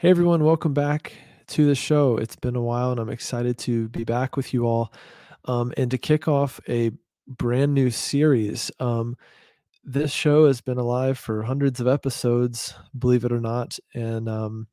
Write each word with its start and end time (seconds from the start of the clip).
Hey 0.00 0.10
everyone, 0.10 0.44
welcome 0.44 0.74
back 0.74 1.12
to 1.48 1.66
the 1.66 1.74
show. 1.74 2.18
It's 2.18 2.36
been 2.36 2.54
a 2.54 2.62
while 2.62 2.92
and 2.92 3.00
I'm 3.00 3.08
excited 3.08 3.58
to 3.58 3.88
be 3.88 4.04
back 4.04 4.36
with 4.36 4.54
you 4.54 4.64
all 4.64 4.92
um, 5.46 5.72
and 5.76 5.90
to 5.90 5.98
kick 5.98 6.28
off 6.28 6.60
a 6.68 6.92
brand 7.26 7.74
new 7.74 7.90
series. 7.90 8.70
Um, 8.78 9.16
this 9.82 10.12
show 10.12 10.46
has 10.46 10.60
been 10.60 10.78
alive 10.78 11.18
for 11.18 11.42
hundreds 11.42 11.80
of 11.80 11.88
episodes, 11.88 12.74
believe 12.96 13.24
it 13.24 13.32
or 13.32 13.40
not. 13.40 13.76
And 13.92 14.28
um, 14.28 14.68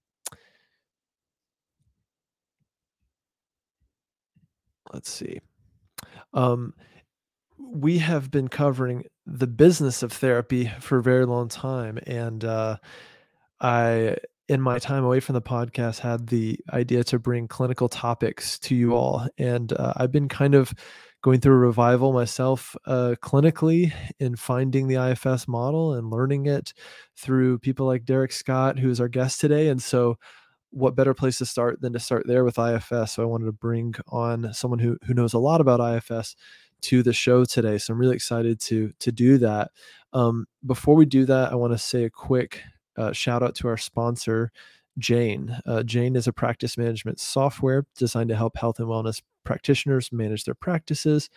let's 4.94 5.10
see. 5.10 5.40
Um, 6.36 6.76
we 7.58 7.98
have 7.98 8.30
been 8.30 8.48
covering 8.48 9.06
the 9.26 9.48
business 9.48 10.04
of 10.04 10.14
therapy 10.14 10.72
for 10.80 11.00
a 11.00 11.04
very 11.04 11.26
long 11.26 11.48
time. 11.48 11.98
And 12.06 12.46
uh, 12.46 12.78
I 13.60 14.18
in 14.48 14.62
my 14.62 14.78
time 14.78 15.04
away 15.04 15.20
from 15.20 15.34
the 15.34 15.42
podcast 15.42 16.00
had 16.00 16.28
the 16.28 16.60
idea 16.72 17.04
to 17.04 17.18
bring 17.18 17.48
clinical 17.48 17.90
topics 17.90 18.60
to 18.60 18.76
you 18.76 18.94
all. 18.94 19.28
And 19.38 19.74
uh, 19.74 19.94
i've 19.98 20.12
been 20.12 20.30
kind 20.30 20.56
of 20.56 20.74
going 21.22 21.40
through 21.40 21.56
a 21.56 21.58
revival 21.58 22.14
myself 22.14 22.76
uh, 22.86 23.16
clinically 23.22 23.92
in 24.20 24.36
finding 24.36 24.88
the 24.88 25.12
ifs 25.12 25.48
model 25.48 25.94
and 25.94 26.12
learning 26.12 26.46
it 26.46 26.72
through 27.18 27.58
people 27.58 27.88
like 27.88 28.06
derek 28.06 28.32
scott 28.32 28.78
who 28.78 28.90
is 28.90 29.02
our 29.02 29.08
guest 29.08 29.42
today. 29.42 29.70
And 29.70 29.82
so 29.82 30.18
what 30.70 30.96
better 30.96 31.14
place 31.14 31.38
to 31.40 31.46
start 31.46 31.82
than 31.82 31.94
to 31.94 32.00
start 32.00 32.28
there 32.28 32.44
with 32.44 32.60
ifs 32.60 33.12
so 33.12 33.24
i 33.24 33.26
wanted 33.26 33.46
to 33.46 33.52
bring 33.52 33.96
on 34.10 34.54
someone 34.54 34.80
who, 34.80 34.98
who 35.06 35.14
knows 35.14 35.34
a 35.34 35.40
lot 35.40 35.62
about 35.62 35.80
ifs 35.80 36.36
to 36.82 37.02
the 37.02 37.14
show 37.14 37.46
today. 37.46 37.80
So 37.80 37.94
i'm 37.94 38.00
really 38.00 38.16
excited 38.16 38.60
to 38.62 38.92
to 39.00 39.12
do 39.12 39.40
that. 39.40 39.72
Um, 40.14 40.46
before 40.66 40.96
we 40.96 41.06
do 41.06 41.26
that 41.26 41.52
i 41.52 41.56
want 41.56 41.74
to 41.74 41.80
say 41.80 42.04
a 42.04 42.10
quick 42.12 42.62
uh, 42.98 43.12
shout 43.12 43.44
out 43.44 43.56
to 43.56 43.68
our 43.68 43.78
sponsor, 43.78 44.52
Jane. 44.98 45.58
Uh, 45.66 45.84
Jane 45.84 46.16
is 46.16 46.28
a 46.28 46.34
practice 46.34 46.78
management 46.78 47.20
software 47.20 47.86
designed 47.98 48.30
to 48.30 48.36
help 48.36 48.58
health 48.58 48.80
and 48.80 48.88
wellness 48.88 49.22
practitioners 49.44 50.12
manage 50.12 50.46
their 50.46 50.56
practices 50.56 51.30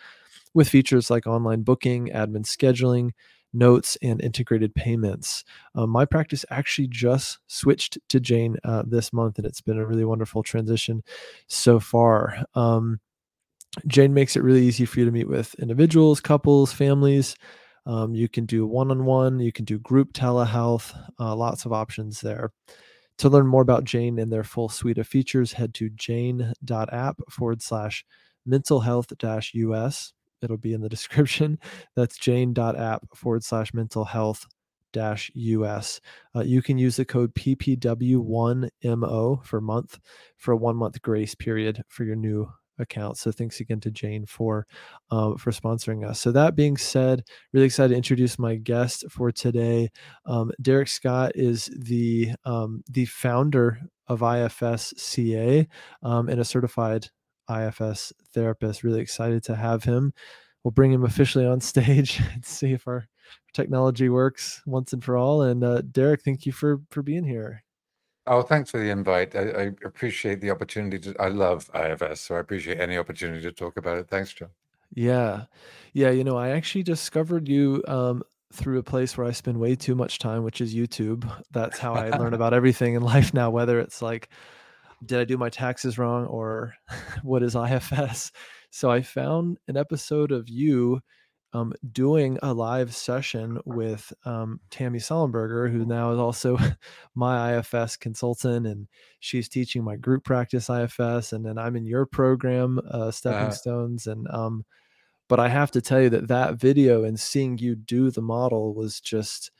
with 0.53 0.69
features 0.69 1.09
like 1.09 1.27
online 1.27 1.61
booking, 1.61 2.07
admin 2.07 2.45
scheduling, 2.45 3.11
notes, 3.53 3.97
and 4.01 4.21
integrated 4.21 4.73
payments. 4.75 5.43
Uh, 5.75 5.85
my 5.85 6.05
practice 6.05 6.45
actually 6.49 6.87
just 6.87 7.39
switched 7.47 7.97
to 8.09 8.19
Jane 8.19 8.57
uh, 8.63 8.83
this 8.85 9.11
month, 9.13 9.37
and 9.37 9.45
it's 9.45 9.61
been 9.61 9.77
a 9.77 9.85
really 9.85 10.05
wonderful 10.05 10.43
transition 10.43 11.03
so 11.47 11.79
far. 11.79 12.43
Um, 12.55 12.99
Jane 13.85 14.13
makes 14.13 14.35
it 14.35 14.43
really 14.43 14.63
easy 14.65 14.85
for 14.85 14.99
you 14.99 15.05
to 15.05 15.11
meet 15.11 15.29
with 15.29 15.53
individuals, 15.55 16.19
couples, 16.19 16.73
families 16.73 17.35
um, 17.89 18.13
you 18.13 18.29
can 18.29 18.45
do 18.45 18.67
one 18.67 18.91
on 18.91 19.03
one, 19.03 19.39
you 19.39 19.51
can 19.51 19.65
do 19.65 19.79
group 19.79 20.13
telehealth, 20.13 20.95
uh, 21.19 21.35
lots 21.35 21.65
of 21.65 21.73
options 21.73 22.21
there. 22.21 22.51
To 23.17 23.29
learn 23.29 23.47
more 23.47 23.63
about 23.63 23.83
Jane 23.83 24.19
and 24.19 24.31
their 24.31 24.43
full 24.43 24.69
suite 24.69 24.99
of 24.99 25.07
features, 25.07 25.53
head 25.53 25.73
to 25.73 25.89
jane.app 25.89 27.17
forward 27.31 27.63
slash 27.63 28.05
mental 28.45 28.79
health 28.79 29.11
dash 29.17 29.55
US. 29.55 30.13
It'll 30.43 30.55
be 30.55 30.73
in 30.73 30.81
the 30.81 30.89
description. 30.89 31.57
That's 31.95 32.19
jane.app 32.19 33.07
forward 33.15 33.43
slash 33.43 33.73
mental 33.73 34.05
health 34.05 34.45
dash 34.93 35.31
US. 35.33 35.99
Uh, 36.35 36.41
you 36.41 36.61
can 36.61 36.77
use 36.77 36.97
the 36.97 37.05
code 37.05 37.33
PPW1MO 37.33 39.43
for 39.43 39.61
month 39.61 39.99
for 40.37 40.51
a 40.51 40.57
one 40.57 40.75
month 40.75 41.01
grace 41.01 41.33
period 41.33 41.81
for 41.87 42.03
your 42.03 42.15
new 42.15 42.47
account. 42.79 43.17
So 43.17 43.31
thanks 43.31 43.59
again 43.59 43.79
to 43.81 43.91
Jane 43.91 44.25
for 44.25 44.65
um, 45.11 45.37
for 45.37 45.51
sponsoring 45.51 46.07
us. 46.07 46.19
So 46.19 46.31
that 46.31 46.55
being 46.55 46.77
said, 46.77 47.23
really 47.53 47.65
excited 47.65 47.89
to 47.89 47.97
introduce 47.97 48.39
my 48.39 48.55
guest 48.55 49.05
for 49.09 49.31
today. 49.31 49.89
Um, 50.25 50.51
Derek 50.61 50.87
Scott 50.87 51.33
is 51.35 51.69
the 51.77 52.31
um, 52.45 52.83
the 52.89 53.05
founder 53.05 53.79
of 54.07 54.23
IFS 54.23 54.93
CA 54.97 55.67
um, 56.03 56.29
and 56.29 56.39
a 56.39 56.45
certified 56.45 57.07
IFS 57.49 58.13
therapist. 58.33 58.83
Really 58.83 59.01
excited 59.01 59.43
to 59.43 59.55
have 59.55 59.83
him. 59.83 60.13
We'll 60.63 60.71
bring 60.71 60.91
him 60.91 61.03
officially 61.03 61.45
on 61.45 61.61
stage 61.61 62.21
and 62.33 62.45
see 62.45 62.73
if 62.73 62.87
our 62.87 63.07
technology 63.53 64.09
works 64.09 64.61
once 64.65 64.93
and 64.93 65.03
for 65.03 65.17
all. 65.17 65.41
And 65.41 65.63
uh, 65.63 65.81
Derek, 65.81 66.21
thank 66.23 66.45
you 66.45 66.51
for 66.51 66.81
for 66.89 67.01
being 67.01 67.23
here. 67.23 67.63
Oh, 68.29 68.43
thanks 68.43 68.69
for 68.69 68.77
the 68.77 68.91
invite. 68.91 69.35
I, 69.35 69.39
I 69.39 69.63
appreciate 69.83 70.39
the 70.39 70.51
opportunity 70.51 70.99
to. 70.99 71.19
I 71.19 71.29
love 71.29 71.69
IFS, 71.73 72.21
so 72.21 72.35
I 72.35 72.39
appreciate 72.39 72.79
any 72.79 72.95
opportunity 72.95 73.41
to 73.41 73.51
talk 73.51 73.75
about 73.75 73.97
it. 73.97 74.07
Thanks, 74.07 74.31
John. 74.31 74.49
Yeah. 74.93 75.45
Yeah, 75.93 76.11
you 76.11 76.23
know, 76.23 76.37
I 76.37 76.49
actually 76.49 76.83
discovered 76.83 77.47
you 77.47 77.83
um, 77.87 78.21
through 78.53 78.77
a 78.77 78.83
place 78.83 79.17
where 79.17 79.25
I 79.25 79.31
spend 79.31 79.59
way 79.59 79.75
too 79.75 79.95
much 79.95 80.19
time, 80.19 80.43
which 80.43 80.61
is 80.61 80.75
YouTube. 80.75 81.27
That's 81.51 81.79
how 81.79 81.95
I 81.95 82.11
learn 82.11 82.33
about 82.35 82.53
everything 82.53 82.93
in 82.93 83.01
life 83.01 83.33
now, 83.33 83.49
whether 83.49 83.79
it's 83.79 83.99
like, 83.99 84.29
did 85.03 85.19
I 85.19 85.25
do 85.25 85.37
my 85.37 85.49
taxes 85.49 85.97
wrong 85.97 86.27
or 86.27 86.75
what 87.23 87.41
is 87.41 87.55
IFS? 87.55 88.31
So 88.69 88.91
I 88.91 89.01
found 89.01 89.57
an 89.67 89.75
episode 89.75 90.31
of 90.31 90.47
you 90.47 91.01
um, 91.53 91.73
doing 91.91 92.37
a 92.43 92.53
live 92.53 92.93
session 92.95 93.59
with 93.65 94.13
um, 94.25 94.59
Tammy 94.69 94.99
Sollenberger, 94.99 95.71
who 95.71 95.85
now 95.85 96.11
is 96.11 96.19
also 96.19 96.57
my 97.15 97.57
IFS 97.57 97.97
consultant, 97.97 98.67
and 98.67 98.87
she's 99.19 99.49
teaching 99.49 99.83
my 99.83 99.95
group 99.95 100.23
practice 100.23 100.69
IFS, 100.69 101.33
and 101.33 101.45
then 101.45 101.57
I'm 101.57 101.75
in 101.75 101.85
your 101.85 102.05
program, 102.05 102.79
uh, 102.89 103.11
Stepping 103.11 103.47
uh, 103.47 103.51
Stones, 103.51 104.07
and 104.07 104.27
um, 104.29 104.65
but 105.27 105.39
I 105.39 105.47
have 105.47 105.71
to 105.71 105.81
tell 105.81 106.01
you 106.01 106.09
that 106.09 106.27
that 106.27 106.55
video 106.55 107.03
and 107.03 107.19
seeing 107.19 107.57
you 107.57 107.75
do 107.75 108.11
the 108.11 108.21
model 108.21 108.73
was 108.73 108.99
just, 108.99 109.51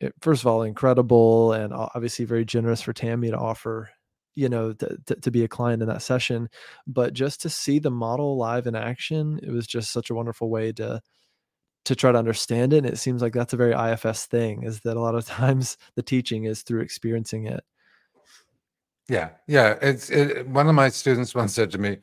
it, 0.00 0.14
first 0.20 0.42
of 0.42 0.46
all, 0.46 0.62
incredible, 0.62 1.52
and 1.52 1.72
obviously 1.72 2.24
very 2.24 2.44
generous 2.44 2.82
for 2.82 2.92
Tammy 2.92 3.30
to 3.30 3.36
offer 3.38 3.90
you 4.38 4.48
know 4.48 4.72
to, 4.72 4.96
to, 5.06 5.14
to, 5.16 5.30
be 5.32 5.42
a 5.42 5.48
client 5.48 5.82
in 5.82 5.88
that 5.88 6.00
session 6.00 6.48
but 6.86 7.12
just 7.12 7.42
to 7.42 7.50
see 7.50 7.80
the 7.80 7.90
model 7.90 8.36
live 8.36 8.68
in 8.68 8.76
action 8.76 9.40
it 9.42 9.50
was 9.50 9.66
just 9.66 9.90
such 9.90 10.10
a 10.10 10.14
wonderful 10.14 10.48
way 10.48 10.70
to 10.70 11.02
to 11.84 11.96
try 11.96 12.12
to 12.12 12.18
understand 12.18 12.72
it 12.72 12.78
and 12.78 12.86
it 12.86 12.98
seems 12.98 13.20
like 13.20 13.32
that's 13.32 13.52
a 13.52 13.56
very 13.56 13.72
ifs 13.72 14.26
thing 14.26 14.62
is 14.62 14.80
that 14.80 14.96
a 14.96 15.00
lot 15.00 15.16
of 15.16 15.26
times 15.40 15.76
the 15.96 16.02
teaching 16.02 16.44
is 16.44 16.62
through 16.62 16.80
experiencing 16.80 17.46
it. 17.46 17.64
Yeah 19.08 19.30
yeah 19.46 19.76
it's 19.82 20.08
it, 20.10 20.46
one 20.46 20.68
of 20.68 20.74
my 20.74 20.88
students 20.88 21.34
once 21.34 21.54
said 21.54 21.70
to 21.72 21.78
me 21.78 21.98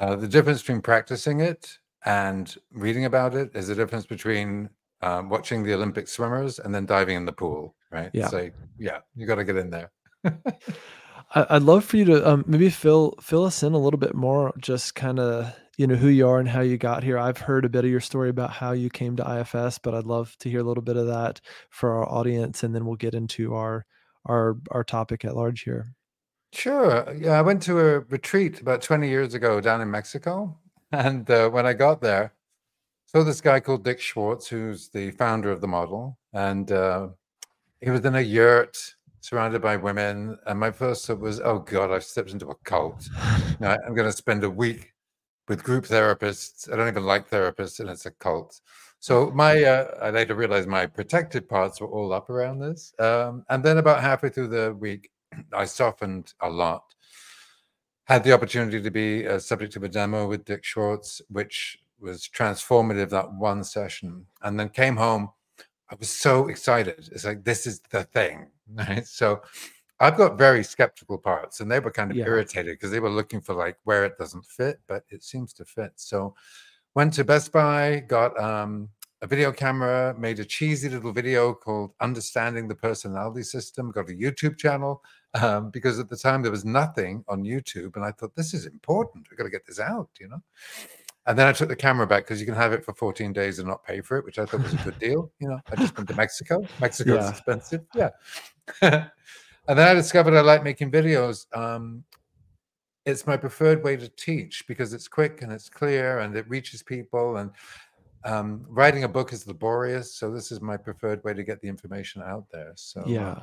uh, 0.00 0.14
the 0.14 0.28
difference 0.28 0.60
between 0.60 0.82
practicing 0.82 1.40
it 1.40 1.78
and 2.04 2.56
reading 2.72 3.06
about 3.06 3.34
it 3.34 3.50
is 3.56 3.66
the 3.68 3.74
difference 3.74 4.06
between 4.06 4.70
um, 5.00 5.30
watching 5.30 5.64
the 5.64 5.74
olympic 5.74 6.06
swimmers 6.06 6.58
and 6.58 6.74
then 6.74 6.86
diving 6.86 7.16
in 7.16 7.24
the 7.24 7.32
pool 7.32 7.74
right? 7.90 8.10
Yeah. 8.12 8.28
So 8.28 8.50
yeah 8.78 8.98
you 9.16 9.26
got 9.26 9.36
to 9.36 9.44
get 9.44 9.56
in 9.56 9.70
there 9.70 9.90
I'd 11.34 11.62
love 11.62 11.84
for 11.84 11.96
you 11.96 12.04
to 12.06 12.28
um, 12.28 12.44
maybe 12.46 12.70
fill 12.70 13.14
fill 13.20 13.44
us 13.44 13.62
in 13.62 13.72
a 13.72 13.78
little 13.78 13.98
bit 13.98 14.14
more, 14.14 14.52
just 14.58 14.94
kind 14.94 15.18
of 15.18 15.54
you 15.76 15.86
know 15.86 15.96
who 15.96 16.08
you 16.08 16.26
are 16.26 16.38
and 16.38 16.48
how 16.48 16.60
you 16.60 16.78
got 16.78 17.02
here. 17.02 17.18
I've 17.18 17.38
heard 17.38 17.64
a 17.64 17.68
bit 17.68 17.84
of 17.84 17.90
your 17.90 18.00
story 18.00 18.30
about 18.30 18.50
how 18.50 18.72
you 18.72 18.88
came 18.88 19.16
to 19.16 19.40
IFS, 19.40 19.78
but 19.78 19.94
I'd 19.94 20.04
love 20.04 20.36
to 20.38 20.50
hear 20.50 20.60
a 20.60 20.64
little 20.64 20.82
bit 20.82 20.96
of 20.96 21.06
that 21.08 21.40
for 21.70 21.94
our 21.94 22.08
audience, 22.08 22.62
and 22.62 22.74
then 22.74 22.86
we'll 22.86 22.96
get 22.96 23.14
into 23.14 23.54
our 23.54 23.84
our 24.24 24.56
our 24.70 24.84
topic 24.84 25.24
at 25.24 25.36
large 25.36 25.62
here. 25.62 25.94
Sure. 26.52 27.12
Yeah, 27.18 27.32
I 27.32 27.42
went 27.42 27.62
to 27.64 27.80
a 27.80 28.00
retreat 28.00 28.60
about 28.60 28.80
20 28.80 29.08
years 29.08 29.34
ago 29.34 29.60
down 29.60 29.80
in 29.80 29.90
Mexico, 29.90 30.58
and 30.92 31.28
uh, 31.30 31.50
when 31.50 31.66
I 31.66 31.74
got 31.74 32.00
there, 32.00 32.32
saw 33.06 33.24
this 33.24 33.40
guy 33.40 33.60
called 33.60 33.84
Dick 33.84 34.00
Schwartz, 34.00 34.46
who's 34.48 34.88
the 34.88 35.10
founder 35.10 35.50
of 35.50 35.60
the 35.60 35.68
model, 35.68 36.18
and 36.32 36.70
uh, 36.70 37.08
he 37.80 37.90
was 37.90 38.04
in 38.04 38.14
a 38.14 38.20
yurt 38.20 38.95
surrounded 39.26 39.60
by 39.60 39.76
women. 39.76 40.38
And 40.46 40.60
my 40.60 40.70
first 40.70 41.06
thought 41.06 41.18
was, 41.18 41.40
oh 41.40 41.58
God, 41.58 41.90
I've 41.90 42.04
stepped 42.04 42.30
into 42.30 42.46
a 42.48 42.54
cult. 42.64 43.08
now, 43.60 43.76
I'm 43.84 43.94
going 43.94 44.08
to 44.08 44.16
spend 44.16 44.44
a 44.44 44.50
week 44.50 44.92
with 45.48 45.64
group 45.64 45.84
therapists. 45.84 46.72
I 46.72 46.76
don't 46.76 46.88
even 46.88 47.04
like 47.04 47.28
therapists, 47.28 47.80
and 47.80 47.90
it's 47.90 48.06
a 48.06 48.12
cult. 48.12 48.60
So 49.00 49.30
my, 49.32 49.64
uh, 49.64 49.98
I 50.00 50.10
later 50.10 50.36
realized 50.36 50.68
my 50.68 50.86
protected 50.86 51.48
parts 51.48 51.80
were 51.80 51.88
all 51.88 52.12
up 52.12 52.30
around 52.30 52.60
this. 52.60 52.94
Um, 53.00 53.44
and 53.50 53.64
then 53.64 53.78
about 53.78 54.00
halfway 54.00 54.28
through 54.28 54.48
the 54.48 54.74
week, 54.74 55.10
I 55.52 55.64
softened 55.64 56.32
a 56.40 56.48
lot. 56.48 56.84
Had 58.04 58.22
the 58.22 58.32
opportunity 58.32 58.80
to 58.80 58.90
be 58.90 59.24
a 59.24 59.40
subject 59.40 59.74
of 59.74 59.82
a 59.82 59.88
demo 59.88 60.28
with 60.28 60.44
Dick 60.44 60.64
Schwartz, 60.64 61.20
which 61.28 61.78
was 61.98 62.28
transformative 62.28 63.10
that 63.10 63.32
one 63.32 63.64
session. 63.64 64.26
And 64.42 64.58
then 64.58 64.68
came 64.68 64.96
home. 64.96 65.30
I 65.90 65.94
was 65.94 66.10
so 66.10 66.48
excited. 66.48 67.08
It's 67.12 67.24
like, 67.24 67.44
this 67.44 67.66
is 67.66 67.80
the 67.90 68.04
thing. 68.04 68.48
Right. 68.74 69.06
So 69.06 69.42
I've 70.00 70.16
got 70.16 70.36
very 70.36 70.64
skeptical 70.64 71.18
parts, 71.18 71.60
and 71.60 71.70
they 71.70 71.78
were 71.78 71.92
kind 71.92 72.10
of 72.10 72.16
yeah. 72.16 72.24
irritated 72.26 72.74
because 72.74 72.90
they 72.90 72.98
were 72.98 73.10
looking 73.10 73.40
for 73.40 73.54
like 73.54 73.78
where 73.84 74.04
it 74.04 74.18
doesn't 74.18 74.44
fit, 74.44 74.80
but 74.88 75.04
it 75.08 75.22
seems 75.22 75.52
to 75.54 75.64
fit. 75.64 75.92
So 75.94 76.34
went 76.96 77.12
to 77.14 77.24
Best 77.24 77.52
Buy, 77.52 78.04
got 78.08 78.36
um, 78.40 78.88
a 79.22 79.26
video 79.28 79.52
camera, 79.52 80.14
made 80.18 80.40
a 80.40 80.44
cheesy 80.44 80.88
little 80.88 81.12
video 81.12 81.54
called 81.54 81.92
"Understanding 82.00 82.68
the 82.68 82.74
Personality 82.74 83.44
System." 83.44 83.90
Got 83.90 84.10
a 84.10 84.14
YouTube 84.14 84.58
channel 84.58 85.02
um, 85.34 85.70
because 85.70 85.98
at 85.98 86.08
the 86.08 86.16
time 86.16 86.42
there 86.42 86.50
was 86.50 86.64
nothing 86.64 87.24
on 87.28 87.44
YouTube, 87.44 87.96
and 87.96 88.04
I 88.04 88.10
thought 88.10 88.34
this 88.34 88.52
is 88.52 88.66
important. 88.66 89.28
We've 89.30 89.38
got 89.38 89.44
to 89.44 89.50
get 89.50 89.66
this 89.66 89.80
out, 89.80 90.10
you 90.20 90.28
know. 90.28 90.42
And 91.26 91.36
then 91.38 91.46
I 91.48 91.52
took 91.52 91.68
the 91.68 91.76
camera 91.76 92.06
back 92.06 92.24
because 92.24 92.40
you 92.40 92.46
can 92.46 92.54
have 92.54 92.72
it 92.72 92.84
for 92.84 92.94
14 92.94 93.32
days 93.32 93.58
and 93.58 93.66
not 93.68 93.84
pay 93.84 94.00
for 94.00 94.16
it, 94.16 94.24
which 94.24 94.38
I 94.38 94.46
thought 94.46 94.62
was 94.62 94.74
a 94.74 94.76
good 94.78 94.98
deal. 94.98 95.30
You 95.40 95.48
know, 95.48 95.60
I 95.70 95.76
just 95.76 95.96
went 95.96 96.08
to 96.10 96.14
Mexico. 96.16 96.64
Mexico 96.80 97.14
yeah. 97.16 97.30
expensive. 97.30 97.82
Yeah. 97.94 98.10
And 99.68 99.76
then 99.76 99.88
I 99.88 99.94
discovered 99.94 100.34
I 100.34 100.42
like 100.42 100.62
making 100.62 100.92
videos. 100.92 101.46
Um, 101.56 102.04
it's 103.04 103.26
my 103.26 103.36
preferred 103.36 103.82
way 103.82 103.96
to 103.96 104.08
teach 104.10 104.64
because 104.68 104.92
it's 104.92 105.08
quick 105.08 105.42
and 105.42 105.50
it's 105.50 105.68
clear 105.68 106.20
and 106.20 106.36
it 106.36 106.48
reaches 106.48 106.84
people. 106.84 107.38
And 107.38 107.50
um, 108.24 108.64
writing 108.68 109.02
a 109.02 109.08
book 109.08 109.32
is 109.32 109.46
laborious, 109.48 110.14
so 110.14 110.30
this 110.30 110.52
is 110.52 110.60
my 110.60 110.76
preferred 110.76 111.22
way 111.24 111.34
to 111.34 111.42
get 111.42 111.60
the 111.60 111.68
information 111.68 112.22
out 112.22 112.44
there. 112.52 112.74
So 112.76 113.00
uh, 113.00 113.08
Yeah. 113.08 113.40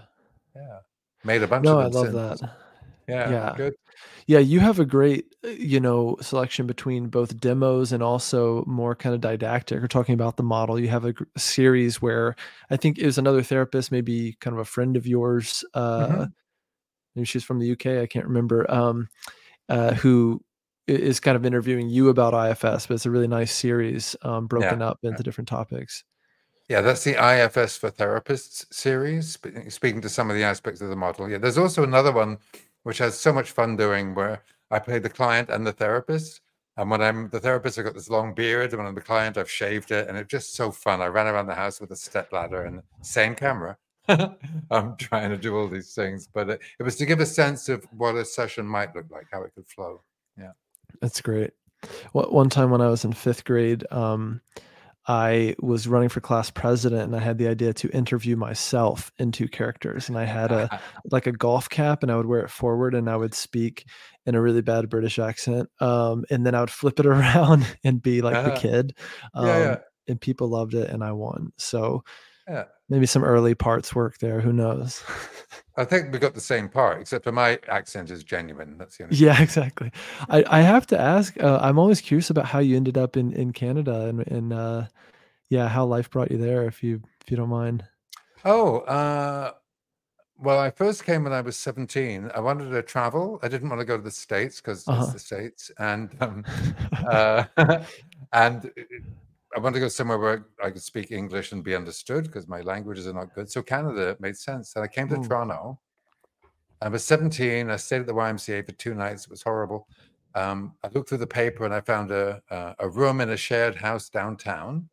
yeah, 0.55 0.79
made 1.25 1.43
a 1.43 1.47
bunch 1.47 1.65
No, 1.65 1.79
of 1.79 1.93
I 1.93 1.99
love 1.99 2.05
since. 2.05 2.41
that. 2.41 2.49
Yeah, 3.07 3.31
Yeah. 3.31 3.55
good. 3.55 3.73
Yeah, 4.27 4.39
you 4.39 4.59
have 4.61 4.79
a 4.79 4.85
great, 4.85 5.35
uh, 5.45 5.49
you 5.49 5.79
know, 5.79 6.17
selection 6.21 6.67
between 6.67 7.09
both 7.09 7.39
demos 7.39 7.91
and 7.91 8.03
also 8.03 8.65
more 8.65 8.95
kind 8.95 9.15
of 9.15 9.21
didactic 9.21 9.83
or 9.83 9.87
talking 9.87 10.13
about 10.13 10.37
the 10.37 10.43
model. 10.43 10.79
You 10.79 10.89
have 10.89 11.05
a 11.05 11.13
series 11.37 12.01
where 12.01 12.35
I 12.69 12.77
think 12.77 12.99
it 12.99 13.05
was 13.05 13.17
another 13.17 13.43
therapist, 13.43 13.91
maybe 13.91 14.33
kind 14.41 14.55
of 14.55 14.59
a 14.61 14.65
friend 14.65 14.97
of 14.97 15.07
yours. 15.07 15.63
Uh, 15.73 16.27
Mhm. 16.27 16.33
maybe 17.15 17.25
she's 17.25 17.43
from 17.45 17.59
the 17.59 17.67
UK. 17.67 18.01
I 18.01 18.07
can't 18.07 18.27
remember. 18.27 18.69
Um, 18.71 19.09
uh, 19.69 19.93
who 19.95 20.41
is 20.87 21.19
kind 21.21 21.37
of 21.37 21.45
interviewing 21.45 21.89
you 21.89 22.09
about 22.09 22.33
IFS, 22.35 22.87
but 22.87 22.95
it's 22.95 23.05
a 23.07 23.11
really 23.11 23.27
nice 23.27 23.53
series, 23.53 24.15
um, 24.23 24.47
broken 24.47 24.81
Yeah, 24.81 24.83
up 24.83 24.99
yeah. 25.09 25.09
into 25.09 25.23
different 25.23 25.47
topics. 25.49 26.03
Yeah, 26.69 26.81
that's 26.81 27.03
the 27.03 27.17
IFS 27.17 27.77
for 27.77 27.91
Therapists 27.91 28.73
series, 28.73 29.37
speaking 29.69 30.01
to 30.01 30.09
some 30.09 30.29
of 30.29 30.35
the 30.35 30.43
aspects 30.43 30.79
of 30.81 30.89
the 30.89 30.95
model. 30.95 31.29
Yeah, 31.29 31.37
there's 31.37 31.57
also 31.57 31.83
another 31.83 32.11
one 32.11 32.39
which 32.83 32.97
has 32.99 33.19
so 33.19 33.33
much 33.33 33.51
fun 33.51 33.75
doing 33.75 34.15
where 34.15 34.43
I 34.71 34.79
play 34.79 34.99
the 34.99 35.09
client 35.09 35.49
and 35.49 35.65
the 35.65 35.71
therapist. 35.71 36.41
And 36.77 36.89
when 36.89 37.01
I'm 37.01 37.29
the 37.29 37.39
therapist, 37.39 37.77
I've 37.77 37.85
got 37.85 37.93
this 37.93 38.09
long 38.09 38.33
beard, 38.33 38.71
and 38.71 38.79
when 38.79 38.87
I'm 38.87 38.95
the 38.95 39.01
client, 39.01 39.37
I've 39.37 39.51
shaved 39.51 39.91
it, 39.91 40.07
and 40.07 40.17
it's 40.17 40.31
just 40.31 40.55
so 40.55 40.71
fun. 40.71 41.01
I 41.01 41.05
ran 41.05 41.27
around 41.27 41.45
the 41.45 41.53
house 41.53 41.79
with 41.79 41.91
a 41.91 41.95
step 41.95 42.33
ladder 42.33 42.63
and 42.63 42.81
same 43.01 43.35
camera. 43.35 43.77
I'm 44.07 44.95
trying 44.97 45.29
to 45.29 45.37
do 45.37 45.55
all 45.55 45.67
these 45.67 45.93
things, 45.93 46.27
but 46.27 46.49
it, 46.49 46.61
it 46.79 46.83
was 46.83 46.95
to 46.97 47.05
give 47.05 47.19
a 47.19 47.25
sense 47.25 47.69
of 47.69 47.85
what 47.95 48.15
a 48.15 48.25
session 48.25 48.65
might 48.65 48.95
look 48.95 49.05
like, 49.11 49.27
how 49.31 49.43
it 49.43 49.53
could 49.53 49.67
flow. 49.67 50.01
Yeah. 50.37 50.51
That's 50.99 51.21
great. 51.21 51.51
One 52.13 52.31
one 52.31 52.49
time 52.49 52.71
when 52.71 52.81
I 52.81 52.89
was 52.89 53.05
in 53.05 53.13
fifth 53.13 53.43
grade, 53.45 53.85
um, 53.91 54.41
I 55.07 55.55
was 55.59 55.87
running 55.87 56.09
for 56.09 56.21
class 56.21 56.49
president 56.49 57.03
and 57.03 57.15
I 57.15 57.19
had 57.19 57.37
the 57.37 57.47
idea 57.47 57.73
to 57.73 57.89
interview 57.89 58.35
myself 58.37 59.11
in 59.17 59.31
two 59.31 59.47
characters. 59.49 60.07
And 60.07 60.17
I 60.17 60.23
had 60.23 60.51
a 60.51 60.81
like 61.11 61.27
a 61.27 61.31
golf 61.31 61.69
cap 61.69 62.03
and 62.03 62.11
I 62.11 62.15
would 62.15 62.25
wear 62.25 62.41
it 62.41 62.49
forward 62.49 62.95
and 62.95 63.09
I 63.09 63.17
would 63.17 63.33
speak 63.33 63.85
in 64.25 64.35
a 64.35 64.41
really 64.41 64.61
bad 64.61 64.89
British 64.89 65.19
accent. 65.19 65.69
Um, 65.79 66.23
and 66.29 66.45
then 66.45 66.55
I 66.55 66.61
would 66.61 66.71
flip 66.81 66.99
it 66.99 67.05
around 67.05 67.65
and 67.83 68.01
be 68.01 68.21
like 68.21 68.45
the 68.45 68.53
Ah, 68.53 68.57
kid. 68.59 68.95
Um, 69.33 69.47
yeah, 69.47 69.59
yeah, 69.59 69.77
and 70.07 70.21
people 70.21 70.47
loved 70.47 70.73
it 70.73 70.89
and 70.89 71.03
I 71.03 71.11
won. 71.11 71.51
So 71.57 72.03
yeah. 72.47 72.65
Maybe 72.93 73.07
some 73.07 73.23
early 73.23 73.55
parts 73.55 73.95
work 73.95 74.19
there. 74.19 74.39
Who 74.39 74.53
knows? 74.53 75.03
I 75.77 75.83
think 75.83 76.13
we 76.13 76.19
got 76.19 76.35
the 76.35 76.39
same 76.39 76.69
part, 76.69 77.01
except 77.01 77.23
for 77.23 77.31
my 77.31 77.59
accent 77.67 78.11
is 78.11 78.23
genuine. 78.23 78.77
That's 78.77 78.97
the 78.97 79.05
only. 79.05 79.15
Yeah, 79.15 79.41
exactly. 79.41 79.91
I, 80.29 80.43
I 80.47 80.61
have 80.61 80.85
to 80.87 80.99
ask, 80.99 81.35
uh, 81.41 81.57
I'm 81.61 81.79
always 81.79 81.99
curious 82.01 82.29
about 82.29 82.45
how 82.45 82.59
you 82.59 82.75
ended 82.77 82.95
up 82.97 83.17
in, 83.17 83.33
in 83.33 83.51
Canada 83.53 84.05
and, 84.05 84.19
and 84.27 84.53
uh, 84.53 84.85
yeah, 85.49 85.67
how 85.67 85.85
life 85.85 86.11
brought 86.11 86.29
you 86.29 86.37
there, 86.37 86.67
if 86.67 86.83
you 86.83 87.01
if 87.21 87.31
you 87.31 87.37
don't 87.37 87.49
mind. 87.49 87.83
Oh, 88.45 88.79
uh, 88.79 89.53
well, 90.37 90.59
I 90.59 90.69
first 90.71 91.05
came 91.05 91.23
when 91.23 91.33
I 91.33 91.41
was 91.41 91.57
17. 91.57 92.29
I 92.35 92.39
wanted 92.39 92.69
to 92.69 92.81
travel. 92.83 93.39
I 93.41 93.47
didn't 93.47 93.69
want 93.69 93.79
to 93.79 93.85
go 93.85 93.97
to 93.97 94.03
the 94.03 94.11
States 94.11 94.61
because 94.61 94.87
Uh-huh. 94.87 95.01
it's 95.03 95.13
the 95.13 95.19
States. 95.19 95.71
And 95.79 96.09
um, 96.21 96.43
uh, 97.07 97.45
and 98.33 98.71
I 99.55 99.59
wanted 99.59 99.75
to 99.75 99.79
go 99.81 99.87
somewhere 99.87 100.17
where 100.17 100.45
I 100.63 100.71
could 100.71 100.81
speak 100.81 101.11
English 101.11 101.51
and 101.51 101.63
be 101.63 101.75
understood 101.75 102.25
because 102.25 102.47
my 102.47 102.61
languages 102.61 103.07
are 103.07 103.13
not 103.13 103.35
good. 103.35 103.51
So 103.51 103.61
Canada 103.61 104.17
made 104.19 104.35
sense. 104.35 104.75
And 104.75 104.83
I 104.83 104.87
came 104.87 105.07
to 105.09 105.17
Ooh. 105.17 105.23
Toronto. 105.23 105.79
I 106.81 106.89
was 106.89 107.05
17. 107.05 107.69
I 107.69 107.75
stayed 107.75 108.01
at 108.01 108.07
the 108.07 108.13
YMCA 108.13 108.65
for 108.65 108.71
two 108.73 108.93
nights. 108.93 109.25
It 109.25 109.29
was 109.29 109.43
horrible. 109.43 109.87
Um, 110.35 110.73
I 110.83 110.89
looked 110.89 111.09
through 111.09 111.19
the 111.19 111.27
paper 111.27 111.65
and 111.65 111.73
I 111.73 111.81
found 111.81 112.11
a, 112.11 112.41
a 112.49 112.75
a 112.79 112.89
room 112.89 113.21
in 113.21 113.29
a 113.29 113.37
shared 113.37 113.75
house 113.75 114.09
downtown, 114.09 114.89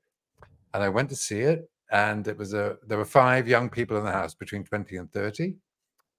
and 0.75 0.83
I 0.83 0.89
went 0.89 1.09
to 1.11 1.17
see 1.17 1.41
it. 1.41 1.69
And 1.91 2.29
it 2.29 2.37
was 2.37 2.55
a 2.55 2.77
there 2.87 2.99
were 2.99 3.05
five 3.05 3.49
young 3.49 3.69
people 3.69 3.97
in 3.97 4.05
the 4.05 4.13
house 4.13 4.35
between 4.35 4.63
20 4.63 4.97
and 4.97 5.11
30, 5.11 5.57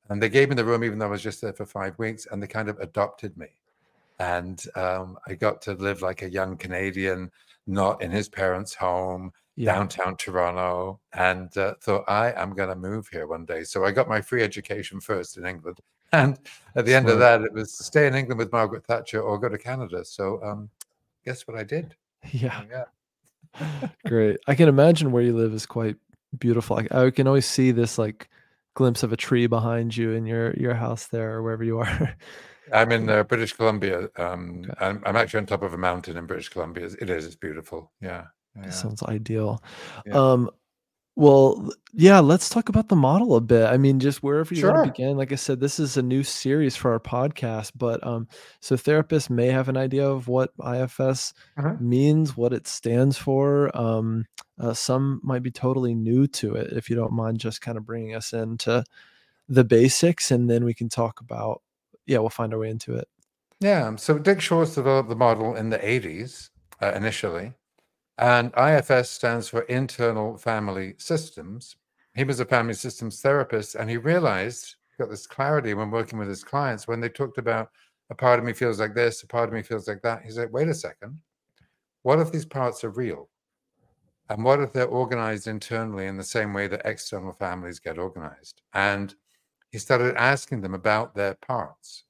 and 0.09 0.21
they 0.21 0.27
gave 0.27 0.49
me 0.49 0.55
the 0.55 0.65
room 0.65 0.83
even 0.83 0.99
though 0.99 1.05
I 1.05 1.09
was 1.11 1.21
just 1.21 1.41
there 1.41 1.53
for 1.53 1.65
five 1.65 1.97
weeks, 1.99 2.27
and 2.29 2.41
they 2.41 2.47
kind 2.47 2.67
of 2.67 2.77
adopted 2.79 3.37
me, 3.37 3.47
and 4.19 4.61
um, 4.75 5.17
I 5.27 5.35
got 5.35 5.61
to 5.63 5.73
live 5.73 6.01
like 6.01 6.23
a 6.23 6.29
young 6.29 6.57
Canadian, 6.57 7.31
not 7.67 8.01
in 8.01 8.11
his 8.11 8.27
parents' 8.29 8.73
home 8.73 9.31
Yeah. 9.55 9.73
downtown 9.75 10.15
Toronto 10.17 10.99
and 11.13 11.55
uh, 11.57 11.75
thought 11.81 12.05
I 12.07 12.31
am 12.41 12.53
going 12.55 12.69
to 12.69 12.75
move 12.75 13.07
here 13.09 13.27
one 13.27 13.45
day. 13.45 13.63
So 13.63 13.85
I 13.85 13.91
got 13.91 14.07
my 14.09 14.21
free 14.21 14.43
education 14.43 14.99
first 14.99 15.37
in 15.37 15.45
England. 15.45 15.79
And 16.13 16.37
at 16.75 16.85
the 16.85 16.93
end 16.93 17.07
of 17.07 17.19
that, 17.19 17.41
it 17.41 17.53
was 17.53 17.71
stay 17.73 18.05
in 18.05 18.15
England 18.15 18.37
with 18.37 18.51
Margaret 18.51 18.85
Thatcher 18.85 19.21
or 19.21 19.39
go 19.39 19.47
to 19.47 19.57
Canada. 19.57 20.03
So 20.03 20.43
um, 20.43 20.69
guess 21.23 21.47
what 21.47 21.57
I 21.57 21.63
did? 21.63 21.95
Yeah. 22.31 22.61
Yeah. 22.69 23.89
Great. 24.05 24.37
I 24.47 24.55
can 24.55 24.67
imagine 24.67 25.11
where 25.13 25.23
you 25.23 25.33
live 25.35 25.53
is 25.53 25.65
quite 25.65 25.95
beautiful. 26.37 26.79
I, 26.79 27.05
I 27.05 27.11
can 27.11 27.27
always 27.27 27.45
see 27.45 27.71
this 27.71 27.97
like 27.97 28.27
glimpse 28.73 29.03
of 29.03 29.11
a 29.13 29.17
tree 29.17 29.47
behind 29.47 29.95
you 29.95 30.11
in 30.11 30.25
your 30.25 30.53
your 30.55 30.73
house 30.73 31.07
there 31.07 31.33
or 31.35 31.43
wherever 31.43 31.63
you 31.63 31.79
are. 31.79 32.15
I'm 32.73 32.91
in 32.91 33.09
uh, 33.09 33.23
British 33.23 33.53
Columbia. 33.53 34.09
Um, 34.17 34.61
Okay. 34.65 34.73
I'm, 34.85 35.01
I'm 35.05 35.15
actually 35.15 35.39
on 35.39 35.45
top 35.45 35.63
of 35.63 35.73
a 35.73 35.77
mountain 35.77 36.17
in 36.17 36.25
British 36.25 36.49
Columbia. 36.49 36.85
It 36.99 37.09
is. 37.09 37.25
It's 37.25 37.35
beautiful. 37.35 37.91
Yeah. 38.01 38.25
Yeah. 38.55 38.69
sounds 38.69 39.01
ideal. 39.03 39.63
Yeah. 40.05 40.13
Um, 40.13 40.49
well, 41.17 41.69
yeah, 41.93 42.19
let's 42.19 42.47
talk 42.47 42.69
about 42.69 42.87
the 42.87 42.95
model 42.95 43.35
a 43.35 43.41
bit. 43.41 43.65
I 43.67 43.77
mean, 43.77 43.99
just 43.99 44.23
wherever 44.23 44.53
you 44.55 44.65
want 44.65 44.85
to 44.85 44.91
begin. 44.91 45.17
Like 45.17 45.33
I 45.33 45.35
said, 45.35 45.59
this 45.59 45.77
is 45.77 45.97
a 45.97 46.01
new 46.01 46.23
series 46.23 46.75
for 46.77 46.93
our 46.93 46.99
podcast, 47.01 47.73
but 47.75 48.05
um, 48.07 48.27
so 48.61 48.75
therapists 48.75 49.29
may 49.29 49.47
have 49.47 49.67
an 49.67 49.75
idea 49.75 50.07
of 50.09 50.29
what 50.29 50.51
IFS 50.65 51.33
Uh-huh. 51.57 51.75
means, 51.81 52.37
what 52.37 52.53
it 52.53 52.65
stands 52.65 53.17
for. 53.17 53.75
Um, 53.77 54.25
uh, 54.57 54.73
some 54.73 55.19
might 55.21 55.43
be 55.43 55.51
totally 55.51 55.93
new 55.93 56.27
to 56.27 56.55
it. 56.55 56.71
If 56.71 56.89
you 56.89 56.95
don't 56.95 57.13
mind, 57.13 57.39
just 57.39 57.61
kind 57.61 57.77
of 57.77 57.85
bringing 57.85 58.15
us 58.15 58.31
into 58.31 58.83
the 59.49 59.65
basics, 59.65 60.31
and 60.31 60.49
then 60.49 60.63
we 60.63 60.73
can 60.73 60.87
talk 60.87 61.19
about. 61.19 61.61
Yeah, 62.05 62.19
we'll 62.19 62.29
find 62.29 62.53
our 62.53 62.59
way 62.59 62.69
into 62.69 62.95
it. 62.95 63.07
Yeah. 63.59 63.95
So 63.95 64.17
Dick 64.17 64.41
Schwartz 64.41 64.75
developed 64.75 65.09
the 65.09 65.15
model 65.15 65.55
in 65.55 65.69
the 65.69 65.77
80s 65.77 66.49
uh, 66.81 66.93
initially. 66.93 67.53
And 68.17 68.51
IFS 68.57 69.09
stands 69.09 69.47
for 69.47 69.61
Internal 69.61 70.37
Family 70.37 70.95
Systems. 70.97 71.75
He 72.15 72.23
was 72.23 72.39
a 72.39 72.45
family 72.45 72.73
systems 72.73 73.21
therapist, 73.21 73.75
and 73.75 73.89
he 73.89 73.97
realized, 73.97 74.75
got 74.99 75.09
this 75.09 75.25
clarity 75.25 75.73
when 75.73 75.89
working 75.89 76.19
with 76.19 76.27
his 76.27 76.43
clients, 76.43 76.87
when 76.87 76.99
they 76.99 77.09
talked 77.09 77.37
about 77.37 77.69
a 78.09 78.15
part 78.15 78.37
of 78.37 78.45
me 78.45 78.51
feels 78.51 78.79
like 78.79 78.93
this, 78.93 79.23
a 79.23 79.27
part 79.27 79.47
of 79.47 79.53
me 79.55 79.61
feels 79.61 79.87
like 79.87 80.01
that. 80.01 80.23
He's 80.23 80.37
like, 80.37 80.51
wait 80.51 80.67
a 80.67 80.73
second. 80.73 81.19
What 82.03 82.19
if 82.19 82.31
these 82.31 82.45
parts 82.45 82.83
are 82.83 82.89
real? 82.89 83.29
And 84.29 84.43
what 84.43 84.59
if 84.59 84.73
they're 84.73 84.85
organized 84.85 85.47
internally 85.47 86.07
in 86.07 86.17
the 86.17 86.23
same 86.23 86.53
way 86.53 86.67
that 86.67 86.81
external 86.85 87.31
families 87.31 87.79
get 87.79 87.97
organized? 87.97 88.61
And 88.73 89.15
he 89.71 89.77
started 89.77 90.15
asking 90.15 90.61
them 90.61 90.73
about 90.73 91.15
their 91.15 91.35
parts 91.35 92.03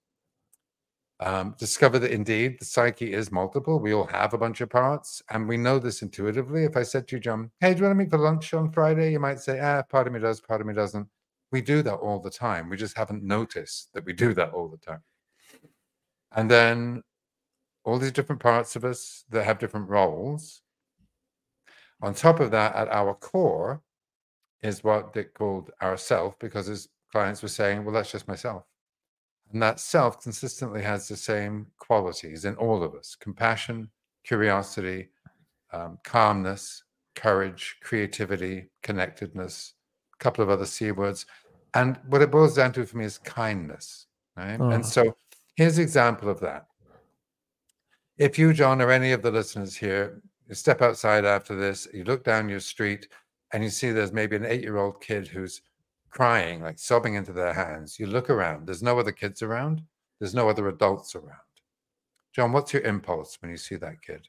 um, 1.21 1.55
discover 1.59 1.99
that 1.99 2.11
indeed 2.11 2.59
the 2.59 2.65
psyche 2.65 3.13
is 3.13 3.31
multiple. 3.31 3.79
We 3.79 3.93
all 3.93 4.07
have 4.07 4.33
a 4.33 4.39
bunch 4.39 4.59
of 4.61 4.69
parts, 4.69 5.21
and 5.29 5.47
we 5.47 5.55
know 5.55 5.77
this 5.77 6.01
intuitively. 6.01 6.63
If 6.63 6.75
I 6.75 6.81
said 6.81 7.07
to 7.07 7.15
you, 7.15 7.19
John, 7.19 7.51
hey, 7.59 7.73
do 7.73 7.79
you 7.79 7.83
want 7.85 7.91
to 7.91 8.03
meet 8.03 8.09
for 8.09 8.17
lunch 8.17 8.53
on 8.55 8.71
Friday? 8.71 9.11
You 9.11 9.19
might 9.19 9.39
say, 9.39 9.59
ah, 9.59 9.83
part 9.83 10.07
of 10.07 10.13
me 10.13 10.19
does, 10.19 10.41
part 10.41 10.61
of 10.61 10.67
me 10.67 10.73
doesn't. 10.73 11.07
We 11.51 11.61
do 11.61 11.83
that 11.83 11.95
all 11.95 12.19
the 12.19 12.31
time. 12.31 12.69
We 12.69 12.77
just 12.77 12.97
haven't 12.97 13.23
noticed 13.23 13.93
that 13.93 14.03
we 14.03 14.13
do 14.13 14.33
that 14.33 14.51
all 14.51 14.67
the 14.67 14.77
time. 14.77 15.03
And 16.31 16.49
then 16.49 17.03
all 17.83 17.99
these 17.99 18.11
different 18.11 18.41
parts 18.41 18.75
of 18.75 18.83
us 18.83 19.25
that 19.29 19.45
have 19.45 19.59
different 19.59 19.89
roles. 19.89 20.61
On 22.01 22.15
top 22.15 22.39
of 22.39 22.49
that, 22.51 22.75
at 22.75 22.87
our 22.87 23.13
core 23.13 23.81
is 24.63 24.83
what 24.83 25.13
Dick 25.13 25.35
called 25.35 25.69
our 25.81 25.97
self, 25.97 26.39
because 26.39 26.65
his 26.65 26.87
clients 27.11 27.41
were 27.41 27.47
saying, 27.47 27.83
well, 27.83 27.93
that's 27.93 28.11
just 28.11 28.27
myself. 28.27 28.63
And 29.51 29.61
that 29.61 29.79
self 29.79 30.21
consistently 30.21 30.81
has 30.81 31.07
the 31.07 31.17
same 31.17 31.67
qualities 31.77 32.45
in 32.45 32.55
all 32.55 32.83
of 32.83 32.95
us 32.95 33.15
compassion, 33.19 33.89
curiosity, 34.23 35.09
um, 35.73 35.97
calmness, 36.03 36.83
courage, 37.15 37.77
creativity, 37.81 38.69
connectedness, 38.81 39.73
a 40.13 40.23
couple 40.23 40.43
of 40.43 40.49
other 40.49 40.65
C 40.65 40.91
words. 40.91 41.25
And 41.73 41.97
what 42.07 42.21
it 42.21 42.31
boils 42.31 42.55
down 42.55 42.71
to 42.73 42.85
for 42.85 42.97
me 42.97 43.05
is 43.05 43.17
kindness. 43.17 44.07
Right. 44.37 44.57
Oh. 44.59 44.69
And 44.69 44.85
so 44.85 45.15
here's 45.55 45.77
an 45.77 45.83
example 45.83 46.29
of 46.29 46.39
that. 46.41 46.67
If 48.17 48.37
you, 48.37 48.53
John, 48.53 48.81
or 48.81 48.91
any 48.91 49.11
of 49.11 49.21
the 49.21 49.31
listeners 49.31 49.75
here, 49.75 50.21
you 50.47 50.55
step 50.55 50.81
outside 50.81 51.25
after 51.25 51.55
this, 51.55 51.87
you 51.93 52.03
look 52.03 52.23
down 52.23 52.49
your 52.49 52.59
street 52.59 53.07
and 53.53 53.63
you 53.63 53.69
see 53.69 53.91
there's 53.91 54.13
maybe 54.13 54.35
an 54.35 54.45
eight 54.45 54.61
year 54.61 54.77
old 54.77 55.01
kid 55.01 55.27
who's 55.27 55.61
crying, 56.11 56.61
like 56.61 56.77
sobbing 56.77 57.15
into 57.15 57.33
their 57.33 57.53
hands. 57.53 57.99
You 57.99 58.07
look 58.07 58.29
around, 58.29 58.67
there's 58.67 58.83
no 58.83 58.99
other 58.99 59.11
kids 59.11 59.41
around, 59.41 59.81
there's 60.19 60.35
no 60.35 60.49
other 60.49 60.67
adults 60.67 61.15
around. 61.15 61.39
John, 62.33 62.51
what's 62.51 62.73
your 62.73 62.83
impulse 62.83 63.37
when 63.41 63.51
you 63.51 63.57
see 63.57 63.75
that 63.77 64.01
kid? 64.01 64.27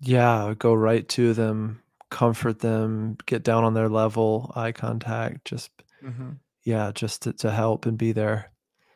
Yeah, 0.00 0.54
go 0.58 0.74
right 0.74 1.08
to 1.10 1.32
them, 1.32 1.82
comfort 2.10 2.58
them, 2.58 3.16
get 3.26 3.42
down 3.42 3.64
on 3.64 3.74
their 3.74 3.88
level, 3.88 4.52
eye 4.54 4.72
contact, 4.72 5.44
just 5.44 5.70
Mm-hmm. 6.04 6.30
Yeah, 6.64 6.92
just 6.94 7.22
to 7.22 7.32
to 7.34 7.50
help 7.50 7.86
and 7.86 7.98
be 7.98 8.12
there. 8.12 8.50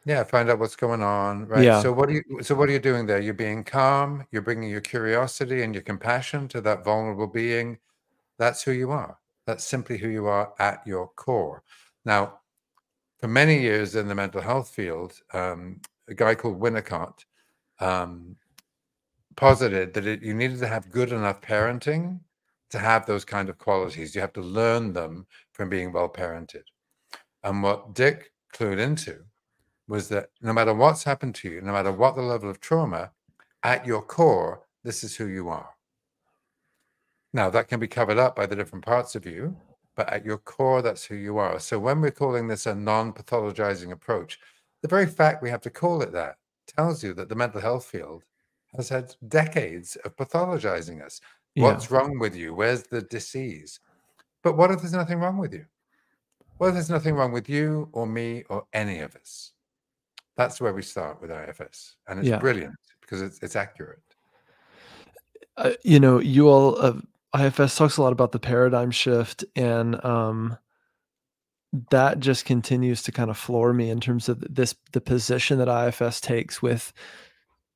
Yeah, 0.04 0.22
find 0.22 0.48
out 0.48 0.60
what's 0.60 0.76
going 0.76 1.02
on, 1.02 1.46
right? 1.46 1.64
Yeah. 1.64 1.82
So 1.82 1.92
what 1.92 2.08
are 2.08 2.12
you 2.12 2.22
so 2.42 2.54
what 2.54 2.68
are 2.68 2.72
you 2.72 2.78
doing 2.78 3.06
there? 3.06 3.20
You're 3.20 3.34
being 3.34 3.64
calm, 3.64 4.24
you're 4.30 4.42
bringing 4.42 4.70
your 4.70 4.80
curiosity 4.80 5.62
and 5.62 5.74
your 5.74 5.82
compassion 5.82 6.48
to 6.48 6.60
that 6.62 6.84
vulnerable 6.84 7.26
being. 7.26 7.78
That's 8.38 8.62
who 8.62 8.72
you 8.72 8.90
are. 8.90 9.18
That's 9.46 9.64
simply 9.64 9.98
who 9.98 10.08
you 10.08 10.26
are 10.26 10.52
at 10.58 10.86
your 10.86 11.08
core. 11.08 11.62
Now, 12.04 12.40
for 13.18 13.28
many 13.28 13.58
years 13.58 13.94
in 13.94 14.08
the 14.08 14.14
mental 14.14 14.40
health 14.40 14.68
field, 14.68 15.14
um, 15.32 15.80
a 16.08 16.14
guy 16.14 16.34
called 16.34 16.60
Winnicott 16.60 17.24
um, 17.80 18.36
posited 19.36 19.94
that 19.94 20.06
it, 20.06 20.22
you 20.22 20.34
needed 20.34 20.58
to 20.60 20.68
have 20.68 20.90
good 20.90 21.12
enough 21.12 21.40
parenting 21.40 22.20
to 22.70 22.78
have 22.78 23.06
those 23.06 23.24
kind 23.24 23.48
of 23.48 23.58
qualities. 23.58 24.14
You 24.14 24.20
have 24.20 24.32
to 24.34 24.40
learn 24.40 24.92
them 24.92 25.26
from 25.52 25.68
being 25.68 25.92
well 25.92 26.08
parented. 26.08 26.64
And 27.44 27.62
what 27.62 27.94
Dick 27.94 28.32
clued 28.52 28.78
into 28.78 29.20
was 29.88 30.08
that 30.08 30.30
no 30.42 30.52
matter 30.52 30.74
what's 30.74 31.04
happened 31.04 31.34
to 31.36 31.48
you, 31.48 31.60
no 31.60 31.72
matter 31.72 31.92
what 31.92 32.16
the 32.16 32.22
level 32.22 32.50
of 32.50 32.60
trauma, 32.60 33.12
at 33.62 33.86
your 33.86 34.02
core, 34.02 34.62
this 34.82 35.04
is 35.04 35.16
who 35.16 35.26
you 35.26 35.48
are. 35.48 35.75
Now, 37.36 37.50
that 37.50 37.68
can 37.68 37.78
be 37.78 37.86
covered 37.86 38.16
up 38.16 38.34
by 38.34 38.46
the 38.46 38.56
different 38.56 38.82
parts 38.82 39.14
of 39.14 39.26
you, 39.26 39.54
but 39.94 40.10
at 40.10 40.24
your 40.24 40.38
core, 40.38 40.80
that's 40.80 41.04
who 41.04 41.16
you 41.16 41.36
are. 41.36 41.60
So 41.60 41.78
when 41.78 42.00
we're 42.00 42.10
calling 42.10 42.48
this 42.48 42.64
a 42.64 42.74
non 42.74 43.12
pathologizing 43.12 43.92
approach, 43.92 44.40
the 44.80 44.88
very 44.88 45.04
fact 45.04 45.42
we 45.42 45.50
have 45.50 45.60
to 45.60 45.70
call 45.70 46.00
it 46.00 46.12
that 46.12 46.36
tells 46.66 47.04
you 47.04 47.12
that 47.12 47.28
the 47.28 47.34
mental 47.34 47.60
health 47.60 47.84
field 47.84 48.24
has 48.74 48.88
had 48.88 49.14
decades 49.28 49.96
of 49.96 50.16
pathologizing 50.16 51.04
us. 51.04 51.20
Yeah. 51.54 51.64
What's 51.64 51.90
wrong 51.90 52.18
with 52.18 52.34
you? 52.34 52.54
Where's 52.54 52.84
the 52.84 53.02
disease? 53.02 53.80
But 54.42 54.56
what 54.56 54.70
if 54.70 54.80
there's 54.80 54.94
nothing 54.94 55.18
wrong 55.18 55.36
with 55.36 55.52
you? 55.52 55.66
Well, 56.58 56.70
if 56.70 56.74
there's 56.74 56.88
nothing 56.88 57.16
wrong 57.16 57.32
with 57.32 57.50
you 57.50 57.90
or 57.92 58.06
me 58.06 58.44
or 58.48 58.64
any 58.72 59.00
of 59.00 59.14
us? 59.14 59.52
That's 60.38 60.58
where 60.58 60.72
we 60.72 60.80
start 60.80 61.20
with 61.20 61.30
IFS. 61.30 61.96
And 62.08 62.18
it's 62.18 62.30
Yeah. 62.30 62.38
brilliant 62.38 62.76
because 63.02 63.20
it's, 63.20 63.38
it's 63.42 63.56
accurate. 63.56 64.00
Uh, 65.58 65.72
you 65.82 66.00
know, 66.00 66.18
you 66.18 66.48
all 66.48 66.78
uh, 66.82 66.94
IFS 67.34 67.76
talks 67.76 67.96
a 67.96 68.02
lot 68.02 68.12
about 68.12 68.32
the 68.32 68.38
paradigm 68.38 68.90
shift 68.90 69.44
and 69.54 70.02
um 70.04 70.56
that 71.90 72.20
just 72.20 72.44
continues 72.44 73.02
to 73.02 73.12
kind 73.12 73.30
of 73.30 73.36
floor 73.36 73.72
me 73.72 73.90
in 73.90 74.00
terms 74.00 74.28
of 74.28 74.42
this 74.48 74.74
the 74.92 75.00
position 75.00 75.58
that 75.58 75.68
IFS 75.68 76.20
takes 76.20 76.62
with 76.62 76.92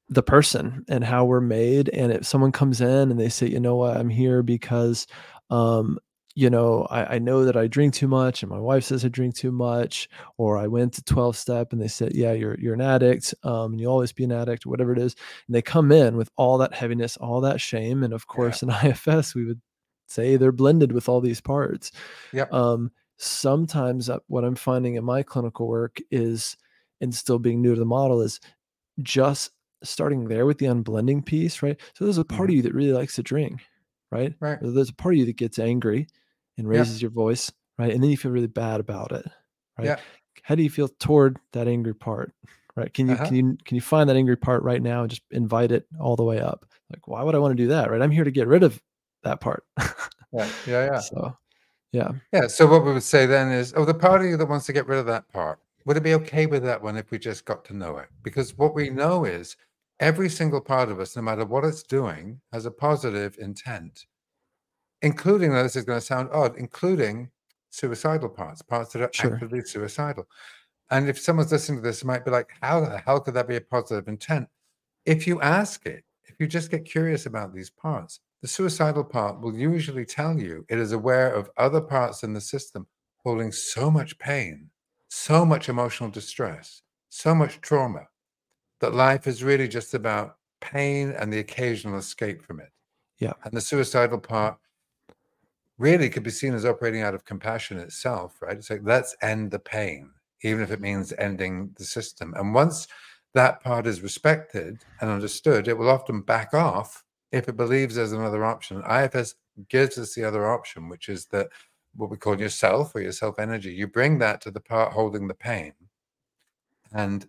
the 0.08 0.22
person 0.22 0.84
and 0.88 1.04
how 1.04 1.24
we're 1.24 1.40
made. 1.40 1.88
And 1.90 2.10
if 2.10 2.26
someone 2.26 2.52
comes 2.52 2.80
in 2.80 3.10
and 3.10 3.20
they 3.20 3.28
say 3.28 3.46
you 3.46 3.60
know 3.60 3.76
what? 3.76 3.96
I'm 3.96 4.08
here 4.08 4.42
because 4.42 5.06
um 5.50 5.98
you 6.36 6.48
know 6.48 6.86
I, 6.90 7.16
I 7.16 7.18
know 7.18 7.44
that 7.44 7.56
i 7.56 7.66
drink 7.66 7.94
too 7.94 8.06
much 8.08 8.42
and 8.42 8.50
my 8.50 8.58
wife 8.60 8.84
says 8.84 9.04
i 9.04 9.08
drink 9.08 9.34
too 9.34 9.50
much 9.50 10.08
or 10.38 10.56
i 10.58 10.66
went 10.66 10.92
to 10.94 11.02
12 11.04 11.36
step 11.36 11.72
and 11.72 11.80
they 11.82 11.88
said 11.88 12.12
yeah 12.14 12.32
you're 12.32 12.58
you're 12.58 12.74
an 12.74 12.80
addict 12.80 13.34
um 13.42 13.72
and 13.72 13.80
you'll 13.80 13.92
always 13.92 14.12
be 14.12 14.24
an 14.24 14.32
addict 14.32 14.64
or 14.64 14.70
whatever 14.70 14.92
it 14.92 14.98
is 14.98 15.16
and 15.46 15.54
they 15.54 15.62
come 15.62 15.90
in 15.90 16.16
with 16.16 16.30
all 16.36 16.56
that 16.58 16.72
heaviness 16.74 17.16
all 17.16 17.40
that 17.40 17.60
shame 17.60 18.02
and 18.04 18.12
of 18.12 18.26
course 18.28 18.62
in 18.62 18.70
ifs 18.84 19.34
we 19.34 19.44
would 19.44 19.60
say 20.06 20.36
they're 20.36 20.52
blended 20.52 20.92
with 20.92 21.08
all 21.08 21.20
these 21.20 21.40
parts 21.40 21.90
Yeah. 22.32 22.46
um 22.52 22.90
sometimes 23.18 24.08
uh, 24.08 24.18
what 24.28 24.44
i'm 24.44 24.54
finding 24.54 24.94
in 24.94 25.04
my 25.04 25.22
clinical 25.22 25.66
work 25.68 25.98
is 26.10 26.56
and 27.00 27.14
still 27.14 27.38
being 27.38 27.60
new 27.60 27.74
to 27.74 27.80
the 27.80 27.84
model 27.86 28.20
is 28.20 28.40
just 29.02 29.50
starting 29.82 30.28
there 30.28 30.44
with 30.46 30.58
the 30.58 30.66
unblending 30.66 31.24
piece, 31.24 31.62
right? 31.62 31.80
So 31.94 32.04
there's 32.04 32.18
a 32.18 32.24
part 32.24 32.50
Mhm. 32.50 32.52
of 32.52 32.56
you 32.56 32.62
that 32.62 32.74
really 32.74 32.92
likes 32.92 33.14
to 33.16 33.22
drink, 33.22 33.62
right? 34.10 34.34
Right. 34.40 34.58
There's 34.60 34.88
a 34.90 34.94
part 34.94 35.14
of 35.14 35.18
you 35.18 35.26
that 35.26 35.36
gets 35.36 35.58
angry 35.58 36.06
and 36.58 36.66
Yeah. 36.66 36.78
raises 36.80 37.00
your 37.02 37.10
voice, 37.10 37.50
right? 37.78 37.92
And 37.92 38.02
then 38.02 38.10
you 38.10 38.16
feel 38.16 38.30
really 38.32 38.46
bad 38.46 38.80
about 38.80 39.12
it, 39.12 39.26
right? 39.78 39.86
Yeah. 39.86 39.96
How 40.42 40.54
do 40.54 40.62
you 40.62 40.70
feel 40.70 40.88
toward 40.88 41.38
that 41.52 41.68
angry 41.68 41.94
part? 41.94 42.32
Right? 42.76 42.92
Can 42.94 43.08
you 43.08 43.14
Uh-huh. 43.14 43.26
can 43.26 43.34
you 43.36 43.58
can 43.64 43.74
you 43.74 43.80
find 43.80 44.08
that 44.08 44.16
angry 44.16 44.36
part 44.36 44.62
right 44.62 44.80
now 44.80 45.02
and 45.02 45.10
just 45.10 45.22
invite 45.32 45.72
it 45.72 45.86
all 45.98 46.16
the 46.16 46.22
way 46.24 46.40
up? 46.40 46.64
Like, 46.90 47.06
why 47.08 47.22
would 47.22 47.34
I 47.34 47.38
want 47.38 47.52
to 47.56 47.62
do 47.62 47.68
that? 47.68 47.90
Right? 47.90 48.00
I'm 48.00 48.10
here 48.12 48.24
to 48.24 48.30
get 48.30 48.46
rid 48.46 48.62
of 48.62 48.80
that 49.22 49.40
part. 49.40 49.64
Yeah. 49.78 49.86
Yeah. 50.32 50.48
Yeah. 50.66 50.98
So, 51.00 51.36
yeah, 51.92 52.12
Yeah. 52.32 52.46
So 52.46 52.66
what 52.68 52.84
we 52.84 52.92
would 52.92 53.02
say 53.02 53.26
then 53.26 53.50
is, 53.50 53.74
oh, 53.76 53.84
the 53.84 53.92
part 53.92 54.20
of 54.22 54.28
you 54.28 54.36
that 54.36 54.46
wants 54.48 54.66
to 54.66 54.72
get 54.72 54.86
rid 54.86 54.98
of 55.00 55.06
that 55.06 55.28
part, 55.28 55.58
would 55.84 55.96
it 55.96 56.02
be 56.04 56.14
okay 56.14 56.46
with 56.46 56.62
that 56.62 56.80
one 56.80 56.96
if 56.96 57.10
we 57.10 57.18
just 57.18 57.44
got 57.44 57.64
to 57.66 57.76
know 57.76 57.96
it? 57.98 58.08
Because 58.22 58.56
what 58.56 58.74
we 58.74 58.88
know 58.90 59.24
is 59.24 59.56
every 60.00 60.28
single 60.28 60.60
part 60.60 60.88
of 60.88 60.98
us, 60.98 61.14
no 61.14 61.22
matter 61.22 61.44
what 61.44 61.64
it's 61.64 61.82
doing, 61.82 62.40
has 62.52 62.66
a 62.66 62.70
positive 62.70 63.36
intent, 63.38 64.06
including, 65.02 65.52
though 65.52 65.62
this 65.62 65.76
is 65.76 65.84
going 65.84 66.00
to 66.00 66.04
sound 66.04 66.30
odd, 66.32 66.56
including 66.56 67.30
suicidal 67.70 68.28
parts, 68.28 68.62
parts 68.62 68.92
that 68.92 69.02
are 69.02 69.14
Sure. 69.14 69.32
actively 69.32 69.60
suicidal. 69.62 70.26
And 70.90 71.08
if 71.08 71.20
someone's 71.20 71.52
listening 71.52 71.78
to 71.78 71.82
this, 71.82 72.02
it 72.02 72.06
might 72.06 72.24
be 72.24 72.30
like, 72.32 72.50
how 72.60 72.80
the 72.80 72.98
hell 72.98 73.20
could 73.20 73.34
that 73.34 73.46
be 73.46 73.56
a 73.56 73.60
positive 73.60 74.08
intent? 74.08 74.48
If 75.06 75.26
you 75.26 75.40
ask 75.40 75.86
it, 75.86 76.04
if 76.24 76.36
you 76.40 76.46
just 76.46 76.70
get 76.70 76.84
curious 76.84 77.26
about 77.26 77.54
these 77.54 77.70
parts, 77.70 78.20
the 78.42 78.48
suicidal 78.48 79.04
part 79.04 79.40
will 79.40 79.54
usually 79.54 80.04
tell 80.06 80.38
you 80.38 80.64
it 80.68 80.78
is 80.78 80.92
aware 80.92 81.32
of 81.32 81.50
other 81.58 81.80
parts 81.80 82.22
in 82.22 82.32
the 82.32 82.40
system 82.40 82.86
holding 83.22 83.52
so 83.52 83.90
much 83.90 84.18
pain, 84.18 84.70
so 85.08 85.44
much 85.44 85.68
emotional 85.68 86.10
distress, 86.10 86.82
so 87.10 87.34
much 87.34 87.60
trauma 87.60 88.06
that 88.80 88.94
life 88.94 89.26
is 89.26 89.44
really 89.44 89.68
just 89.68 89.94
about 89.94 90.36
pain 90.60 91.10
and 91.12 91.32
the 91.32 91.38
occasional 91.38 91.98
escape 91.98 92.42
from 92.42 92.60
it. 92.60 92.70
Yeah. 93.18 93.34
And 93.44 93.52
the 93.52 93.60
suicidal 93.60 94.18
part 94.18 94.56
really 95.78 96.10
could 96.10 96.22
be 96.22 96.30
seen 96.30 96.54
as 96.54 96.66
operating 96.66 97.02
out 97.02 97.14
of 97.14 97.24
compassion 97.24 97.78
itself, 97.78 98.40
right? 98.42 98.56
It's 98.56 98.70
like, 98.70 98.82
let's 98.82 99.16
end 99.22 99.50
the 99.50 99.58
pain, 99.58 100.10
even 100.42 100.62
if 100.62 100.70
it 100.70 100.80
means 100.80 101.12
ending 101.18 101.70
the 101.78 101.84
system. 101.84 102.34
And 102.36 102.54
once 102.54 102.86
that 103.34 103.62
part 103.62 103.86
is 103.86 104.02
respected 104.02 104.84
and 105.00 105.10
understood, 105.10 105.68
it 105.68 105.78
will 105.78 105.88
often 105.88 106.20
back 106.20 106.52
off 106.52 107.04
if 107.32 107.48
it 107.48 107.56
believes 107.56 107.94
there's 107.94 108.12
another 108.12 108.44
option. 108.44 108.82
IFS 108.90 109.34
gives 109.68 109.98
us 109.98 110.14
the 110.14 110.24
other 110.24 110.50
option, 110.50 110.88
which 110.88 111.08
is 111.08 111.26
that 111.26 111.48
what 111.94 112.10
we 112.10 112.16
call 112.16 112.38
yourself 112.38 112.94
or 112.94 113.00
your 113.00 113.12
self 113.12 113.38
energy. 113.38 113.72
You 113.72 113.86
bring 113.86 114.18
that 114.18 114.40
to 114.42 114.50
the 114.50 114.60
part 114.60 114.92
holding 114.92 115.28
the 115.28 115.34
pain. 115.34 115.72
And 116.92 117.26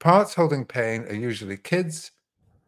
parts 0.00 0.34
holding 0.34 0.64
pain 0.64 1.02
are 1.04 1.14
usually 1.14 1.56
kids 1.56 2.10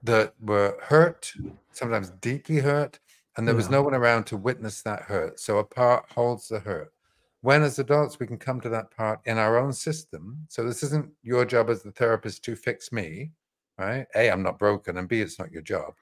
that 0.04 0.34
were 0.40 0.76
hurt, 0.80 1.32
sometimes 1.72 2.10
deeply 2.20 2.58
hurt, 2.58 3.00
and 3.36 3.48
there 3.48 3.54
was 3.54 3.70
no 3.70 3.82
one 3.82 3.94
around 3.94 4.24
to 4.24 4.36
witness 4.36 4.82
that 4.82 5.02
hurt. 5.02 5.40
So 5.40 5.58
a 5.58 5.64
part 5.64 6.04
holds 6.10 6.48
the 6.48 6.60
hurt. 6.60 6.92
When, 7.40 7.62
as 7.62 7.78
adults, 7.78 8.20
we 8.20 8.26
can 8.26 8.38
come 8.38 8.60
to 8.60 8.68
that 8.68 8.90
part 8.90 9.20
in 9.24 9.38
our 9.38 9.58
own 9.58 9.72
system. 9.72 10.46
So 10.48 10.64
this 10.64 10.82
isn't 10.82 11.10
your 11.22 11.44
job 11.44 11.70
as 11.70 11.82
the 11.82 11.90
therapist 11.90 12.44
to 12.44 12.54
fix 12.54 12.92
me, 12.92 13.32
right? 13.78 14.06
A, 14.14 14.30
I'm 14.30 14.42
not 14.42 14.58
broken, 14.58 14.98
and 14.98 15.08
B, 15.08 15.20
it's 15.20 15.38
not 15.38 15.50
your 15.50 15.62
job. 15.62 15.94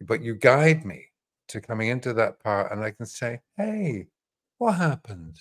But 0.00 0.22
you 0.22 0.34
guide 0.34 0.84
me 0.84 1.04
to 1.48 1.60
coming 1.60 1.88
into 1.88 2.12
that 2.14 2.42
part, 2.42 2.72
and 2.72 2.82
I 2.82 2.90
can 2.90 3.06
say, 3.06 3.40
hey, 3.56 4.06
what 4.56 4.72
happened? 4.72 5.38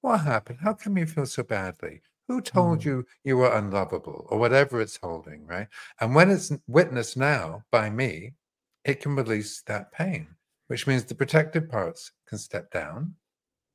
What 0.00 0.18
happened? 0.18 0.58
How 0.62 0.74
come 0.74 0.96
you 0.96 1.06
feel 1.06 1.26
so 1.26 1.42
badly? 1.42 2.00
Who 2.28 2.40
told 2.40 2.80
Mm. 2.80 2.84
you 2.84 3.06
you 3.24 3.36
were 3.36 3.52
unlovable 3.52 4.26
or 4.30 4.38
whatever 4.38 4.80
it's 4.80 4.96
holding, 4.96 5.46
right? 5.46 5.68
And 6.00 6.14
when 6.14 6.30
it's 6.30 6.52
witnessed 6.66 7.16
now 7.16 7.64
by 7.70 7.90
me, 7.90 8.34
it 8.84 9.00
can 9.00 9.14
release 9.16 9.62
that 9.62 9.92
pain, 9.92 10.28
which 10.68 10.86
means 10.86 11.04
the 11.04 11.14
protective 11.14 11.68
parts 11.68 12.12
can 12.26 12.38
step 12.38 12.70
down. 12.70 13.14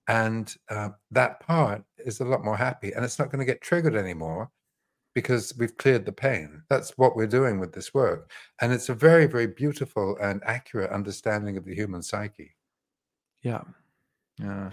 And 0.08 0.56
uh, 0.70 0.90
that 1.12 1.42
part 1.42 1.84
is 1.98 2.20
a 2.22 2.26
lot 2.26 2.44
more 2.46 2.56
happy 2.58 2.94
and 2.94 3.04
it's 3.04 3.20
not 3.20 3.30
going 3.30 3.40
to 3.40 3.46
get 3.52 3.62
triggered 3.62 3.96
anymore 3.96 4.50
because 5.14 5.54
we've 5.58 5.76
cleared 5.78 6.06
the 6.06 6.12
pain. 6.14 6.64
That's 6.70 6.92
what 6.98 7.16
we're 7.16 7.28
doing 7.28 7.60
with 7.60 7.74
this 7.74 7.94
work. 7.94 8.32
And 8.62 8.72
it's 8.72 8.88
a 8.90 8.94
very, 8.94 9.26
very 9.26 9.48
beautiful 9.48 10.16
and 10.22 10.42
accurate 10.46 10.92
understanding 10.92 11.58
of 11.58 11.66
the 11.66 11.76
human 11.76 12.02
psyche. 12.04 12.56
yeah. 13.44 13.64
Yeah. 14.40 14.72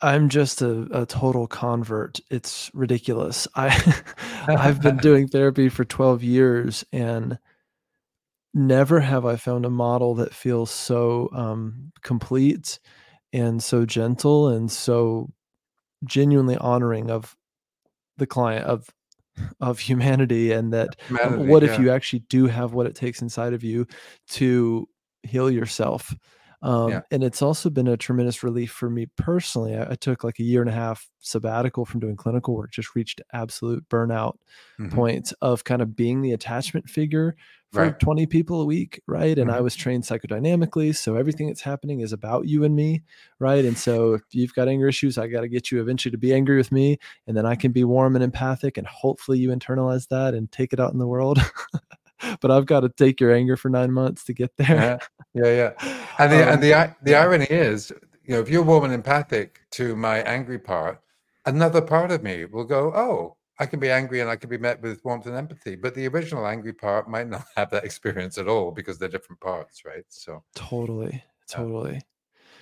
I'm 0.00 0.28
just 0.28 0.60
a, 0.60 0.86
a 1.02 1.06
total 1.06 1.46
convert. 1.46 2.20
It's 2.30 2.70
ridiculous. 2.74 3.48
I 3.54 4.02
I've 4.46 4.82
been 4.82 4.96
doing 4.98 5.28
therapy 5.28 5.68
for 5.68 5.84
12 5.84 6.22
years 6.22 6.84
and 6.92 7.38
never 8.54 9.00
have 9.00 9.24
I 9.24 9.36
found 9.36 9.64
a 9.64 9.70
model 9.70 10.14
that 10.16 10.34
feels 10.34 10.70
so 10.70 11.30
um, 11.32 11.92
complete 12.02 12.78
and 13.32 13.62
so 13.62 13.86
gentle 13.86 14.48
and 14.48 14.70
so 14.70 15.30
genuinely 16.04 16.56
honoring 16.56 17.10
of 17.10 17.36
the 18.18 18.26
client 18.26 18.66
of 18.66 18.88
of 19.60 19.78
humanity 19.78 20.52
and 20.52 20.74
that 20.74 20.96
um, 21.08 21.16
Humanity, 21.16 21.48
what 21.48 21.62
if 21.62 21.78
you 21.78 21.90
actually 21.90 22.18
do 22.28 22.46
have 22.46 22.74
what 22.74 22.86
it 22.86 22.94
takes 22.94 23.22
inside 23.22 23.54
of 23.54 23.64
you 23.64 23.86
to 24.28 24.86
heal 25.22 25.50
yourself 25.50 26.14
Um, 26.62 26.92
Yeah. 26.92 27.02
and 27.10 27.24
it's 27.24 27.42
also 27.42 27.70
been 27.70 27.88
a 27.88 27.96
tremendous 27.96 28.42
relief 28.42 28.70
for 28.72 28.88
me 28.90 29.06
personally. 29.16 29.76
I, 29.76 29.92
I 29.92 29.94
took 29.96 30.24
like 30.24 30.38
a 30.38 30.44
year 30.44 30.60
and 30.60 30.70
a 30.70 30.74
half 30.74 31.10
sabbatical 31.18 31.84
from 31.84 32.00
doing 32.00 32.16
clinical 32.16 32.54
work, 32.54 32.72
just 32.72 32.94
reached 32.94 33.20
absolute 33.32 33.88
burnout 33.88 34.36
Mhm. 34.78 34.90
point 34.90 35.32
of 35.40 35.64
kind 35.64 35.80
of 35.80 35.96
being 35.96 36.20
the 36.20 36.32
attachment 36.32 36.88
figure 36.88 37.34
for 37.70 37.90
Right. 37.90 37.94
20 37.94 38.26
people 38.26 38.60
a 38.60 38.66
week, 38.66 39.00
right? 39.06 39.38
And 39.38 39.50
I 39.50 39.60
Mhm. 39.60 39.62
was 39.62 39.74
trained 39.74 40.04
psychodynamically, 40.04 40.94
so 40.94 41.16
everything 41.16 41.46
that's 41.46 41.62
happening 41.62 42.00
is 42.00 42.12
about 42.12 42.46
you 42.46 42.64
and 42.64 42.76
me, 42.76 43.02
right? 43.38 43.64
And 43.64 43.78
so 43.78 44.12
if 44.12 44.22
you've 44.32 44.52
got 44.52 44.68
anger 44.68 44.86
issues, 44.88 45.16
I 45.16 45.26
got 45.28 45.40
to 45.40 45.48
get 45.48 45.70
you 45.70 45.80
eventually 45.80 46.10
to 46.10 46.18
be 46.18 46.34
angry 46.34 46.58
with 46.58 46.70
me, 46.70 46.98
and 47.26 47.34
then 47.34 47.46
I 47.46 47.54
can 47.54 47.72
be 47.72 47.82
warm 47.84 48.14
and 48.14 48.22
empathic, 48.22 48.76
and 48.76 48.86
hopefully 48.86 49.38
you 49.38 49.48
internalize 49.48 50.08
that 50.08 50.34
and 50.34 50.52
take 50.52 50.74
it 50.74 50.80
out 50.80 50.92
in 50.92 50.98
the 50.98 51.06
world. 51.06 51.38
but 52.40 52.50
I've 52.50 52.66
got 52.66 52.80
to 52.80 52.88
take 52.88 53.20
your 53.20 53.32
anger 53.34 53.56
for 53.56 53.68
nine 53.68 53.92
months 53.92 54.24
to 54.24 54.32
get 54.34 54.50
there. 54.56 54.98
Yeah. 55.34 55.44
Yeah. 55.44 55.72
Yeah. 55.80 55.96
And 56.18 56.30
the 56.30 56.42
Um, 56.42 56.48
and 56.52 56.62
the 56.62 56.94
the 57.02 57.14
irony 57.14 57.46
is, 57.48 57.90
you 58.24 58.34
know, 58.34 58.40
if 58.40 58.48
you're 58.50 58.62
warm 58.62 58.84
and 58.84 58.92
empathic 58.92 59.60
to 59.72 59.96
my 59.96 60.18
angry 60.18 60.58
part, 60.58 61.00
another 61.46 61.80
part 61.80 62.12
of 62.12 62.22
me 62.22 62.44
will 62.44 62.64
go, 62.64 62.92
"Oh, 62.94 63.36
I 63.58 63.66
can 63.66 63.80
be 63.80 63.90
angry 63.90 64.20
and 64.20 64.28
I 64.30 64.36
can 64.36 64.50
be 64.50 64.58
met 64.58 64.82
with 64.82 65.02
warmth 65.04 65.26
and 65.26 65.34
empathy." 65.36 65.74
But 65.74 65.94
the 65.94 66.06
original 66.08 66.46
angry 66.46 66.74
part 66.74 67.08
might 67.08 67.28
not 67.28 67.44
have 67.56 67.70
that 67.70 67.84
experience 67.84 68.36
at 68.38 68.46
all 68.46 68.70
because 68.72 68.98
they're 68.98 69.08
different 69.08 69.40
parts, 69.40 69.84
right? 69.84 70.04
So 70.08 70.44
Totally, 70.54 71.24
totally. 71.48 72.02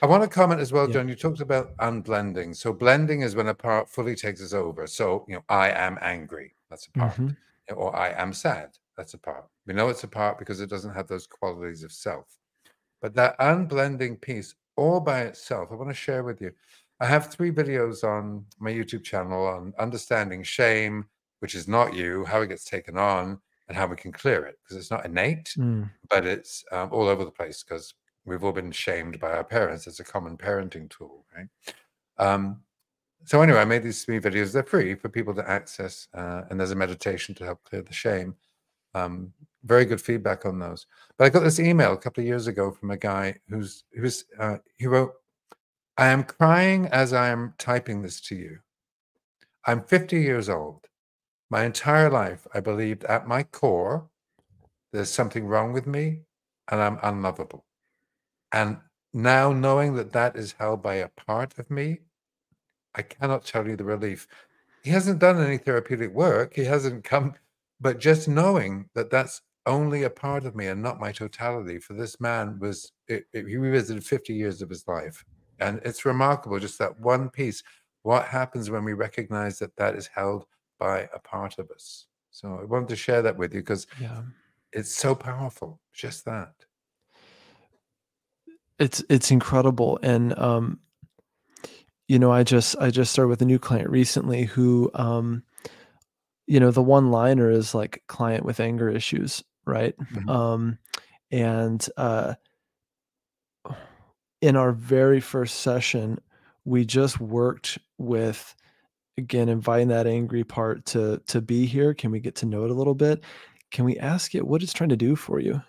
I 0.03 0.07
want 0.07 0.23
to 0.23 0.29
comment 0.29 0.61
as 0.61 0.73
well, 0.73 0.87
Yeah. 0.87 0.95
John. 0.95 1.09
You 1.09 1.15
talked 1.17 1.41
about 1.41 1.77
unblending. 1.79 2.57
So 2.57 2.73
blending 2.73 3.21
is 3.21 3.35
when 3.37 3.49
a 3.49 3.55
part 3.55 3.91
fully 3.91 4.15
takes 4.15 4.41
us 4.43 4.55
over. 4.55 4.87
So 4.87 5.27
you 5.29 5.35
know, 5.35 5.45
I 5.49 5.71
am 5.71 5.99
angry. 6.01 6.55
That's 6.71 6.87
a 6.87 6.93
part. 6.93 7.17
Mhm. 7.17 7.37
Or 7.77 7.95
I 7.95 8.11
am 8.11 8.33
sad. 8.33 8.79
That's 8.97 9.15
a 9.15 9.19
part. 9.19 9.47
We 9.67 9.75
know 9.75 9.89
it's 9.89 10.05
a 10.05 10.09
part 10.09 10.39
because 10.39 10.61
it 10.61 10.69
doesn't 10.71 10.95
have 10.95 11.07
those 11.09 11.27
qualities 11.27 11.83
of 11.83 11.93
self. 11.93 12.27
But 13.01 13.15
that 13.15 13.39
unblending 13.39 14.21
piece 14.21 14.55
all 14.77 15.01
by 15.01 15.23
itself, 15.23 15.69
I 15.71 15.75
want 15.75 15.91
to 15.91 15.95
share 15.95 16.23
with 16.23 16.41
you. 16.41 16.53
I 17.01 17.07
have 17.07 17.29
three 17.29 17.51
videos 17.51 18.05
on 18.05 18.45
my 18.59 18.71
YouTube 18.71 19.05
channel 19.05 19.47
on 19.47 19.73
understanding 19.79 20.43
shame, 20.43 21.07
which 21.39 21.55
is 21.55 21.67
not 21.67 21.95
you, 21.95 22.25
how 22.27 22.43
it 22.43 22.49
gets 22.49 22.65
taken 22.65 22.99
on, 22.99 23.39
and 23.69 23.77
how 23.77 23.87
we 23.87 23.97
can 23.97 24.13
clear 24.13 24.45
it 24.45 24.59
because 24.63 24.77
it's 24.77 24.91
not 24.91 25.07
innate, 25.07 25.55
Mm. 25.57 25.91
but 26.11 26.27
it's 26.27 26.65
um, 26.73 26.91
all 26.93 27.09
over 27.09 27.25
the 27.25 27.31
place 27.31 27.63
because 27.63 27.95
we've 28.27 28.45
all 28.45 28.53
been 28.53 28.73
shamed 28.73 29.19
by 29.19 29.31
our 29.33 29.45
parents. 29.45 29.87
It's 29.87 30.01
a 30.01 30.05
common 30.05 30.37
parenting 30.37 30.91
tool, 30.91 31.25
right? 31.35 31.47
Um, 32.19 32.63
so 33.25 33.41
anyway, 33.43 33.61
I 33.61 33.65
made 33.65 33.83
these 33.83 34.05
three 34.05 34.21
videos. 34.21 34.53
They're 34.53 34.63
free 34.63 34.95
for 34.95 35.09
people 35.09 35.35
to 35.35 35.49
access, 35.49 36.09
uh, 36.15 36.43
and 36.51 36.59
there's 36.59 36.71
a 36.71 36.77
meditation 36.77 37.35
to 37.37 37.45
help 37.45 37.63
clear 37.65 37.83
the 37.83 37.93
shame. 37.95 38.35
Um, 38.95 39.33
very 39.65 39.85
good 39.85 40.01
feedback 40.01 40.47
on 40.47 40.59
those. 40.59 40.87
But 41.17 41.25
I 41.27 41.29
got 41.29 41.41
this 41.41 41.61
email 41.61 41.93
a 41.93 41.99
couple 41.99 42.23
of 42.23 42.27
years 42.27 42.47
ago 42.47 42.71
from 42.71 42.91
a 42.91 42.97
guy 42.97 43.37
who's 43.49 43.85
who's 43.93 44.25
uh, 44.39 44.59
he 44.77 44.87
wrote, 44.87 45.13
"I 45.97 46.09
am 46.09 46.25
crying 46.25 46.87
as 46.87 47.13
I 47.13 47.29
am 47.29 47.55
typing 47.59 48.03
this 48.03 48.21
to 48.23 48.35
you. 48.35 48.59
I'm 49.67 49.83
50 49.83 50.21
years 50.21 50.49
old. 50.49 50.87
My 51.51 51.65
entire 51.65 52.11
life, 52.11 52.47
I 52.55 52.61
believed 52.61 53.05
at 53.05 53.27
my 53.27 53.43
core 53.43 54.09
there's 54.93 55.11
something 55.11 55.47
wrong 55.47 55.73
with 55.73 55.87
me, 55.87 56.23
and 56.69 56.81
I'm 56.81 56.99
unlovable. 57.03 57.65
And 58.53 58.79
now 59.13 59.53
knowing 59.53 59.95
that 59.97 60.13
that 60.13 60.37
is 60.37 60.53
held 60.53 60.83
by 60.83 60.95
a 60.95 61.09
part 61.09 61.59
of 61.59 61.71
me, 61.71 62.01
I 62.95 63.03
cannot 63.03 63.45
tell 63.45 63.69
you 63.69 63.77
the 63.77 63.85
relief. 63.85 64.27
He 64.83 64.91
hasn't 64.91 65.21
done 65.21 65.41
any 65.41 65.59
therapeutic 65.59 66.13
work. 66.13 66.55
He 66.55 66.65
hasn't 66.65 67.05
come, 67.05 67.35
but 67.81 67.99
just 67.99 68.29
knowing 68.29 68.89
that 68.95 69.11
that's 69.11 69.43
only 69.67 70.03
a 70.03 70.11
part 70.11 70.45
of 70.45 70.55
me 70.55 70.67
and 70.67 70.83
not 70.83 71.01
my 71.01 71.13
totality 71.13 71.79
for 71.79 71.95
this 71.95 72.21
man 72.21 72.59
was, 72.59 72.93
it, 73.09 73.25
it- 73.33 73.47
he 73.47 73.57
revisited 73.57 74.05
50 74.05 74.35
years 74.35 74.63
of 74.63 74.69
his 74.71 74.87
life. 74.89 75.25
And 75.59 75.81
it's 75.85 76.05
remarkable, 76.07 76.59
just 76.59 76.79
that 76.79 76.99
one 77.01 77.29
piece. 77.31 77.63
What 78.03 78.25
happens 78.27 78.71
when 78.71 78.85
we 78.85 78.95
recognize 78.95 79.59
that 79.59 79.77
that 79.77 79.95
is 79.95 80.07
held 80.07 80.47
by 80.79 81.09
a 81.15 81.19
part 81.19 81.59
of 81.59 81.71
us? 81.71 82.07
So 82.31 82.59
I 82.61 82.65
wanted 82.65 82.89
to 82.89 82.97
share 82.97 83.21
that 83.23 83.37
with 83.37 83.53
you 83.55 83.61
because 83.61 83.87
Yeah. 84.01 84.23
it's 84.73 84.95
so 84.95 85.15
powerful. 85.15 85.81
Just 85.93 86.25
that. 86.25 86.55
It's 88.79 89.05
it's 89.11 89.31
incredible. 89.31 89.99
And 90.03 90.37
um, 90.39 90.81
you 92.09 92.19
know, 92.19 92.33
I 92.33 92.43
just 92.43 92.77
I 92.79 92.91
just 92.91 93.13
started 93.13 93.29
with 93.29 93.43
a 93.43 93.47
new 93.47 93.59
client 93.59 93.91
recently 93.91 94.45
who 94.45 94.91
um, 94.95 95.43
you 96.51 96.61
know, 96.61 96.71
the 96.73 96.83
one 96.83 97.11
liner 97.13 97.51
is 97.51 97.75
like 97.75 98.03
client 98.09 98.45
with 98.45 98.61
anger 98.61 98.89
issues, 98.91 99.45
right? 99.67 99.95
Mhm. 99.99 100.29
Um, 100.29 100.79
and 101.31 101.89
uh 101.97 102.35
in 104.43 104.57
our 104.57 104.73
very 104.73 105.21
first 105.21 105.61
session, 105.61 106.19
we 106.65 106.85
just 106.85 107.21
worked 107.21 107.79
with 107.99 108.55
again 109.19 109.49
inviting 109.49 109.89
that 109.89 110.07
angry 110.07 110.45
part 110.45 110.85
to 110.87 111.23
to 111.27 111.41
be 111.41 111.67
here. 111.67 111.95
Can 111.95 112.11
we 112.11 112.21
get 112.21 112.35
to 112.37 112.47
know 112.47 112.65
it 112.65 112.71
a 112.71 112.75
little 112.75 112.95
bit? 112.95 113.25
Can 113.71 113.85
we 113.85 113.99
ask 113.99 114.35
it 114.35 114.47
what 114.47 114.63
it's 114.63 114.73
trying 114.73 114.91
to 114.91 114.97
do 114.97 115.15
for 115.17 115.41
you? 115.41 115.61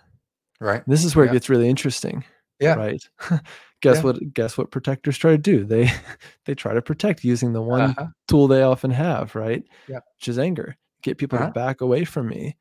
Right. 0.59 0.83
This 0.87 1.03
is 1.05 1.15
where 1.15 1.25
Yeah. 1.25 1.31
it 1.31 1.33
gets 1.33 1.49
really 1.49 1.69
interesting, 1.69 2.23
Yeah. 2.61 2.75
right? 2.75 3.09
guess 3.81 3.97
Yeah. 3.97 4.03
what 4.03 4.33
guess 4.33 4.57
what 4.57 4.71
protectors 4.71 5.17
try 5.17 5.31
to 5.31 5.37
do? 5.37 5.65
They 5.65 5.89
they 6.45 6.55
try 6.55 6.73
to 6.73 6.81
protect 6.81 7.23
using 7.23 7.53
the 7.53 7.61
one 7.61 7.81
Uh-huh. 7.81 8.07
tool 8.27 8.47
they 8.47 8.63
often 8.63 8.91
have, 8.91 9.35
right? 9.35 9.63
Yeah. 9.87 9.99
Which 10.17 10.27
is 10.29 10.39
anger. 10.39 10.77
Get 11.03 11.17
people 11.17 11.37
Uh-huh. 11.37 11.47
to 11.47 11.53
back 11.53 11.81
away 11.81 12.05
from 12.05 12.27
me, 12.29 12.57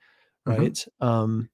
Mhm. 0.49 0.59
right? 0.59 0.87
Um 1.01 1.51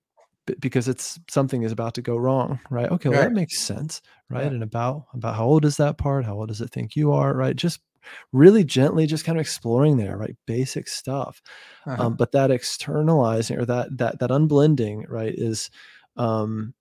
b- 0.46 0.54
because 0.60 0.88
it's 0.88 1.18
something 1.28 1.62
is 1.62 1.72
about 1.72 1.94
to 1.94 2.02
go 2.02 2.16
wrong, 2.16 2.60
right? 2.70 2.90
Okay, 2.92 3.08
well 3.08 3.18
Right. 3.18 3.24
that 3.24 3.32
makes 3.32 3.58
sense, 3.58 4.00
right? 4.30 4.44
Yeah. 4.44 4.50
And 4.50 4.62
about 4.62 5.06
about 5.14 5.36
how 5.36 5.44
old 5.46 5.64
is 5.64 5.76
that 5.78 5.98
part? 5.98 6.24
How 6.24 6.34
old 6.36 6.48
does 6.48 6.60
it 6.60 6.70
think 6.70 6.94
you 6.96 7.12
are, 7.12 7.34
right? 7.34 7.56
Just 7.56 7.80
really 8.32 8.62
gently 8.64 9.06
just 9.06 9.24
kind 9.24 9.36
of 9.38 9.40
exploring 9.42 9.96
there, 9.96 10.16
right? 10.16 10.36
Basic 10.46 10.86
stuff. 10.88 11.42
Uh-huh. 11.86 12.04
Um, 12.06 12.16
but 12.16 12.30
that 12.32 12.50
externalizing 12.52 13.58
or 13.58 13.64
that 13.66 13.98
that 13.98 14.20
that 14.20 14.30
unblending, 14.30 15.04
right, 15.08 15.34
is 15.36 15.70
um 16.16 16.74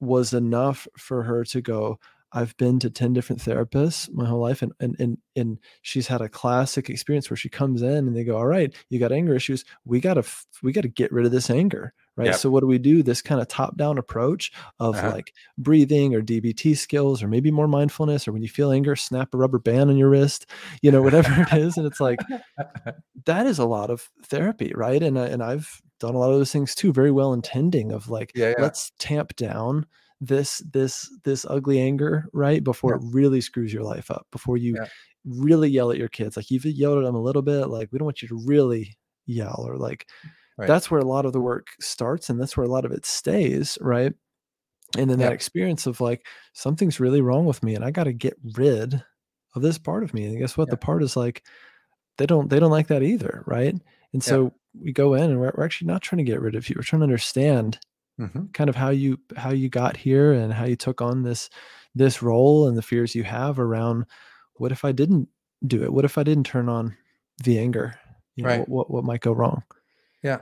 was 0.00 0.32
enough 0.34 0.86
for 0.98 1.22
her 1.22 1.44
to 1.44 1.60
go 1.60 1.98
i've 2.32 2.56
been 2.56 2.78
to 2.80 2.90
10 2.90 3.12
different 3.12 3.40
therapists 3.40 4.12
my 4.12 4.26
whole 4.26 4.40
life 4.40 4.60
and 4.60 4.72
and 4.80 4.96
and, 4.98 5.16
and 5.36 5.58
she's 5.82 6.08
had 6.08 6.20
a 6.20 6.28
classic 6.28 6.90
experience 6.90 7.30
where 7.30 7.36
she 7.36 7.48
comes 7.48 7.82
in 7.82 8.06
and 8.08 8.16
they 8.16 8.24
go 8.24 8.36
all 8.36 8.46
right 8.46 8.74
you 8.90 8.98
got 8.98 9.12
anger 9.12 9.34
issues 9.34 9.64
we 9.84 10.00
got 10.00 10.14
to 10.14 10.24
we 10.62 10.72
got 10.72 10.80
to 10.82 10.88
get 10.88 11.12
rid 11.12 11.24
of 11.24 11.30
this 11.32 11.50
anger 11.50 11.94
right 12.16 12.26
Yep. 12.26 12.34
so 12.36 12.50
what 12.50 12.60
do 12.60 12.66
we 12.66 12.78
do 12.78 13.02
this 13.02 13.22
kind 13.22 13.40
of 13.40 13.46
top 13.46 13.76
down 13.76 13.96
approach 13.96 14.50
of 14.80 14.96
Uh-huh. 14.96 15.12
like 15.12 15.32
breathing 15.56 16.14
or 16.16 16.20
dbt 16.20 16.76
skills 16.76 17.22
or 17.22 17.28
maybe 17.28 17.50
more 17.52 17.68
mindfulness 17.68 18.26
or 18.26 18.32
when 18.32 18.42
you 18.42 18.48
feel 18.48 18.72
anger 18.72 18.96
snap 18.96 19.32
a 19.32 19.38
rubber 19.38 19.60
band 19.60 19.88
on 19.90 19.96
your 19.96 20.08
wrist 20.10 20.46
you 20.82 20.90
know 20.90 21.02
whatever 21.02 21.30
it 21.52 21.52
is 21.56 21.76
and 21.76 21.86
it's 21.86 22.00
like 22.00 22.18
that 23.24 23.46
is 23.46 23.58
a 23.58 23.64
lot 23.66 23.88
of 23.90 24.10
therapy 24.24 24.72
right 24.74 25.02
and 25.02 25.16
and 25.16 25.42
i've 25.42 25.80
done 26.00 26.14
a 26.14 26.18
lot 26.18 26.30
of 26.30 26.38
those 26.38 26.52
things 26.52 26.74
too 26.74 26.92
very 26.92 27.10
well 27.10 27.32
intending 27.32 27.92
of 27.92 28.08
like 28.10 28.32
Yeah, 28.34 28.50
yeah. 28.50 28.62
let's 28.62 28.92
tamp 28.98 29.34
down 29.36 29.86
this 30.20 30.58
this 30.72 31.10
this 31.24 31.44
ugly 31.48 31.80
anger 31.80 32.26
right 32.32 32.62
before 32.64 32.92
Yeah. 33.00 33.06
it 33.06 33.14
really 33.14 33.40
screws 33.40 33.72
your 33.72 33.82
life 33.82 34.10
up 34.10 34.26
before 34.32 34.56
you 34.56 34.74
really 35.24 35.68
yell 35.68 35.90
at 35.90 35.98
your 35.98 36.08
kids 36.08 36.36
like 36.36 36.50
you've 36.50 36.64
yelled 36.64 36.98
at 36.98 37.04
them 37.04 37.14
a 37.16 37.20
little 37.22 37.42
bit 37.42 37.66
like 37.66 37.88
we 37.92 37.98
don't 37.98 38.06
want 38.06 38.22
you 38.22 38.28
to 38.28 38.40
really 38.46 38.96
yell 39.26 39.64
or 39.66 39.76
like 39.76 40.06
Right. 40.58 40.66
that's 40.68 40.90
where 40.90 41.00
a 41.00 41.04
lot 41.04 41.26
of 41.26 41.34
the 41.34 41.40
work 41.40 41.66
starts 41.80 42.30
and 42.30 42.40
that's 42.40 42.56
where 42.56 42.64
a 42.64 42.68
lot 42.70 42.86
of 42.86 42.92
it 42.92 43.04
stays 43.04 43.76
right? 43.82 44.14
And 44.96 45.10
then 45.10 45.18
that 45.18 45.32
experience 45.34 45.86
of 45.86 46.00
like 46.00 46.26
something's 46.54 46.98
really 47.00 47.20
wrong 47.20 47.44
with 47.44 47.62
me 47.62 47.74
and 47.74 47.84
i 47.84 47.90
got 47.90 48.04
to 48.04 48.12
get 48.14 48.38
rid 48.54 49.02
of 49.54 49.60
this 49.62 49.76
part 49.76 50.02
of 50.04 50.14
me 50.14 50.24
and 50.26 50.38
guess 50.38 50.56
what? 50.56 50.70
The 50.70 50.76
part 50.78 51.02
is 51.02 51.14
like 51.16 51.42
they 52.16 52.24
don't 52.24 52.48
they 52.48 52.58
don't 52.58 52.70
like 52.70 52.86
that 52.86 53.02
either 53.02 53.42
right? 53.46 53.74
And 54.14 54.22
so 54.24 54.54
we 54.80 54.92
go 54.92 55.14
in 55.14 55.30
and 55.30 55.40
we're, 55.40 55.52
we're 55.56 55.64
actually 55.64 55.86
not 55.88 56.02
trying 56.02 56.18
to 56.18 56.24
get 56.24 56.40
rid 56.40 56.54
of 56.54 56.68
you 56.68 56.74
we're 56.76 56.82
trying 56.82 57.00
to 57.00 57.04
understand 57.04 57.78
Mhm. 58.18 58.52
kind 58.54 58.70
of 58.70 58.76
how 58.76 58.88
you 58.90 59.18
how 59.36 59.50
you 59.50 59.68
got 59.68 59.96
here 59.96 60.32
and 60.32 60.52
how 60.52 60.64
you 60.64 60.76
took 60.76 61.02
on 61.02 61.22
this 61.22 61.50
this 61.94 62.22
role 62.22 62.66
and 62.66 62.76
the 62.76 62.82
fears 62.82 63.14
you 63.14 63.24
have 63.24 63.58
around 63.58 64.06
what 64.54 64.72
if 64.72 64.84
i 64.84 64.92
didn't 64.92 65.28
do 65.66 65.82
it 65.82 65.92
what 65.92 66.04
if 66.06 66.16
i 66.16 66.22
didn't 66.22 66.44
turn 66.44 66.68
on 66.68 66.96
the 67.44 67.58
anger 67.58 67.98
you 68.34 68.44
know 68.44 68.50
Right. 68.50 68.58
what, 68.60 68.68
what 68.68 68.90
what 68.90 69.04
might 69.04 69.20
go 69.20 69.32
wrong 69.32 69.62
Yeah. 70.22 70.40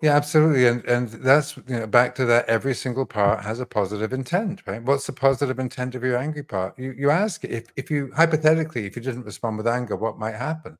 Yeah, 0.00 0.14
absolutely. 0.16 0.66
And 0.68 0.84
and 0.84 1.08
that's 1.08 1.56
you 1.56 1.62
know 1.80 1.86
back 1.86 2.14
to 2.14 2.24
that 2.26 2.48
every 2.48 2.74
single 2.74 3.04
part 3.04 3.42
has 3.42 3.58
a 3.58 3.66
positive 3.66 4.12
intent, 4.12 4.62
right? 4.66 4.80
What's 4.82 5.06
the 5.06 5.12
positive 5.12 5.58
intent 5.58 5.96
of 5.96 6.04
your 6.04 6.16
angry 6.16 6.44
part? 6.44 6.78
You 6.78 6.92
you 6.92 7.10
ask 7.10 7.44
if 7.44 7.66
if 7.76 7.90
you 7.90 8.12
hypothetically, 8.14 8.86
if 8.86 8.94
you 8.94 9.02
didn't 9.02 9.24
respond 9.24 9.56
with 9.58 9.66
anger, 9.66 9.96
what 9.96 10.16
might 10.16 10.36
happen? 10.36 10.78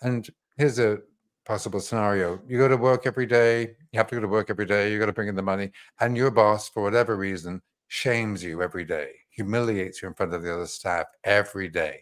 And 0.00 0.26
here's 0.56 0.78
a 0.78 1.00
possible 1.46 1.80
scenario. 1.80 2.40
You 2.46 2.58
go 2.58 2.68
to 2.68 2.76
work 2.76 3.06
every 3.06 3.26
day, 3.26 3.76
you 3.92 3.98
have 3.98 4.08
to 4.08 4.16
go 4.16 4.20
to 4.20 4.28
work 4.28 4.50
every 4.50 4.66
day, 4.66 4.92
you 4.92 4.98
got 4.98 5.06
to 5.06 5.12
bring 5.12 5.28
in 5.28 5.36
the 5.36 5.42
money, 5.42 5.70
and 6.00 6.16
your 6.16 6.30
boss, 6.30 6.68
for 6.68 6.82
whatever 6.82 7.16
reason, 7.16 7.62
shames 7.88 8.42
you 8.42 8.62
every 8.62 8.84
day, 8.84 9.12
humiliates 9.30 10.02
you 10.02 10.08
in 10.08 10.14
front 10.14 10.34
of 10.34 10.42
the 10.42 10.52
other 10.52 10.66
staff 10.66 11.06
every 11.24 11.68
day. 11.68 12.00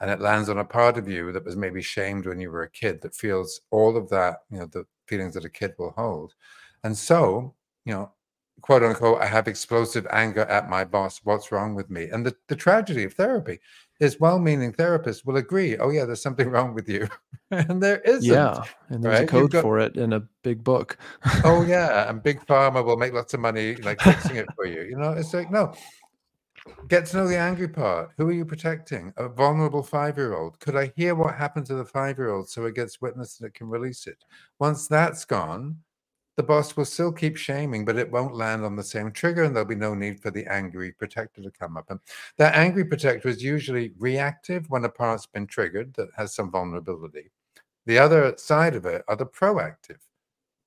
And 0.00 0.10
it 0.10 0.20
lands 0.20 0.48
on 0.48 0.58
a 0.58 0.64
part 0.64 0.96
of 0.96 1.08
you 1.08 1.32
that 1.32 1.44
was 1.44 1.56
maybe 1.56 1.82
shamed 1.82 2.26
when 2.26 2.40
you 2.40 2.50
were 2.50 2.62
a 2.62 2.70
kid 2.70 3.02
that 3.02 3.16
feels 3.16 3.60
all 3.72 3.96
of 3.96 4.08
that, 4.10 4.38
you 4.48 4.60
know, 4.60 4.66
the 4.66 4.86
feelings 5.08 5.34
that 5.34 5.44
a 5.44 5.50
kid 5.50 5.74
will 5.76 5.90
hold. 5.90 6.34
And 6.84 6.96
so, 6.96 7.54
you 7.84 7.92
know, 7.92 8.12
quote 8.60 8.84
unquote, 8.84 9.20
I 9.20 9.26
have 9.26 9.48
explosive 9.48 10.06
anger 10.10 10.42
at 10.42 10.68
my 10.68 10.84
boss. 10.84 11.20
What's 11.24 11.50
wrong 11.50 11.74
with 11.74 11.90
me? 11.90 12.04
And 12.10 12.24
the, 12.24 12.36
the 12.46 12.54
tragedy 12.54 13.02
of 13.02 13.14
therapy 13.14 13.58
is 14.00 14.20
well 14.20 14.38
meaning 14.38 14.72
therapists 14.72 15.24
will 15.24 15.36
agree, 15.36 15.76
oh, 15.76 15.90
yeah, 15.90 16.04
there's 16.04 16.22
something 16.22 16.48
wrong 16.50 16.74
with 16.74 16.88
you. 16.88 17.08
and 17.50 17.82
there 17.82 18.00
isn't. 18.00 18.32
Yeah. 18.32 18.62
And 18.88 19.02
there's 19.02 19.20
right? 19.20 19.28
a 19.28 19.30
code 19.30 19.52
got, 19.52 19.62
for 19.62 19.78
it 19.78 19.96
in 19.96 20.12
a 20.12 20.20
big 20.42 20.62
book. 20.62 20.98
oh, 21.44 21.62
yeah. 21.68 22.08
And 22.08 22.22
Big 22.22 22.44
Pharma 22.46 22.84
will 22.84 22.96
make 22.96 23.12
lots 23.12 23.34
of 23.34 23.40
money 23.40 23.76
like 23.76 24.00
fixing 24.00 24.36
it 24.36 24.46
for 24.54 24.66
you. 24.66 24.82
You 24.82 24.96
know, 24.96 25.12
it's 25.12 25.34
like, 25.34 25.50
no. 25.50 25.74
Get 26.88 27.06
to 27.06 27.16
know 27.16 27.26
the 27.26 27.38
angry 27.38 27.68
part. 27.68 28.10
Who 28.18 28.28
are 28.28 28.32
you 28.32 28.44
protecting? 28.44 29.12
A 29.16 29.26
vulnerable 29.26 29.82
five 29.82 30.18
year 30.18 30.34
old. 30.34 30.60
Could 30.60 30.76
I 30.76 30.92
hear 30.96 31.14
what 31.14 31.34
happened 31.34 31.64
to 31.66 31.74
the 31.74 31.84
five 31.84 32.18
year 32.18 32.28
old 32.28 32.50
so 32.50 32.66
it 32.66 32.74
gets 32.74 33.00
witnessed 33.00 33.40
and 33.40 33.48
it 33.48 33.54
can 33.54 33.68
release 33.68 34.06
it? 34.06 34.22
Once 34.58 34.86
that's 34.86 35.24
gone, 35.24 35.78
the 36.38 36.42
boss 36.44 36.76
will 36.76 36.84
still 36.84 37.10
keep 37.10 37.36
shaming, 37.36 37.84
but 37.84 37.98
it 37.98 38.08
won't 38.08 38.36
land 38.36 38.64
on 38.64 38.76
the 38.76 38.82
same 38.82 39.10
trigger, 39.10 39.42
and 39.42 39.54
there'll 39.54 39.68
be 39.68 39.74
no 39.74 39.92
need 39.92 40.20
for 40.20 40.30
the 40.30 40.46
angry 40.46 40.92
protector 40.92 41.42
to 41.42 41.50
come 41.50 41.76
up. 41.76 41.90
And 41.90 41.98
that 42.36 42.54
angry 42.54 42.84
protector 42.84 43.28
is 43.28 43.42
usually 43.42 43.92
reactive 43.98 44.70
when 44.70 44.84
a 44.84 44.88
part's 44.88 45.26
been 45.26 45.48
triggered 45.48 45.92
that 45.94 46.10
has 46.16 46.36
some 46.36 46.52
vulnerability. 46.52 47.32
The 47.86 47.98
other 47.98 48.34
side 48.36 48.76
of 48.76 48.86
it 48.86 49.02
are 49.08 49.16
the 49.16 49.26
proactive 49.26 49.98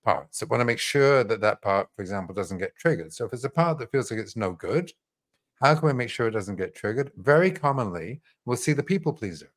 parts 0.03 0.41
that 0.41 0.49
want 0.49 0.59
to 0.59 0.65
make 0.65 0.77
sure 0.77 1.23
that 1.23 1.39
that 1.39 1.61
part, 1.61 1.87
for 1.95 2.01
example, 2.01 2.35
doesn't 2.35 2.57
get 2.57 2.75
triggered. 2.75 3.13
So 3.13 3.23
if 3.23 3.31
it's 3.31 3.45
a 3.45 3.49
part 3.49 3.79
that 3.79 3.93
feels 3.93 4.11
like 4.11 4.19
it's 4.19 4.35
no 4.35 4.51
good, 4.51 4.91
how 5.61 5.73
can 5.75 5.87
we 5.87 5.93
make 5.93 6.09
sure 6.09 6.27
it 6.27 6.31
doesn't 6.31 6.57
get 6.57 6.75
triggered? 6.75 7.13
Very 7.15 7.49
commonly, 7.49 8.19
we'll 8.43 8.57
see 8.57 8.73
the 8.73 8.83
people 8.83 9.13
pleaser. 9.13 9.53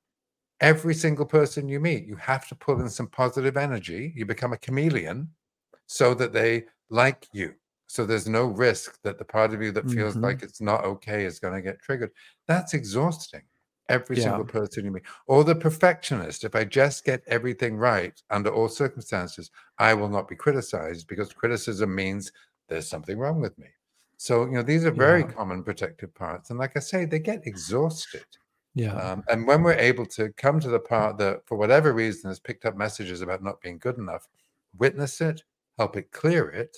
Every 0.61 0.95
single 0.95 1.27
person 1.27 1.69
you 1.69 1.81
meet, 1.81 2.07
you 2.07 2.15
have 2.15 2.47
to 2.47 2.55
pull 2.55 2.81
in 2.81 2.89
some 2.89 3.09
positive 3.09 3.57
energy. 3.57 4.13
You 4.15 4.27
become 4.27 4.53
a 4.53 4.59
chameleon 4.59 5.29
so 5.87 6.15
that 6.15 6.33
they 6.33 6.65
like 6.91 7.29
you. 7.33 7.55
So 7.87 8.05
there's 8.05 8.29
no 8.29 8.47
risk 8.47 9.01
that 9.03 9.19
the 9.19 9.25
part 9.25 9.55
of 9.55 9.63
you 9.63 9.71
that 9.73 9.89
feels 9.89 10.15
mm-hmm. 10.15 10.25
like 10.25 10.43
it's 10.43 10.61
not 10.61 10.85
okay 10.85 11.25
is 11.25 11.39
going 11.39 11.55
to 11.55 11.63
get 11.63 11.81
triggered. 11.81 12.11
That's 12.47 12.75
exhausting. 12.75 13.43
Every 13.91 14.17
yeah. 14.17 14.23
single 14.23 14.47
person 14.47 14.85
you 14.87 14.91
meet, 14.91 15.03
or 15.27 15.45
the 15.45 15.55
perfectionist. 15.55 16.45
If 16.45 16.55
I 16.55 16.65
just 16.65 17.05
get 17.05 17.23
everything 17.27 17.77
right 17.77 18.21
under 18.31 18.51
all 18.51 18.69
circumstances, 18.69 19.51
I 19.79 19.93
will 19.93 20.09
not 20.09 20.27
be 20.27 20.35
criticized 20.35 21.07
because 21.07 21.35
criticism 21.35 21.95
means 21.95 22.33
there's 22.69 22.89
something 22.89 23.19
wrong 23.19 23.43
with 23.43 23.57
me. 23.59 23.67
So, 24.17 24.47
you 24.47 24.53
know, 24.53 24.63
these 24.63 24.87
are 24.87 24.91
very 24.91 25.21
yeah. 25.21 25.33
common 25.33 25.63
protective 25.63 26.15
parts. 26.15 26.49
And 26.49 26.59
like 26.59 26.77
I 26.77 26.81
say, 26.81 27.05
they 27.05 27.19
get 27.19 27.47
exhausted. 27.47 28.25
Yeah. 28.75 28.95
Um, 28.95 29.23
and 29.29 29.47
when 29.47 29.63
we're 29.63 29.75
able 29.75 30.07
to 30.07 30.31
come 30.31 30.61
to 30.61 30.69
the 30.69 30.81
part 30.81 31.19
that, 31.19 31.47
for 31.47 31.59
whatever 31.59 31.93
reason, 31.93 32.31
has 32.31 32.41
picked 32.41 32.65
up 32.65 32.77
messages 32.77 33.21
about 33.21 33.43
not 33.43 33.61
being 33.61 33.77
good 33.77 33.99
enough, 33.99 34.27
witness 34.79 35.21
it, 35.21 35.43
help 35.79 35.97
it 35.97 36.13
clear 36.13 36.49
it, 36.51 36.77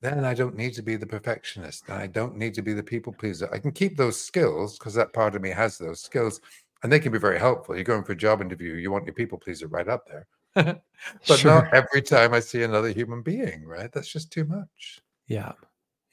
then 0.00 0.24
I 0.24 0.34
don't 0.34 0.56
need 0.56 0.74
to 0.74 0.82
be 0.82 0.96
the 0.96 1.06
perfectionist. 1.06 1.84
And 1.88 1.98
I 1.98 2.06
don't 2.06 2.36
need 2.36 2.54
to 2.54 2.62
be 2.62 2.72
the 2.72 2.82
people 2.82 3.12
pleaser. 3.12 3.52
I 3.52 3.58
can 3.58 3.72
keep 3.72 3.96
those 3.96 4.20
skills 4.20 4.78
because 4.78 4.94
that 4.94 5.12
part 5.12 5.34
of 5.34 5.42
me 5.42 5.50
has 5.50 5.78
those 5.78 6.00
skills 6.00 6.40
and 6.82 6.92
they 6.92 7.00
can 7.00 7.12
be 7.12 7.18
very 7.18 7.38
helpful. 7.38 7.74
You're 7.74 7.84
going 7.84 8.04
for 8.04 8.12
a 8.12 8.16
job 8.16 8.40
interview, 8.40 8.74
you 8.74 8.90
want 8.90 9.06
your 9.06 9.14
people 9.14 9.38
pleaser 9.38 9.66
right 9.68 9.88
up 9.88 10.06
there. 10.06 10.26
but 10.54 11.38
sure. 11.38 11.50
not 11.50 11.74
every 11.74 12.02
time 12.02 12.32
I 12.32 12.40
see 12.40 12.62
another 12.62 12.90
human 12.90 13.22
being, 13.22 13.64
right? 13.64 13.90
That's 13.92 14.08
just 14.08 14.30
too 14.30 14.44
much. 14.44 15.00
Yeah. 15.26 15.52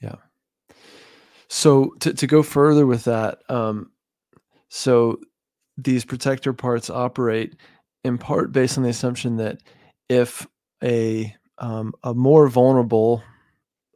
Yeah. 0.00 0.16
So 1.48 1.94
to, 2.00 2.12
to 2.12 2.26
go 2.26 2.42
further 2.42 2.86
with 2.86 3.04
that, 3.04 3.38
um, 3.48 3.92
so 4.68 5.20
these 5.76 6.04
protector 6.04 6.52
parts 6.52 6.90
operate 6.90 7.56
in 8.02 8.18
part 8.18 8.52
based 8.52 8.76
on 8.76 8.84
the 8.84 8.90
assumption 8.90 9.36
that 9.36 9.58
if 10.08 10.46
a 10.82 11.34
um, 11.58 11.92
a 12.02 12.14
more 12.14 12.48
vulnerable 12.48 13.22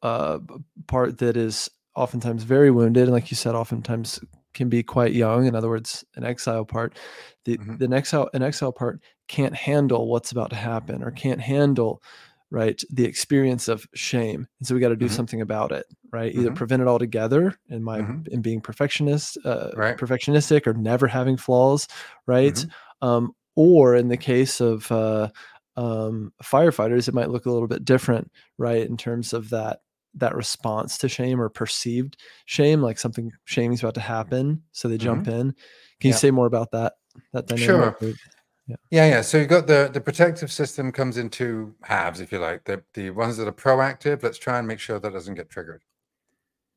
uh, 0.03 0.39
part 0.87 1.19
that 1.19 1.37
is 1.37 1.71
oftentimes 1.95 2.45
very 2.45 2.71
wounded, 2.71 3.05
and 3.05 3.13
like 3.13 3.31
you 3.31 3.37
said, 3.37 3.55
oftentimes 3.55 4.21
can 4.55 4.69
be 4.69 4.83
quite 4.83 5.13
young. 5.13 5.47
In 5.47 5.55
other 5.55 5.69
words, 5.69 6.05
an 6.17 6.25
exile 6.25 6.65
part, 6.65 6.97
the 7.45 7.59
mm-hmm. 7.59 7.77
the 7.77 7.97
exile 7.97 8.29
an 8.35 8.43
exile 8.43 8.73
part 8.73 9.01
can't 9.29 9.55
handle 9.55 10.09
what's 10.09 10.33
about 10.33 10.51
to 10.51 10.57
happen 10.57 11.03
or 11.03 11.11
can't 11.11 11.41
handle 11.41 12.03
right 12.51 12.83
the 12.91 13.05
experience 13.05 13.69
of 13.69 13.87
shame 13.95 14.47
and 14.59 14.67
so 14.67 14.75
we 14.75 14.81
got 14.81 14.89
to 14.89 14.97
do 14.97 15.05
mm-hmm. 15.05 15.15
something 15.15 15.41
about 15.43 15.71
it 15.71 15.85
right 16.13 16.35
either 16.35 16.49
mm-hmm. 16.49 16.55
prevent 16.55 16.81
it 16.81 16.89
altogether 16.89 17.55
in 17.69 17.83
my 17.83 18.01
mm-hmm. 18.01 18.23
in 18.31 18.41
being 18.41 18.61
perfectionist 18.61 19.37
uh, 19.45 19.71
right. 19.77 19.99
perfectionistic 19.99 20.67
or 20.67 20.73
never 20.73 21.07
having 21.07 21.37
flaws 21.37 21.87
right 22.27 22.55
mm-hmm. 22.55 23.07
um, 23.07 23.33
or 23.55 23.95
in 23.95 24.09
the 24.09 24.17
case 24.17 24.61
of 24.61 24.91
uh, 24.91 25.29
um, 25.79 26.33
firefighters, 26.43 27.07
it 27.07 27.15
might 27.15 27.31
look 27.31 27.47
a 27.47 27.51
little 27.51 27.69
bit 27.69 27.85
different, 27.85 28.33
right? 28.59 28.85
In 28.85 28.97
terms 28.97 29.33
of 29.33 29.49
that 29.51 29.81
that 30.15 30.35
response 30.35 30.99
to 30.99 31.09
shame 31.09 31.41
or 31.41 31.49
perceived 31.49 32.17
shame, 32.47 32.83
like 32.83 32.99
something 32.99 33.31
shame 33.45 33.73
is 33.73 33.81
about 33.81 33.95
to 33.95 34.01
happen, 34.01 34.61
so 34.73 34.89
they 34.89 34.97
mm-hmm. 34.97 35.05
jump 35.05 35.29
in. 35.29 35.55
Can 36.01 36.09
you 36.09 36.13
say 36.13 36.33
more 36.33 36.47
about 36.47 36.73
that? 36.73 36.95
That 37.33 37.47
dynamic? 37.47 37.97
Sure. 38.01 38.15
Yeah. 38.67 38.77
yeah, 38.91 39.09
yeah. 39.09 39.21
So 39.23 39.39
you've 39.39 39.49
got 39.49 39.69
the 39.69 39.89
the 39.93 40.01
protective 40.01 40.51
system 40.51 40.91
comes 40.91 41.17
in 41.17 41.31
two 41.31 41.73
halves, 41.83 42.21
if 42.21 42.33
you 42.33 42.41
like. 42.41 42.65
The 42.65 42.83
the 42.95 43.11
ones 43.11 43.37
that 43.37 43.47
are 43.47 43.53
proactive. 43.53 44.25
Let's 44.25 44.39
try 44.39 44.59
and 44.59 44.67
make 44.67 44.81
sure 44.81 44.99
that 44.99 45.13
doesn't 45.13 45.37
get 45.37 45.49
triggered. 45.49 45.85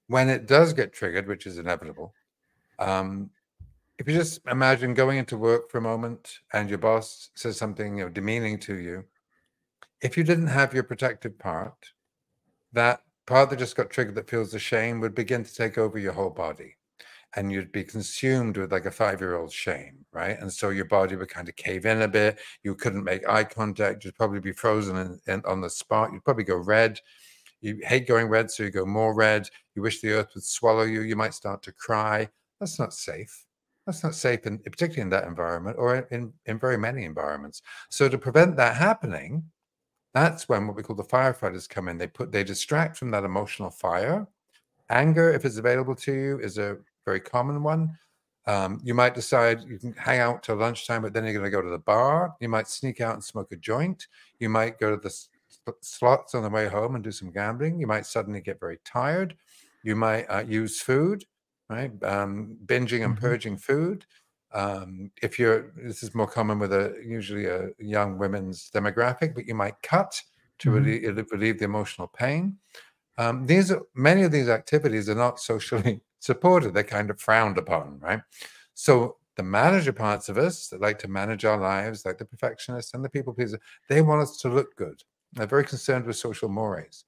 When 0.07 0.29
it 0.29 0.45
does 0.45 0.73
get 0.73 0.93
triggered, 0.93 1.27
which 1.27 1.47
is 1.47 1.57
inevitable, 1.57 2.13
um, 2.77 3.31
if 4.01 4.07
you 4.07 4.15
just 4.15 4.39
imagine 4.49 4.95
going 4.95 5.19
into 5.19 5.37
work 5.37 5.69
for 5.69 5.77
a 5.77 5.81
moment 5.81 6.39
and 6.53 6.69
your 6.69 6.79
boss 6.79 7.29
says 7.35 7.55
something 7.55 7.99
you 7.99 8.03
know, 8.03 8.09
demeaning 8.09 8.57
to 8.57 8.75
you, 8.77 9.03
if 10.01 10.17
you 10.17 10.23
didn't 10.23 10.47
have 10.47 10.73
your 10.73 10.81
protective 10.81 11.37
part, 11.37 11.91
that 12.73 13.03
part 13.27 13.51
that 13.51 13.59
just 13.59 13.75
got 13.75 13.91
triggered 13.91 14.15
that 14.15 14.27
feels 14.27 14.51
the 14.51 14.57
shame 14.57 15.01
would 15.01 15.13
begin 15.13 15.43
to 15.43 15.53
take 15.53 15.77
over 15.77 15.99
your 15.99 16.13
whole 16.13 16.31
body. 16.31 16.77
And 17.35 17.51
you'd 17.51 17.71
be 17.71 17.83
consumed 17.83 18.57
with 18.57 18.71
like 18.71 18.87
a 18.87 18.91
five 18.91 19.21
year 19.21 19.35
old 19.35 19.51
shame, 19.51 20.03
right? 20.11 20.39
And 20.39 20.51
so 20.51 20.71
your 20.71 20.85
body 20.85 21.15
would 21.15 21.29
kind 21.29 21.47
of 21.47 21.55
cave 21.55 21.85
in 21.85 22.01
a 22.01 22.07
bit. 22.07 22.39
You 22.63 22.73
couldn't 22.73 23.03
make 23.03 23.29
eye 23.29 23.43
contact. 23.43 24.03
You'd 24.03 24.15
probably 24.15 24.39
be 24.39 24.51
frozen 24.51 24.97
in, 24.97 25.19
in, 25.31 25.43
on 25.45 25.61
the 25.61 25.69
spot. 25.69 26.11
You'd 26.11 26.25
probably 26.25 26.43
go 26.43 26.57
red. 26.57 26.99
You 27.61 27.79
hate 27.83 28.07
going 28.07 28.29
red, 28.29 28.49
so 28.49 28.63
you 28.63 28.71
go 28.71 28.83
more 28.83 29.13
red. 29.13 29.47
You 29.75 29.83
wish 29.83 30.01
the 30.01 30.13
earth 30.13 30.31
would 30.33 30.43
swallow 30.43 30.85
you. 30.85 31.01
You 31.01 31.15
might 31.15 31.35
start 31.35 31.61
to 31.63 31.71
cry. 31.71 32.29
That's 32.59 32.79
not 32.79 32.95
safe 32.95 33.45
that's 33.85 34.03
not 34.03 34.15
safe, 34.15 34.45
in, 34.45 34.59
particularly 34.59 35.01
in 35.01 35.09
that 35.09 35.27
environment 35.27 35.77
or 35.79 36.07
in, 36.11 36.31
in 36.45 36.59
very 36.59 36.77
many 36.77 37.03
environments. 37.03 37.61
So 37.89 38.07
to 38.07 38.17
prevent 38.17 38.55
that 38.57 38.75
happening, 38.75 39.43
that's 40.13 40.47
when 40.47 40.67
what 40.67 40.75
we 40.75 40.83
call 40.83 40.95
the 40.95 41.03
firefighters 41.03 41.69
come 41.69 41.87
in. 41.87 41.97
They 41.97 42.07
put 42.07 42.31
they 42.31 42.43
distract 42.43 42.97
from 42.97 43.11
that 43.11 43.23
emotional 43.23 43.69
fire. 43.69 44.27
Anger, 44.89 45.31
if 45.31 45.45
it's 45.45 45.57
available 45.57 45.95
to 45.95 46.13
you, 46.13 46.39
is 46.39 46.57
a 46.57 46.77
very 47.05 47.21
common 47.21 47.63
one. 47.63 47.97
Um, 48.45 48.81
you 48.83 48.93
might 48.93 49.15
decide 49.15 49.61
you 49.61 49.77
can 49.77 49.93
hang 49.93 50.19
out 50.19 50.43
till 50.43 50.55
lunchtime, 50.55 51.03
but 51.03 51.13
then 51.13 51.23
you're 51.23 51.33
going 51.33 51.45
to 51.45 51.51
go 51.51 51.61
to 51.61 51.69
the 51.69 51.79
bar. 51.79 52.35
You 52.41 52.49
might 52.49 52.67
sneak 52.67 52.99
out 52.99 53.13
and 53.13 53.23
smoke 53.23 53.51
a 53.51 53.55
joint. 53.55 54.07
You 54.39 54.49
might 54.49 54.79
go 54.79 54.95
to 54.95 55.01
the 55.01 55.15
slots 55.81 56.35
on 56.35 56.43
the 56.43 56.49
way 56.49 56.67
home 56.67 56.95
and 56.95 57.03
do 57.03 57.11
some 57.11 57.31
gambling. 57.31 57.79
You 57.79 57.87
might 57.87 58.05
suddenly 58.05 58.41
get 58.41 58.59
very 58.59 58.79
tired. 58.83 59.35
You 59.83 59.95
might 59.95 60.25
uh, 60.25 60.43
use 60.47 60.81
food 60.81 61.23
right? 61.71 61.91
Um, 62.03 62.57
binging 62.65 63.05
and 63.05 63.15
mm-hmm. 63.15 63.25
purging 63.25 63.57
food. 63.57 64.05
Um, 64.53 65.11
if 65.21 65.39
you're, 65.39 65.71
this 65.77 66.03
is 66.03 66.13
more 66.13 66.27
common 66.27 66.59
with 66.59 66.73
a 66.73 67.01
usually 67.03 67.45
a 67.45 67.69
young 67.79 68.17
women's 68.17 68.69
demographic, 68.69 69.33
but 69.33 69.47
you 69.47 69.55
might 69.55 69.81
cut 69.81 70.21
to 70.59 70.69
mm-hmm. 70.69 70.83
relieve, 70.83 71.31
relieve, 71.31 71.59
the 71.59 71.65
emotional 71.65 72.07
pain. 72.07 72.57
Um, 73.17 73.45
these 73.45 73.71
are 73.71 73.81
many 73.95 74.23
of 74.23 74.31
these 74.31 74.49
activities 74.49 75.07
are 75.09 75.15
not 75.15 75.39
socially 75.39 76.01
supported; 76.19 76.73
they're 76.73 76.83
kind 76.83 77.09
of 77.09 77.21
frowned 77.21 77.57
upon, 77.57 77.99
right? 77.99 78.21
So 78.73 79.17
the 79.37 79.43
manager 79.43 79.93
parts 79.93 80.27
of 80.27 80.37
us 80.37 80.67
that 80.67 80.81
like 80.81 80.99
to 80.99 81.07
manage 81.07 81.45
our 81.45 81.57
lives, 81.57 82.05
like 82.05 82.17
the 82.17 82.25
perfectionists 82.25 82.93
and 82.93 83.03
the 83.03 83.09
people 83.09 83.33
pleaser, 83.33 83.59
they 83.87 84.01
want 84.01 84.21
us 84.21 84.37
to 84.37 84.49
look 84.49 84.75
good. 84.75 85.01
They're 85.33 85.47
very 85.47 85.63
concerned 85.63 86.05
with 86.05 86.17
social 86.17 86.49
mores. 86.49 87.05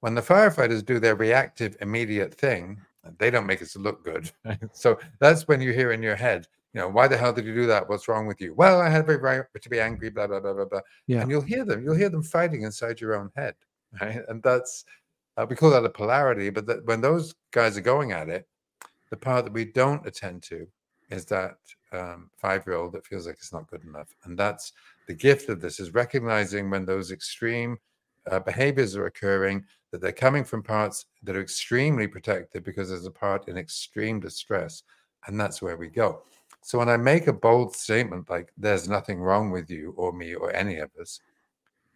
When 0.00 0.14
the 0.14 0.22
firefighters 0.22 0.84
do 0.84 0.98
their 0.98 1.14
reactive, 1.14 1.76
immediate 1.80 2.34
thing, 2.34 2.80
they 3.18 3.30
don't 3.30 3.46
make 3.46 3.62
us 3.62 3.76
look 3.76 4.04
good. 4.04 4.30
so 4.72 4.98
that's 5.20 5.46
when 5.48 5.60
you 5.60 5.72
hear 5.72 5.92
in 5.92 6.02
your 6.02 6.16
head, 6.16 6.46
you 6.72 6.80
know, 6.80 6.88
why 6.88 7.06
the 7.06 7.16
hell 7.16 7.32
did 7.32 7.46
you 7.46 7.54
do 7.54 7.66
that? 7.66 7.88
What's 7.88 8.08
wrong 8.08 8.26
with 8.26 8.40
you? 8.40 8.52
Well, 8.54 8.80
I 8.80 8.88
had 8.88 9.02
every 9.02 9.16
right 9.16 9.44
to 9.60 9.70
be 9.70 9.80
angry, 9.80 10.10
blah, 10.10 10.26
blah, 10.26 10.40
blah, 10.40 10.52
blah, 10.52 10.64
blah. 10.64 10.80
Yeah. 11.06 11.20
And 11.20 11.30
you'll 11.30 11.40
hear 11.40 11.64
them, 11.64 11.84
you'll 11.84 11.94
hear 11.94 12.08
them 12.08 12.22
fighting 12.22 12.62
inside 12.62 13.00
your 13.00 13.14
own 13.14 13.30
head. 13.36 13.54
Right. 14.00 14.22
And 14.26 14.42
that's, 14.42 14.84
uh, 15.36 15.46
we 15.48 15.54
call 15.54 15.70
that 15.70 15.84
a 15.84 15.88
polarity. 15.88 16.50
But 16.50 16.66
that 16.66 16.84
when 16.84 17.00
those 17.00 17.32
guys 17.52 17.78
are 17.78 17.80
going 17.80 18.10
at 18.10 18.28
it, 18.28 18.44
the 19.10 19.16
part 19.16 19.44
that 19.44 19.52
we 19.52 19.66
don't 19.66 20.04
attend 20.04 20.42
to 20.44 20.66
is 21.10 21.24
that 21.26 21.58
um, 21.92 22.28
five 22.36 22.66
year 22.66 22.74
old 22.74 22.92
that 22.94 23.06
feels 23.06 23.28
like 23.28 23.36
it's 23.36 23.52
not 23.52 23.70
good 23.70 23.84
enough. 23.84 24.08
And 24.24 24.36
that's 24.36 24.72
the 25.06 25.14
gift 25.14 25.48
of 25.48 25.60
this 25.60 25.78
is 25.78 25.94
recognizing 25.94 26.70
when 26.70 26.84
those 26.84 27.12
extreme 27.12 27.78
uh, 28.30 28.40
behaviors 28.40 28.96
are 28.96 29.06
occurring 29.06 29.64
that 29.90 30.00
they're 30.00 30.12
coming 30.12 30.44
from 30.44 30.62
parts 30.62 31.06
that 31.22 31.36
are 31.36 31.40
extremely 31.40 32.06
protected 32.06 32.64
because 32.64 32.88
there's 32.88 33.06
a 33.06 33.10
part 33.10 33.48
in 33.48 33.56
extreme 33.56 34.20
distress. 34.20 34.82
And 35.26 35.38
that's 35.38 35.62
where 35.62 35.76
we 35.76 35.88
go. 35.88 36.22
So 36.62 36.78
when 36.78 36.88
I 36.88 36.96
make 36.96 37.26
a 37.26 37.32
bold 37.32 37.76
statement 37.76 38.30
like, 38.30 38.52
there's 38.56 38.88
nothing 38.88 39.20
wrong 39.20 39.50
with 39.50 39.70
you 39.70 39.94
or 39.96 40.12
me 40.12 40.34
or 40.34 40.52
any 40.54 40.78
of 40.78 40.90
us, 41.00 41.20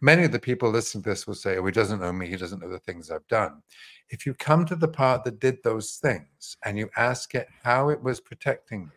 many 0.01 0.23
of 0.23 0.31
the 0.31 0.39
people 0.39 0.69
listening 0.69 1.03
to 1.03 1.09
this 1.09 1.27
will 1.27 1.35
say, 1.35 1.57
oh, 1.57 1.65
he 1.65 1.71
doesn't 1.71 1.99
know 1.99 2.13
me. 2.13 2.27
He 2.27 2.37
doesn't 2.37 2.61
know 2.61 2.69
the 2.69 2.79
things 2.79 3.11
I've 3.11 3.27
done. 3.27 3.61
If 4.09 4.25
you 4.25 4.33
come 4.33 4.65
to 4.65 4.75
the 4.75 4.87
part 4.87 5.23
that 5.23 5.39
did 5.39 5.61
those 5.63 5.95
things 5.97 6.57
and 6.63 6.77
you 6.77 6.89
ask 6.97 7.35
it 7.35 7.47
how 7.63 7.89
it 7.89 8.01
was 8.01 8.19
protecting 8.19 8.83
you, 8.83 8.91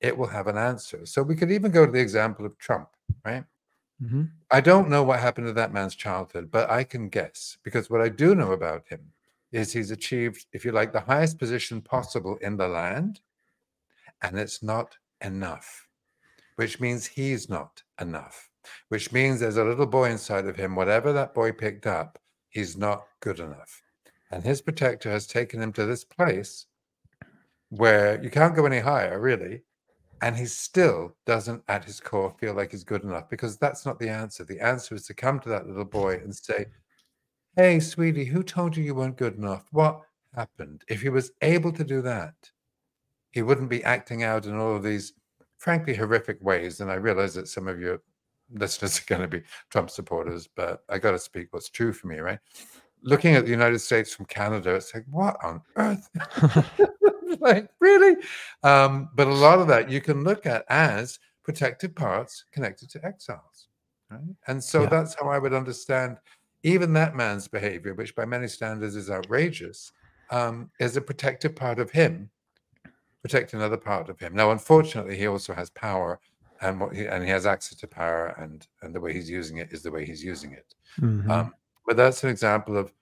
it 0.00 0.16
will 0.16 0.26
have 0.26 0.48
an 0.48 0.58
answer. 0.58 1.06
So 1.06 1.22
we 1.22 1.36
could 1.36 1.50
even 1.50 1.70
go 1.70 1.86
to 1.86 1.92
the 1.92 2.00
example 2.00 2.44
of 2.44 2.58
Trump, 2.58 2.88
right? 3.24 3.44
Mhm. 4.04 4.30
I 4.52 4.60
don't 4.60 4.88
know 4.90 5.02
what 5.02 5.18
happened 5.20 5.46
to 5.48 5.52
that 5.54 5.72
man's 5.72 5.94
childhood, 5.96 6.50
but 6.50 6.70
I 6.70 6.84
can 6.84 7.08
guess 7.08 7.58
because 7.64 7.90
what 7.90 8.00
I 8.02 8.08
do 8.08 8.34
know 8.36 8.52
about 8.52 8.86
him 8.88 9.12
is 9.50 9.72
he's 9.72 9.90
achieved, 9.90 10.46
if 10.52 10.64
you 10.64 10.72
like, 10.72 10.92
the 10.92 11.00
highest 11.00 11.38
position 11.38 11.82
possible 11.82 12.36
in 12.38 12.56
the 12.56 12.68
land, 12.68 13.20
and 14.22 14.38
it's 14.38 14.62
not 14.62 14.96
enough, 15.20 15.88
which 16.56 16.80
means 16.80 17.06
he's 17.06 17.48
not 17.50 17.82
enough, 18.00 18.50
which 18.88 19.12
means 19.12 19.40
there's 19.40 19.56
a 19.58 19.64
little 19.64 19.86
boy 19.86 20.10
inside 20.10 20.46
of 20.46 20.56
him, 20.56 20.76
whatever 20.76 21.12
that 21.12 21.34
boy 21.34 21.52
picked 21.52 21.86
up, 21.86 22.20
he's 22.50 22.76
not 22.76 23.06
good 23.20 23.40
enough. 23.40 23.82
And 24.30 24.44
his 24.44 24.62
protector 24.62 25.10
has 25.10 25.26
taken 25.26 25.62
him 25.62 25.72
to 25.74 25.86
this 25.86 26.04
place 26.04 26.66
where 27.70 28.22
you 28.22 28.30
can't 28.30 28.54
go 28.54 28.66
any 28.66 28.80
higher, 28.80 29.20
really. 29.20 29.62
And 30.24 30.34
he 30.34 30.46
still 30.46 31.14
doesn't, 31.26 31.62
at 31.68 31.84
his 31.84 32.00
core, 32.00 32.34
feel 32.38 32.54
like 32.54 32.70
he's 32.70 32.82
good 32.82 33.02
enough 33.02 33.28
because 33.28 33.58
that's 33.58 33.84
not 33.84 33.98
the 33.98 34.08
answer. 34.08 34.42
The 34.42 34.58
answer 34.58 34.94
is 34.94 35.04
to 35.08 35.12
come 35.12 35.38
to 35.40 35.50
that 35.50 35.66
little 35.66 35.84
boy 35.84 36.14
and 36.14 36.34
say, 36.34 36.64
Hey, 37.56 37.78
sweetie, 37.78 38.24
who 38.24 38.42
told 38.42 38.74
you 38.74 38.82
you 38.82 38.94
weren't 38.94 39.18
good 39.18 39.36
enough? 39.36 39.66
What 39.70 40.00
happened? 40.34 40.82
If 40.88 41.02
he 41.02 41.10
was 41.10 41.32
able 41.42 41.72
to 41.72 41.84
do 41.84 42.00
that, 42.02 42.32
he 43.32 43.42
wouldn't 43.42 43.68
be 43.68 43.84
acting 43.84 44.22
out 44.22 44.46
in 44.46 44.56
all 44.56 44.74
of 44.74 44.82
these, 44.82 45.12
frankly, 45.58 45.94
horrific 45.94 46.42
ways. 46.42 46.80
And 46.80 46.90
I 46.90 46.94
realize 46.94 47.34
that 47.34 47.48
some 47.48 47.68
of 47.68 47.78
your 47.78 48.00
listeners 48.50 48.98
are 49.00 49.04
going 49.06 49.20
to 49.20 49.28
be 49.28 49.42
Trump 49.68 49.90
supporters, 49.90 50.48
but 50.56 50.84
I 50.88 50.96
got 50.96 51.10
to 51.10 51.18
speak 51.18 51.48
what's 51.50 51.68
true 51.68 51.92
for 51.92 52.06
me, 52.06 52.20
right? 52.20 52.38
Looking 53.02 53.34
at 53.34 53.44
the 53.44 53.50
United 53.50 53.80
States 53.80 54.14
from 54.14 54.24
Canada, 54.24 54.74
it's 54.74 54.94
like, 54.94 55.04
what 55.10 55.36
on 55.44 55.60
earth? 55.76 56.08
like, 57.40 57.68
really? 57.80 58.16
Um, 58.62 59.10
but 59.14 59.26
a 59.26 59.34
lot 59.34 59.58
of 59.60 59.68
that 59.68 59.90
you 59.90 60.00
can 60.00 60.24
look 60.24 60.46
at 60.46 60.64
as 60.68 61.18
protected 61.42 61.94
parts 61.96 62.44
connected 62.52 62.90
to 62.90 63.04
exiles. 63.04 63.68
Right? 64.10 64.20
And 64.46 64.62
so 64.62 64.82
Yeah. 64.82 64.88
that's 64.88 65.14
how 65.20 65.28
I 65.28 65.38
would 65.38 65.54
understand 65.54 66.18
even 66.62 66.92
that 66.94 67.14
man's 67.14 67.46
behavior, 67.48 67.94
which 67.94 68.14
by 68.14 68.24
many 68.24 68.48
standards 68.48 68.96
is 68.96 69.10
outrageous, 69.10 69.92
um, 70.30 70.70
is 70.80 70.96
a 70.96 71.00
protective 71.00 71.54
part 71.54 71.78
of 71.78 71.90
him 71.90 72.30
protecting 73.22 73.58
another 73.60 73.76
part 73.78 74.08
of 74.08 74.18
him. 74.20 74.34
Now, 74.34 74.50
unfortunately, 74.50 75.16
he 75.16 75.26
also 75.26 75.54
has 75.54 75.70
power, 75.70 76.20
and 76.60 76.78
what 76.80 76.94
he, 76.94 77.06
and 77.06 77.24
he 77.24 77.30
has 77.30 77.46
access 77.46 77.78
to 77.78 77.86
power, 77.88 78.28
and 78.38 78.66
and 78.82 78.94
the 78.94 79.00
way 79.00 79.12
he's 79.12 79.30
using 79.30 79.58
it 79.58 79.72
is 79.72 79.82
the 79.82 79.90
way 79.90 80.04
he's 80.04 80.22
using 80.22 80.52
it. 80.52 80.74
Mhm. 81.00 81.30
Um, 81.30 81.54
but 81.86 81.96
that's 81.96 82.22
an 82.24 82.30
example 82.30 82.76
of 82.76 82.92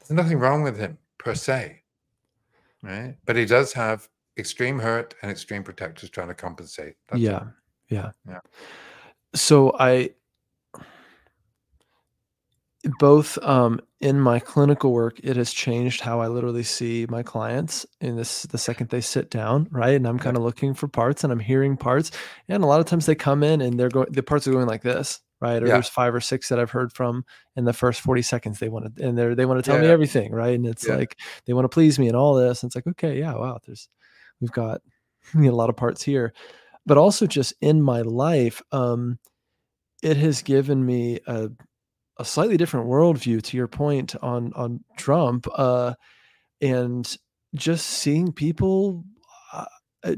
there's 0.00 0.16
nothing 0.16 0.38
wrong 0.38 0.62
with 0.62 0.78
him 0.78 0.98
per 1.18 1.34
se, 1.34 1.81
right? 2.82 3.16
But 3.24 3.36
he 3.36 3.44
does 3.44 3.72
have 3.72 4.08
extreme 4.38 4.78
hurt 4.78 5.14
and 5.22 5.30
extreme 5.30 5.62
protectors 5.62 6.10
trying 6.10 6.28
to 6.28 6.34
compensate. 6.34 6.94
That's 7.08 7.20
yeah. 7.20 7.44
Yeah. 7.88 8.12
Yeah. 8.26 8.40
So 9.34 9.74
I 9.78 10.10
both 12.98 13.38
um, 13.42 13.80
in 14.00 14.20
my 14.20 14.40
clinical 14.40 14.92
work, 14.92 15.20
it 15.22 15.36
has 15.36 15.52
changed 15.52 16.00
how 16.00 16.20
I 16.20 16.26
literally 16.26 16.64
see 16.64 17.06
my 17.08 17.22
clients 17.22 17.86
in 18.00 18.16
this 18.16 18.42
the 18.42 18.58
second 18.58 18.90
they 18.90 19.00
sit 19.00 19.30
down, 19.30 19.68
right? 19.70 19.94
And 19.94 20.06
I'm 20.06 20.18
kind 20.18 20.36
of 20.36 20.42
looking 20.42 20.74
for 20.74 20.88
parts 20.88 21.22
and 21.22 21.32
I'm 21.32 21.38
hearing 21.38 21.76
parts. 21.76 22.10
And 22.48 22.64
a 22.64 22.66
lot 22.66 22.80
of 22.80 22.86
times 22.86 23.06
they 23.06 23.14
come 23.14 23.42
in 23.42 23.60
and 23.60 23.78
they're 23.78 23.88
going 23.88 24.10
the 24.10 24.22
parts 24.22 24.48
are 24.48 24.52
going 24.52 24.66
like 24.66 24.82
this, 24.82 25.20
right? 25.42 25.62
Or 25.62 25.66
Yeah. 25.66 25.74
there's 25.74 25.88
five 25.88 26.14
or 26.14 26.20
six 26.22 26.48
that 26.48 26.58
I've 26.60 26.70
heard 26.70 26.92
from 26.94 27.24
in 27.56 27.64
the 27.66 27.74
first 27.74 28.00
40 28.00 28.22
seconds 28.22 28.60
They 28.60 28.70
want 28.70 28.96
to 28.96 29.06
and 29.06 29.18
they're 29.18 29.34
they 29.34 29.44
want 29.46 29.62
to 29.62 29.68
tell 29.68 29.78
me 29.78 29.88
everything, 29.88 30.32
right? 30.32 30.54
And 30.54 30.66
it's 30.66 30.88
Yeah. 30.88 30.96
like 30.96 31.18
they 31.46 31.52
want 31.52 31.64
to 31.66 31.68
please 31.68 31.98
me 31.98 32.08
and 32.08 32.16
all 32.16 32.34
this. 32.34 32.62
And 32.62 32.68
it's 32.70 32.76
like, 32.76 32.86
okay, 32.86 33.18
yeah, 33.18 33.34
wow, 33.34 33.58
there's 33.66 33.88
we've 34.40 34.52
got 34.52 34.80
you 35.34 35.40
know, 35.42 35.52
a 35.52 35.56
lot 35.56 35.70
of 35.70 35.76
parts 35.76 36.02
here. 36.02 36.32
But 36.86 36.98
also 36.98 37.26
just 37.26 37.54
in 37.60 37.82
my 37.82 38.02
life, 38.02 38.62
um, 38.72 39.18
it 40.02 40.16
has 40.16 40.42
given 40.42 40.84
me 40.86 41.20
a 41.26 41.50
a 42.18 42.24
slightly 42.24 42.56
different 42.58 42.88
worldview 42.88 43.42
to 43.42 43.56
your 43.56 43.68
point 43.68 44.14
on 44.22 44.52
on 44.54 44.84
Trump, 44.96 45.46
uh, 45.56 45.94
and 46.60 47.16
just 47.54 47.86
seeing 47.86 48.32
people 48.32 49.04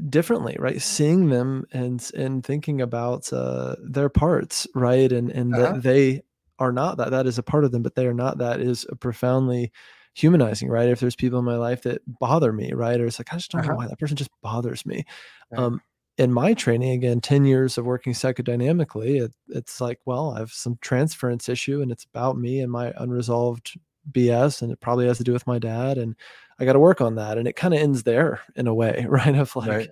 differently, 0.09 0.55
right? 0.59 0.81
Seeing 0.81 1.29
them 1.29 1.65
and 1.71 2.09
and 2.15 2.43
thinking 2.45 2.81
about 2.81 3.31
uh, 3.33 3.75
their 3.81 4.09
parts, 4.09 4.67
right? 4.75 5.11
And 5.11 5.29
and 5.31 5.55
Uh-huh. 5.55 5.75
that 5.75 5.81
they 5.83 6.21
are 6.59 6.71
not 6.71 6.97
that. 6.97 7.11
That 7.11 7.27
is 7.27 7.37
a 7.37 7.43
part 7.43 7.65
of 7.65 7.71
them, 7.71 7.83
but 7.83 7.95
they 7.95 8.07
are 8.07 8.13
not 8.13 8.37
that. 8.39 8.61
Is 8.61 8.85
profoundly 8.99 9.71
humanizing, 10.15 10.69
right? 10.69 10.89
If 10.89 10.99
there's 11.01 11.15
people 11.15 11.39
in 11.39 11.45
my 11.45 11.57
life 11.57 11.81
that 11.83 12.01
bother 12.19 12.53
me, 12.53 12.73
right? 12.73 12.99
Or 12.99 13.05
it's 13.07 13.19
like 13.19 13.33
I 13.33 13.37
just 13.37 13.51
don't 13.51 13.61
know 13.61 13.69
Uh-huh. 13.69 13.75
why 13.75 13.87
that 13.87 13.99
person 13.99 14.17
just 14.17 14.31
bothers 14.41 14.85
me. 14.85 15.03
Right. 15.51 15.65
Um, 15.65 15.81
in 16.17 16.31
my 16.31 16.53
training 16.53 16.91
again 16.93 17.19
10 17.19 17.43
years 17.45 17.77
of 17.77 17.85
working 17.85 18.13
psychodynamically 18.13 19.21
it, 19.25 19.33
it's 19.49 19.81
like 19.81 19.99
well 20.05 20.31
i 20.31 20.39
have 20.39 20.49
some 20.51 20.77
transference 20.81 21.49
issue 21.49 21.81
and 21.81 21.91
it's 21.91 22.05
about 22.05 22.37
me 22.37 22.61
and 22.61 22.71
my 22.71 22.93
unresolved 22.97 23.77
bs 24.11 24.61
and 24.61 24.71
it 24.71 24.79
probably 24.79 25.07
has 25.07 25.17
to 25.17 25.23
do 25.23 25.33
with 25.33 25.47
my 25.47 25.57
dad 25.59 25.97
and 25.97 26.15
i 26.59 26.65
got 26.65 26.73
to 26.73 26.79
work 26.79 27.01
on 27.01 27.15
that 27.15 27.37
and 27.37 27.47
it 27.47 27.55
kind 27.55 27.73
of 27.73 27.79
ends 27.79 28.03
there 28.03 28.39
in 28.55 28.67
a 28.67 28.73
way 28.73 29.05
right 29.09 29.35
of 29.35 29.55
like 29.55 29.69
Right. 29.69 29.89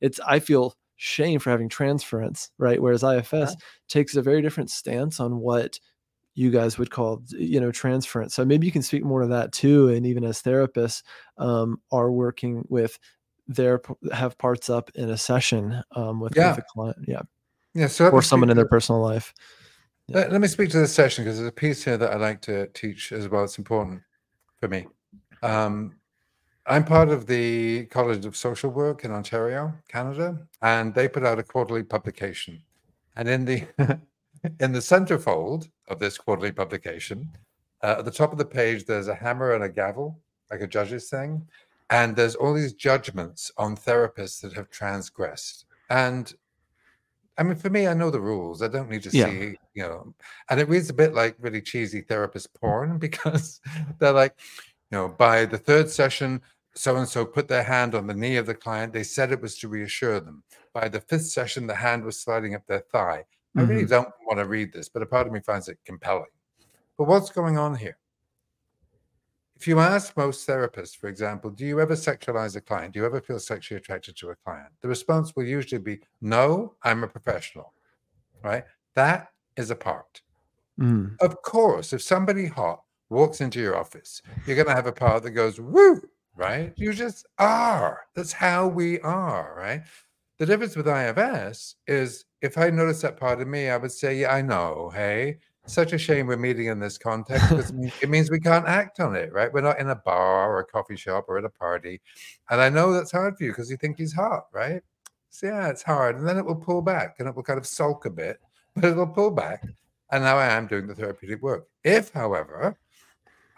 it's 0.00 0.18
i 0.26 0.38
feel 0.38 0.74
shame 0.96 1.38
for 1.40 1.50
having 1.50 1.68
transference 1.68 2.50
right 2.58 2.80
whereas 2.80 3.02
ifs 3.02 3.56
takes 3.88 4.16
a 4.16 4.22
very 4.22 4.42
different 4.42 4.70
stance 4.70 5.18
on 5.20 5.38
what 5.40 5.78
you 6.34 6.50
guys 6.50 6.78
would 6.78 6.90
call 6.90 7.22
you 7.30 7.58
know 7.60 7.72
transference 7.72 8.34
so 8.34 8.44
maybe 8.44 8.66
you 8.66 8.72
can 8.72 8.82
speak 8.82 9.02
more 9.04 9.22
to 9.22 9.26
that 9.28 9.50
too 9.52 9.88
and 9.88 10.06
even 10.06 10.24
as 10.24 10.42
therapists 10.42 11.02
um, 11.38 11.80
are 11.90 12.12
working 12.12 12.64
with 12.68 12.98
their 13.48 13.80
have 14.12 14.38
parts 14.38 14.70
up 14.70 14.90
in 14.94 15.10
a 15.10 15.16
session 15.16 15.82
um, 15.96 16.20
with, 16.20 16.36
Yeah. 16.36 16.50
with 16.50 16.58
a 16.58 16.62
client 16.72 16.98
yeah 17.08 17.22
Yeah. 17.74 17.88
So 17.88 18.10
or 18.10 18.22
someone 18.22 18.48
in 18.50 18.56
their 18.56 18.68
personal 18.68 19.00
life 19.00 19.34
Let, 20.12 20.32
let 20.32 20.40
me 20.40 20.48
speak 20.48 20.70
to 20.70 20.78
this 20.78 20.92
session 20.92 21.22
because 21.22 21.38
there's 21.38 21.48
a 21.48 21.52
piece 21.52 21.84
here 21.84 21.96
that 21.96 22.10
I 22.10 22.16
like 22.16 22.40
to 22.42 22.66
teach 22.68 23.12
as 23.12 23.28
well. 23.28 23.44
It's 23.44 23.58
important 23.58 24.02
for 24.58 24.66
me. 24.66 24.88
Um, 25.40 25.94
I'm 26.66 26.84
part 26.84 27.10
of 27.10 27.28
the 27.28 27.86
College 27.86 28.26
of 28.26 28.36
Social 28.36 28.70
Work 28.70 29.04
in 29.04 29.12
Ontario, 29.12 29.72
Canada, 29.86 30.36
and 30.62 30.92
they 30.92 31.06
put 31.06 31.24
out 31.24 31.38
a 31.38 31.44
quarterly 31.44 31.84
publication. 31.84 32.60
And 33.14 33.28
in 33.28 33.44
the 33.44 33.64
in 34.58 34.72
the 34.72 34.80
centerfold 34.80 35.68
of 35.86 36.00
this 36.00 36.18
quarterly 36.18 36.50
publication, 36.50 37.30
uh, 37.84 37.96
at 37.98 38.04
the 38.04 38.10
top 38.10 38.32
of 38.32 38.38
the 38.38 38.44
page, 38.44 38.86
there's 38.86 39.06
a 39.06 39.14
hammer 39.14 39.52
and 39.52 39.62
a 39.62 39.68
gavel, 39.68 40.18
like 40.50 40.60
a 40.60 40.66
judge's 40.66 41.08
thing, 41.08 41.46
and 41.90 42.16
there's 42.16 42.34
all 42.34 42.52
these 42.52 42.72
judgments 42.72 43.52
on 43.56 43.76
therapists 43.76 44.40
that 44.40 44.54
have 44.54 44.70
transgressed. 44.70 45.66
And 45.88 46.34
I 47.38 47.42
mean, 47.42 47.56
for 47.56 47.70
me, 47.70 47.86
I 47.86 47.94
know 47.94 48.10
the 48.10 48.20
rules. 48.20 48.62
I 48.62 48.68
don't 48.68 48.90
need 48.90 49.02
to 49.04 49.10
Yeah. 49.16 49.26
see, 49.26 49.56
you 49.74 49.82
know, 49.82 50.14
and 50.50 50.60
it 50.60 50.68
reads 50.68 50.90
a 50.90 50.94
bit 50.94 51.14
like 51.14 51.36
really 51.38 51.62
cheesy 51.62 52.02
therapist 52.02 52.52
porn 52.54 52.98
because 53.06 53.60
they're 53.98 54.12
like, 54.12 54.38
you 54.90 54.98
know, 54.98 55.08
by 55.08 55.46
the 55.46 55.58
third 55.58 55.88
session, 55.90 56.42
so 56.74 56.96
and 56.96 57.08
so 57.08 57.24
put 57.24 57.48
their 57.48 57.62
hand 57.64 57.94
on 57.94 58.06
the 58.06 58.14
knee 58.14 58.36
of 58.36 58.46
the 58.46 58.54
client. 58.54 58.92
They 58.92 59.02
said 59.02 59.32
it 59.32 59.40
was 59.40 59.58
to 59.58 59.68
reassure 59.68 60.20
them. 60.20 60.44
By 60.74 60.88
the 60.88 61.00
fifth 61.00 61.26
session, 61.26 61.66
the 61.66 61.74
hand 61.74 62.04
was 62.04 62.20
sliding 62.20 62.54
up 62.54 62.66
their 62.66 62.80
thigh. 62.92 63.24
I 63.56 63.62
really 63.62 63.84
Mhm. 63.84 63.88
don't 63.90 64.14
want 64.26 64.38
to 64.38 64.44
read 64.46 64.72
this, 64.72 64.88
but 64.88 65.02
a 65.02 65.06
part 65.06 65.26
of 65.26 65.32
me 65.32 65.40
finds 65.40 65.68
it 65.68 65.78
compelling. 65.84 66.30
But 66.98 67.08
what's 67.08 67.30
going 67.30 67.58
on 67.58 67.74
here? 67.76 67.98
If 69.60 69.68
you 69.68 69.78
ask 69.78 70.16
most 70.16 70.48
therapists, 70.48 70.96
for 70.96 71.08
example, 71.08 71.50
do 71.50 71.66
you 71.66 71.80
ever 71.80 71.92
sexualize 71.92 72.56
a 72.56 72.62
client? 72.62 72.94
Do 72.94 73.00
you 73.00 73.04
ever 73.04 73.20
feel 73.20 73.38
sexually 73.38 73.76
attracted 73.76 74.16
to 74.16 74.30
a 74.30 74.34
client? 74.36 74.70
The 74.80 74.88
response 74.88 75.36
will 75.36 75.44
usually 75.44 75.82
be, 75.82 76.00
no, 76.22 76.76
I'm 76.82 77.04
a 77.04 77.06
professional, 77.06 77.74
right? 78.42 78.64
That 78.94 79.28
is 79.58 79.70
a 79.70 79.76
part. 79.76 80.22
Mm. 80.80 81.20
Of 81.20 81.42
course, 81.42 81.92
if 81.92 82.00
somebody 82.00 82.46
hot 82.46 82.80
walks 83.10 83.42
into 83.42 83.60
your 83.60 83.76
office, 83.76 84.22
you're 84.46 84.56
going 84.56 84.68
to 84.68 84.74
have 84.74 84.86
a 84.86 84.92
part 84.92 85.24
that 85.24 85.32
goes, 85.32 85.60
woo, 85.60 86.00
right? 86.34 86.72
You 86.76 86.94
just 86.94 87.26
are. 87.38 88.00
That's 88.14 88.32
how 88.32 88.66
we 88.66 88.98
are, 89.00 89.54
right? 89.58 89.82
The 90.38 90.46
difference 90.46 90.74
with 90.74 90.88
IFS 90.88 91.76
is 91.86 92.24
if 92.40 92.56
I 92.56 92.70
notice 92.70 93.02
that 93.02 93.18
part 93.18 93.42
of 93.42 93.46
me, 93.46 93.68
I 93.68 93.76
would 93.76 93.92
say, 93.92 94.20
yeah, 94.20 94.32
I 94.32 94.40
know. 94.40 94.90
Hey, 94.94 95.36
such 95.70 95.92
a 95.92 95.98
shame 95.98 96.26
we're 96.26 96.36
meeting 96.36 96.66
in 96.66 96.78
this 96.78 96.98
context 96.98 97.48
because 97.48 97.70
it 97.70 98.08
means- 98.08 98.30
we 98.30 98.40
can't 98.40 98.66
act 98.66 99.00
on 99.00 99.14
it, 99.14 99.32
right? 99.32 99.52
We're 99.52 99.60
not 99.60 99.78
in 99.78 99.88
a 99.90 99.94
bar 99.94 100.52
or 100.52 100.60
a 100.60 100.64
coffee 100.64 100.96
shop 100.96 101.26
or 101.28 101.38
at 101.38 101.44
a 101.44 101.50
party. 101.50 102.00
And 102.50 102.60
I 102.60 102.68
know 102.68 102.92
that's 102.92 103.12
hard 103.12 103.36
for 103.36 103.44
you 103.44 103.50
because 103.50 103.70
you 103.70 103.76
think 103.76 103.96
he's 103.96 104.12
hot, 104.12 104.46
right? 104.52 104.82
So, 105.30 105.46
yeah, 105.46 105.68
it's 105.68 105.82
hard. 105.82 106.16
And 106.16 106.26
then 106.26 106.36
it 106.36 106.44
will 106.44 106.56
pull 106.56 106.82
back 106.82 107.16
and 107.18 107.28
it 107.28 107.34
will 107.34 107.42
kind 107.42 107.58
of 107.58 107.66
sulk 107.66 108.04
a 108.04 108.10
bit, 108.10 108.40
but 108.74 108.84
it'll 108.84 109.06
pull 109.06 109.30
back. 109.30 109.64
And 110.12 110.24
now 110.24 110.36
I 110.36 110.46
am 110.46 110.66
doing 110.66 110.86
the 110.86 110.94
therapeutic 110.94 111.40
work. 111.40 111.68
If, 111.84 112.10
however, 112.12 112.76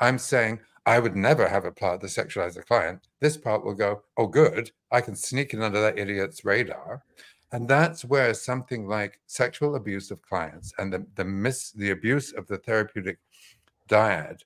I'm 0.00 0.18
saying 0.18 0.60
I 0.84 0.98
would 0.98 1.16
never 1.16 1.48
have 1.48 1.64
a 1.64 1.72
part 1.72 2.00
that 2.00 2.08
sexualize 2.08 2.58
a 2.58 2.62
client, 2.62 3.08
this 3.20 3.36
part 3.36 3.64
will 3.64 3.74
go, 3.74 4.02
oh, 4.16 4.26
good. 4.26 4.70
I 4.90 5.00
can 5.00 5.16
sneak 5.16 5.54
in 5.54 5.62
under 5.62 5.80
that 5.80 5.98
idiot's 5.98 6.44
radar. 6.44 7.04
And 7.52 7.68
that's 7.68 8.04
where 8.04 8.32
something 8.32 8.86
like 8.86 9.20
sexual 9.26 9.76
abuse 9.76 10.10
of 10.10 10.22
clients 10.22 10.72
and 10.78 10.92
the, 10.92 11.06
the 11.16 11.72
the 11.76 11.90
abuse 11.90 12.32
of 12.32 12.46
the 12.46 12.56
therapeutic 12.56 13.18
dyad 13.88 14.40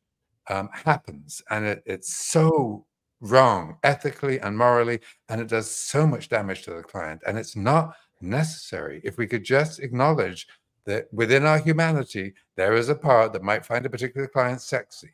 um, 0.49 0.69
happens. 0.73 1.41
And 1.51 1.65
it, 1.65 1.83
it's 1.87 2.17
so 2.17 2.85
wrong 3.21 3.79
ethically 3.85 4.41
and 4.41 4.59
morally, 4.59 5.01
and 5.29 5.41
it 5.41 5.49
does 5.49 5.71
so 5.71 6.07
much 6.07 6.29
damage 6.29 6.63
to 6.63 6.75
the 6.75 6.83
client. 6.83 7.23
And 7.27 7.39
it's 7.39 7.57
not 7.57 7.95
necessary. 8.21 9.01
If 9.05 9.19
we 9.19 9.27
could 9.27 9.45
just 9.45 9.79
acknowledge 9.79 10.49
that 10.85 11.07
within 11.13 11.45
our 11.45 11.59
humanity, 11.59 12.35
there 12.57 12.75
is 12.75 12.89
a 12.89 12.95
part 12.95 13.33
that 13.33 13.43
might 13.43 13.67
find 13.67 13.87
a 13.87 13.91
particular 13.91 14.27
client 14.27 14.61
sexy. 14.61 15.11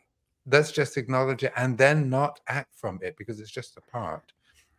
Let's 0.47 0.73
just 0.73 0.97
acknowledge 0.97 1.45
it 1.45 1.53
and 1.57 1.79
then 1.79 2.11
not 2.11 2.41
act 2.49 2.75
from 2.75 2.99
it 3.03 3.17
because 3.17 3.39
it's 3.39 3.51
just 3.51 3.77
a 3.77 3.91
part. 3.91 4.33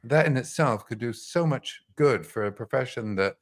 That 0.04 0.26
in 0.26 0.38
itself 0.38 0.86
could 0.86 1.00
do 1.00 1.14
so 1.14 1.46
much 1.46 1.82
good 1.96 2.26
for 2.26 2.46
a 2.46 2.52
profession 2.52 3.16
that 3.16 3.36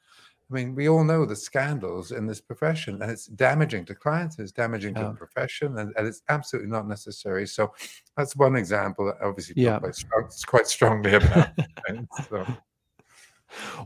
I 0.52 0.54
mean, 0.54 0.76
we 0.76 0.90
all 0.90 1.06
know 1.06 1.26
the 1.26 1.36
scandals 1.36 2.12
in 2.12 2.28
this 2.28 2.42
profession, 2.42 3.02
and 3.02 3.10
it's 3.10 3.26
damaging 3.26 3.86
to 3.86 3.96
clients, 3.96 4.38
it's 4.38 4.52
damaging 4.52 4.94
to 4.96 5.06
the 5.06 5.14
profession, 5.14 5.78
and, 5.78 5.94
and 5.98 6.06
it's 6.06 6.24
absolutely 6.28 6.70
not 6.70 6.90
necessary. 6.90 7.48
So 7.48 7.74
that's 8.18 8.36
one 8.36 8.58
example 8.58 9.06
that 9.06 9.26
obviously 9.26 9.56
Yeah. 9.56 9.80
quite, 9.80 9.96
strong, 9.96 10.30
quite 10.48 10.68
strongly 10.68 11.14
about. 11.14 11.52
so, 12.30 12.46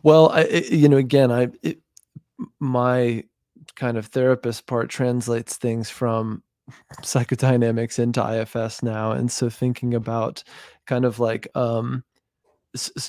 Well, 0.01 0.29
I, 0.29 0.45
you 0.71 0.89
know, 0.89 0.97
again, 0.97 1.31
I 1.31 1.49
it, 1.61 1.81
my 2.59 3.23
kind 3.75 3.97
of 3.97 4.07
therapist 4.07 4.65
part 4.65 4.89
translates 4.89 5.57
things 5.57 5.91
from 5.91 6.41
psychodynamics 7.01 7.99
into 7.99 8.21
IFS 8.21 8.81
now, 8.81 9.11
and 9.11 9.31
so 9.31 9.51
thinking 9.51 9.93
about 9.93 10.43
kind 10.87 11.05
of 11.05 11.19
like 11.19 11.47
um 11.53 12.03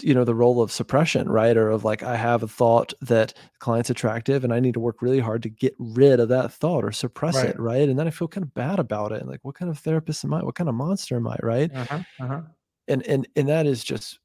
you 0.01 0.15
know 0.15 0.25
the 0.25 0.35
role 0.35 0.63
of 0.63 0.71
suppression 0.71 1.29
right? 1.29 1.57
Or 1.57 1.71
of 1.71 1.85
like 1.85 2.03
i 2.03 2.17
have 2.17 2.43
a 2.43 2.49
thought 2.49 2.93
that 3.01 3.35
the 3.35 3.59
client's 3.59 3.91
attractive 3.91 4.45
and 4.45 4.53
i 4.53 4.61
need 4.61 4.75
to 4.75 4.81
work 4.81 5.03
really 5.03 5.21
hard 5.21 5.43
to 5.43 5.49
get 5.49 5.75
rid 5.79 6.21
of 6.21 6.29
that 6.29 6.53
thought 6.53 6.85
or 6.85 6.93
suppress 6.93 7.37
right. 7.37 7.51
it 7.51 7.59
right. 7.59 7.89
and 7.89 7.99
then 7.99 8.07
i 8.07 8.11
feel 8.11 8.29
kind 8.29 8.45
of 8.45 8.55
bad 8.55 8.79
about 8.79 9.13
it. 9.13 9.21
And 9.21 9.31
like 9.31 9.41
what 9.43 9.55
kind 9.55 9.71
of 9.71 9.79
therapist 9.79 10.25
am 10.25 10.35
i? 10.35 10.43
What 10.43 10.55
kind 10.55 10.69
of 10.69 10.75
monster 10.75 11.17
am 11.17 11.27
i 11.27 11.37
right? 11.43 11.71
Uh-huh, 11.75 11.99
uh-huh. 12.21 12.41
and 12.89 13.07
and 13.07 13.29
and 13.37 13.49
that 13.49 13.67
is 13.67 13.83
just 13.83 14.19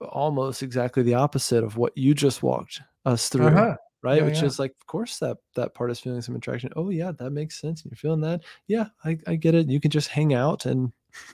almost 0.00 0.62
exactly 0.62 1.02
the 1.02 1.14
opposite 1.14 1.62
of 1.62 1.76
what 1.76 1.96
you 1.96 2.14
just 2.14 2.42
walked 2.42 2.80
us 3.04 3.28
through 3.28 3.46
Uh-huh. 3.46 3.76
right? 4.02 4.18
Yeah, 4.18 4.24
which 4.24 4.40
yeah. 4.40 4.46
is 4.46 4.58
like 4.58 4.72
of 4.80 4.86
course 4.86 5.18
that 5.18 5.36
that 5.54 5.74
part 5.74 5.90
is 5.90 6.00
feeling 6.00 6.22
some 6.22 6.34
attraction. 6.36 6.70
Oh 6.74 6.90
yeah 6.90 7.12
that 7.12 7.30
makes 7.30 7.60
sense 7.60 7.82
and 7.82 7.90
you're 7.92 7.96
feeling 7.96 8.20
that. 8.22 8.40
Yeah 8.66 8.86
i, 9.04 9.16
I 9.26 9.36
get 9.36 9.54
it. 9.54 9.68
You 9.68 9.80
can 9.80 9.90
just 9.90 10.08
hang 10.08 10.34
out 10.34 10.66
and 10.66 10.92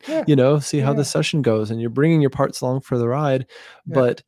Yeah. 0.09 0.25
you 0.27 0.35
know 0.37 0.59
see 0.59 0.79
how 0.79 0.93
the 0.93 1.05
session 1.05 1.43
goes 1.43 1.71
and 1.71 1.81
you're 1.81 1.91
bringing 1.91 2.21
your 2.21 2.31
parts 2.31 2.61
along 2.61 2.81
for 2.83 2.99
the 2.99 3.09
ride 3.09 3.47
Yeah. 3.87 3.95
but 3.95 4.23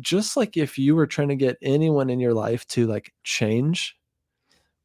just 0.00 0.36
like 0.36 0.56
if 0.56 0.78
you 0.78 0.94
were 0.96 1.06
trying 1.06 1.28
to 1.28 1.36
get 1.36 1.56
anyone 1.62 2.08
in 2.10 2.18
your 2.20 2.34
life 2.34 2.66
to 2.68 2.86
like 2.86 3.12
change 3.24 3.96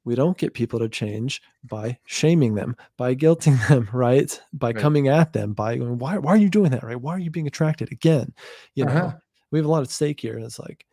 we 0.03 0.15
don't 0.15 0.37
get 0.37 0.53
people 0.53 0.79
to 0.79 0.87
change 0.89 1.41
by 1.63 1.97
shaming 2.05 2.55
them 2.55 2.75
by 2.97 3.15
guilting 3.15 3.57
them 3.69 3.89
right 3.93 4.39
by 4.53 4.67
Right. 4.67 4.77
coming 4.77 5.07
at 5.07 5.33
them 5.33 5.53
by 5.53 5.77
going 5.77 5.97
why, 5.97 6.17
why 6.17 6.31
are 6.33 6.37
you 6.37 6.49
doing 6.49 6.71
that 6.71 6.83
right 6.83 6.99
why 6.99 7.13
are 7.15 7.19
you 7.19 7.31
being 7.31 7.47
attracted 7.47 7.91
again 7.91 8.33
you 8.75 8.85
know 8.85 8.91
Uh-huh. 8.91 9.13
we 9.51 9.59
have 9.59 9.65
a 9.65 9.69
lot 9.69 9.83
at 9.83 9.89
stake 9.89 10.19
here 10.19 10.35
and 10.35 10.43
it's 10.45 10.59
like 10.59 10.85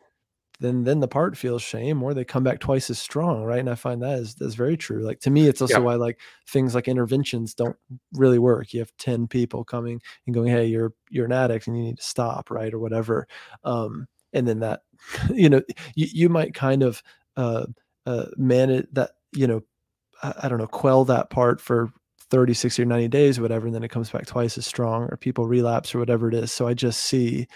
then 0.59 0.83
then 0.83 0.99
the 0.99 1.07
part 1.07 1.37
feels 1.37 1.61
shame 1.61 2.01
or 2.03 2.13
they 2.13 2.23
come 2.25 2.43
back 2.43 2.59
twice 2.59 2.89
as 2.89 2.99
strong 2.99 3.43
right? 3.43 3.59
And 3.59 3.69
i 3.69 3.75
find 3.75 4.01
that 4.01 4.19
is 4.19 4.35
that's 4.35 4.55
very 4.55 4.77
true. 4.77 5.03
Like 5.03 5.19
to 5.21 5.29
me 5.29 5.47
it's 5.47 5.61
also 5.61 5.75
Yeah. 5.75 5.85
why 5.85 5.95
like 5.95 6.19
things 6.47 6.75
like 6.75 6.87
interventions 6.87 7.53
don't 7.53 7.75
really 8.13 8.39
work. 8.39 8.73
You 8.73 8.79
have 8.79 8.91
10 8.97 9.27
people 9.27 9.63
coming 9.65 10.01
and 10.25 10.33
going 10.33 10.47
hey 10.51 10.65
you're 10.65 10.93
you're 11.09 11.25
an 11.25 11.31
addict 11.33 11.67
and 11.67 11.77
you 11.77 11.83
need 11.83 11.97
to 11.97 12.03
stop 12.03 12.49
right 12.51 12.73
or 12.73 12.79
whatever. 12.79 13.27
Um 13.63 14.07
and 14.33 14.47
then 14.47 14.59
that 14.59 14.81
you 15.33 15.49
know 15.49 15.61
you, 15.95 16.07
you 16.11 16.29
might 16.29 16.53
kind 16.53 16.83
of 16.83 17.01
uh 17.37 17.65
uh 18.05 18.25
manage 18.37 18.87
that 18.93 19.11
you 19.33 19.47
know 19.47 19.61
I, 20.23 20.33
I 20.43 20.49
don't 20.49 20.59
know 20.59 20.67
quell 20.67 21.05
that 21.05 21.29
part 21.29 21.61
for 21.61 21.91
30 22.29 22.53
60 22.53 22.81
or 22.81 22.85
90 22.85 23.07
days 23.09 23.37
or 23.39 23.41
whatever 23.43 23.67
and 23.67 23.75
then 23.75 23.83
it 23.83 23.91
comes 23.91 24.09
back 24.09 24.25
twice 24.25 24.57
as 24.57 24.65
strong 24.65 25.03
or 25.11 25.17
people 25.17 25.45
relapse 25.47 25.93
or 25.95 25.99
whatever 25.99 26.27
it 26.29 26.33
is. 26.35 26.51
So 26.51 26.67
i 26.67 26.73
just 26.73 27.03
see 27.03 27.47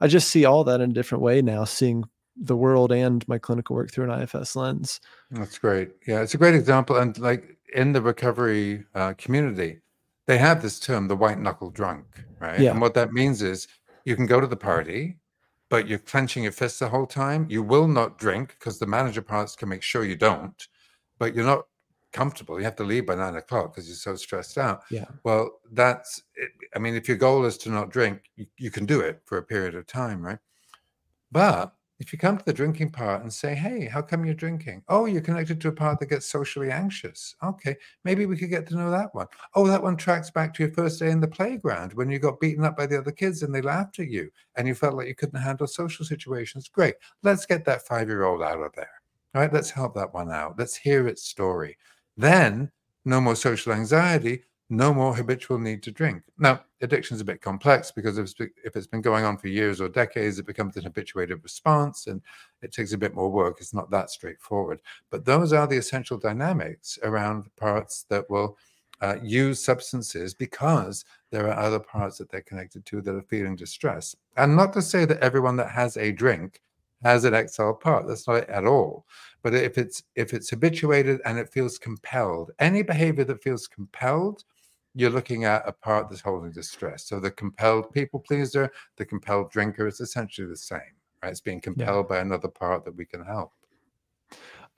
i 0.00 0.06
just 0.08 0.28
see 0.28 0.44
all 0.44 0.64
that 0.64 0.80
in 0.80 0.90
a 0.90 0.94
different 0.94 1.22
way 1.22 1.42
now 1.42 1.64
seeing 1.64 2.04
the 2.40 2.56
world 2.56 2.90
and 2.90 3.26
my 3.28 3.38
clinical 3.38 3.76
work 3.76 3.92
through 3.92 4.10
an 4.10 4.22
ifs 4.22 4.56
lens 4.56 5.00
That's 5.30 5.58
great. 5.58 5.90
Yeah, 6.06 6.22
it's 6.22 6.34
a 6.34 6.38
great 6.38 6.54
example. 6.54 6.96
And 6.96 7.16
like 7.18 7.58
in 7.74 7.92
the 7.92 8.02
recovery 8.02 8.84
uh, 8.94 9.14
community, 9.18 9.80
they 10.26 10.38
have 10.38 10.62
this 10.62 10.80
term, 10.80 11.08
the 11.08 11.16
white 11.16 11.38
knuckle 11.38 11.70
drunk, 11.70 12.06
right? 12.40 12.60
Yeah. 12.60 12.70
And 12.72 12.80
what 12.80 12.94
that 12.94 13.12
means 13.12 13.42
is 13.42 13.68
you 14.04 14.16
can 14.16 14.26
go 14.26 14.40
to 14.40 14.46
the 14.46 14.56
party, 14.56 15.18
but 15.68 15.86
you're 15.86 15.98
clenching 15.98 16.44
your 16.44 16.52
fists 16.52 16.78
the 16.78 16.88
whole 16.88 17.06
time. 17.06 17.46
You 17.48 17.62
will 17.62 17.86
not 17.86 18.18
drink 18.18 18.56
because 18.58 18.78
the 18.78 18.86
manager 18.86 19.22
parts 19.22 19.54
can 19.54 19.68
make 19.68 19.82
sure 19.82 20.04
you 20.04 20.16
don't, 20.16 20.66
but 21.18 21.34
you're 21.34 21.44
not 21.44 21.66
comfortable. 22.12 22.58
You 22.58 22.64
have 22.64 22.76
to 22.76 22.84
leave 22.84 23.06
by 23.06 23.14
nine 23.14 23.36
o'clock 23.36 23.74
because 23.74 23.86
you're 23.86 23.96
so 23.96 24.16
stressed 24.16 24.58
out. 24.58 24.82
yeah 24.90 25.04
Well, 25.24 25.60
that's, 25.72 26.22
it. 26.34 26.50
I 26.74 26.78
mean, 26.78 26.94
if 26.94 27.06
your 27.06 27.16
goal 27.16 27.44
is 27.44 27.58
to 27.58 27.70
not 27.70 27.90
drink, 27.90 28.22
you, 28.36 28.46
you 28.56 28.70
can 28.70 28.86
do 28.86 29.00
it 29.00 29.20
for 29.26 29.38
a 29.38 29.42
period 29.42 29.74
of 29.74 29.86
time, 29.86 30.22
right? 30.22 30.38
But 31.30 31.72
if 32.00 32.14
you 32.14 32.18
come 32.18 32.38
to 32.38 32.44
the 32.44 32.52
drinking 32.52 32.90
part 32.90 33.20
and 33.20 33.32
say, 33.32 33.54
hey, 33.54 33.84
how 33.84 34.00
come 34.00 34.24
you're 34.24 34.34
drinking? 34.34 34.82
Oh, 34.88 35.04
you're 35.04 35.20
connected 35.20 35.60
to 35.60 35.68
a 35.68 35.72
part 35.72 36.00
that 36.00 36.06
gets 36.06 36.26
socially 36.26 36.70
anxious. 36.70 37.36
Okay, 37.44 37.76
maybe 38.04 38.24
we 38.24 38.38
could 38.38 38.48
get 38.48 38.66
to 38.68 38.76
know 38.76 38.90
that 38.90 39.14
one. 39.14 39.26
Oh, 39.54 39.66
that 39.66 39.82
one 39.82 39.98
tracks 39.98 40.30
back 40.30 40.54
to 40.54 40.62
your 40.62 40.72
first 40.72 40.98
day 40.98 41.10
in 41.10 41.20
the 41.20 41.28
playground 41.28 41.92
when 41.92 42.10
you 42.10 42.18
got 42.18 42.40
beaten 42.40 42.64
up 42.64 42.76
by 42.76 42.86
the 42.86 42.98
other 42.98 43.12
kids 43.12 43.42
and 43.42 43.54
they 43.54 43.60
laughed 43.60 43.98
at 43.98 44.08
you 44.08 44.30
and 44.56 44.66
you 44.66 44.74
felt 44.74 44.94
like 44.94 45.08
you 45.08 45.14
couldn't 45.14 45.40
handle 45.40 45.66
social 45.66 46.06
situations. 46.06 46.68
Great. 46.68 46.94
Let's 47.22 47.44
get 47.44 47.66
that 47.66 47.86
five 47.86 48.08
year 48.08 48.24
old 48.24 48.42
out 48.42 48.62
of 48.62 48.72
there. 48.74 48.90
All 49.34 49.42
right, 49.42 49.52
let's 49.52 49.70
help 49.70 49.94
that 49.94 50.14
one 50.14 50.30
out. 50.30 50.58
Let's 50.58 50.76
hear 50.76 51.06
its 51.06 51.22
story. 51.22 51.76
Then, 52.16 52.72
no 53.04 53.20
more 53.20 53.36
social 53.36 53.72
anxiety, 53.72 54.42
no 54.70 54.94
more 54.94 55.14
habitual 55.14 55.58
need 55.58 55.82
to 55.82 55.90
drink. 55.90 56.22
Now, 56.38 56.60
addiction 56.80 57.16
is 57.16 57.20
a 57.20 57.24
bit 57.24 57.42
complex 57.42 57.90
because 57.90 58.18
if 58.18 58.24
it's, 58.24 58.52
if 58.64 58.76
it's 58.76 58.86
been 58.86 59.00
going 59.00 59.24
on 59.24 59.36
for 59.36 59.48
years 59.48 59.80
or 59.80 59.88
decades, 59.88 60.38
it 60.38 60.46
becomes 60.46 60.76
an 60.76 60.84
habituated 60.84 61.42
response 61.42 62.06
and 62.06 62.22
it 62.62 62.72
takes 62.72 62.92
a 62.92 62.98
bit 62.98 63.14
more 63.14 63.28
work. 63.28 63.56
It's 63.60 63.74
not 63.74 63.90
that 63.90 64.10
straightforward. 64.10 64.80
But 65.10 65.24
those 65.24 65.52
are 65.52 65.66
the 65.66 65.76
essential 65.76 66.16
dynamics 66.16 66.98
around 67.02 67.54
parts 67.56 68.06
that 68.10 68.30
will 68.30 68.56
uh, 69.00 69.16
use 69.22 69.62
substances 69.62 70.34
because 70.34 71.04
there 71.30 71.48
are 71.48 71.58
other 71.58 71.80
parts 71.80 72.18
that 72.18 72.30
they're 72.30 72.40
connected 72.42 72.86
to 72.86 73.00
that 73.00 73.14
are 73.14 73.22
feeling 73.22 73.56
distress. 73.56 74.14
And 74.36 74.54
not 74.54 74.72
to 74.74 74.82
say 74.82 75.04
that 75.04 75.20
everyone 75.20 75.56
that 75.56 75.70
has 75.70 75.96
a 75.96 76.12
drink 76.12 76.60
has 77.02 77.24
an 77.24 77.48
XL 77.48 77.72
part. 77.72 78.06
That's 78.06 78.28
not 78.28 78.36
it 78.36 78.48
at 78.48 78.66
all. 78.66 79.06
But 79.42 79.54
if 79.54 79.78
it's 79.78 80.02
if 80.16 80.34
it's 80.34 80.50
habituated 80.50 81.20
and 81.24 81.38
it 81.38 81.48
feels 81.48 81.78
compelled, 81.78 82.50
any 82.58 82.82
behavior 82.82 83.24
that 83.24 83.42
feels 83.42 83.66
compelled, 83.66 84.44
you're 84.94 85.10
looking 85.10 85.44
at 85.44 85.66
a 85.68 85.72
part 85.72 86.08
that's 86.08 86.20
holding 86.22 86.52
distress. 86.52 87.06
So 87.06 87.20
the 87.20 87.30
compelled 87.30 87.92
people 87.92 88.20
pleaser, 88.20 88.70
the 88.96 89.06
compelled 89.06 89.50
drinker 89.50 89.86
is 89.86 90.00
essentially 90.00 90.48
the 90.48 90.56
same, 90.56 90.96
right? 91.22 91.30
It's 91.30 91.40
being 91.40 91.60
compelled 91.60 92.08
by 92.08 92.18
another 92.20 92.48
part 92.48 92.84
that 92.84 92.96
we 92.96 93.06
can 93.06 93.24
help. 93.24 93.52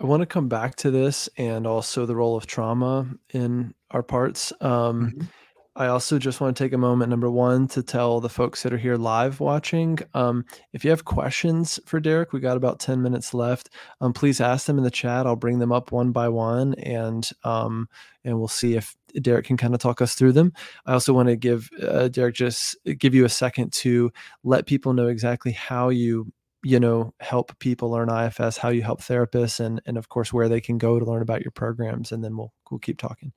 I 0.00 0.04
want 0.04 0.20
to 0.20 0.26
come 0.26 0.48
back 0.48 0.74
to 0.76 0.90
this 0.90 1.28
and 1.36 1.66
also 1.66 2.06
the 2.06 2.16
role 2.16 2.36
of 2.36 2.46
trauma 2.46 3.06
in 3.32 3.74
our 3.90 4.02
parts. 4.02 4.52
Um, 4.60 5.12
Mhm. 5.12 5.28
I 5.74 5.86
also 5.86 6.18
just 6.18 6.40
want 6.40 6.54
to 6.54 6.62
take 6.62 6.74
a 6.74 6.78
moment, 6.78 7.08
number 7.08 7.30
one, 7.30 7.66
to 7.68 7.82
tell 7.82 8.20
the 8.20 8.28
folks 8.28 8.62
that 8.62 8.74
are 8.74 8.78
here 8.78 8.96
live 8.96 9.40
watching. 9.40 9.98
Um, 10.12 10.44
if 10.74 10.84
you 10.84 10.90
have 10.90 11.06
questions 11.06 11.80
for 11.86 11.98
Derek, 11.98 12.34
we 12.34 12.40
got 12.40 12.58
about 12.58 12.78
10 12.78 13.00
minutes 13.00 13.32
left. 13.32 13.70
Um, 14.02 14.12
please 14.12 14.38
ask 14.38 14.66
them 14.66 14.76
in 14.76 14.84
the 14.84 14.90
chat. 14.90 15.26
I'll 15.26 15.34
bring 15.34 15.60
them 15.60 15.72
up 15.72 15.90
one 15.90 16.12
by 16.12 16.28
one 16.28 16.74
and 16.74 17.28
um, 17.44 17.88
and 18.22 18.38
we'll 18.38 18.48
see 18.48 18.74
if 18.74 18.94
Derek 19.22 19.46
can 19.46 19.56
kind 19.56 19.74
of 19.74 19.80
talk 19.80 20.02
us 20.02 20.14
through 20.14 20.32
them. 20.32 20.52
I 20.84 20.92
also 20.92 21.14
want 21.14 21.28
to 21.28 21.36
give 21.36 21.70
uh, 21.82 22.08
Derek 22.08 22.34
just 22.34 22.76
give 22.98 23.14
you 23.14 23.24
a 23.24 23.30
second 23.30 23.72
to 23.74 24.12
let 24.44 24.66
people 24.66 24.92
know 24.92 25.08
exactly 25.08 25.52
how 25.52 25.88
you 25.88 26.30
you 26.62 26.78
know 26.78 27.12
help 27.20 27.58
people 27.58 27.90
learn 27.90 28.08
IFS, 28.08 28.56
how 28.56 28.68
you 28.68 28.82
help 28.82 29.00
therapists, 29.00 29.58
and 29.58 29.80
and 29.86 29.98
of 29.98 30.08
course 30.08 30.32
where 30.32 30.48
they 30.48 30.60
can 30.60 30.78
go 30.78 30.98
to 30.98 31.04
learn 31.04 31.22
about 31.22 31.42
your 31.42 31.50
programs, 31.50 32.12
and 32.12 32.22
then 32.22 32.36
we'll 32.36 32.52
we'll 32.70 32.78
keep 32.78 32.98
talking. 32.98 33.32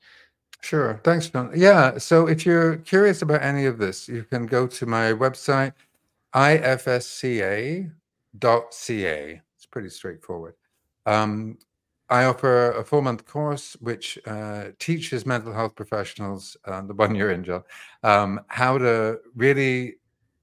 Sure. 0.65 0.99
Thanks, 1.03 1.29
John. 1.29 1.51
Yeah. 1.55 1.99
So 1.99 2.27
if 2.27 2.43
you're 2.43 2.77
curious 2.77 3.21
about 3.21 3.43
any 3.43 3.65
of 3.67 3.77
this, 3.77 4.09
you 4.09 4.23
can 4.23 4.47
go 4.47 4.65
to 4.65 4.87
my 4.87 5.13
website, 5.13 5.73
ifsca.ca. 6.33 7.91
It's 9.55 9.65
pretty 9.67 9.89
straightforward. 9.89 10.55
Um, 11.05 11.59
I 12.09 12.25
offer 12.25 12.71
a 12.71 12.83
four 12.83 13.03
month 13.03 13.27
course 13.27 13.77
which 13.79 14.17
uh, 14.25 14.69
teaches 14.79 15.23
mental 15.27 15.53
health 15.53 15.75
professionals, 15.75 16.57
uh, 16.65 16.81
the 16.81 16.95
one 16.95 17.13
you're 17.13 17.29
in, 17.29 17.43
John, 17.43 17.63
um, 18.01 18.41
how 18.47 18.79
to 18.79 19.19
really 19.35 19.97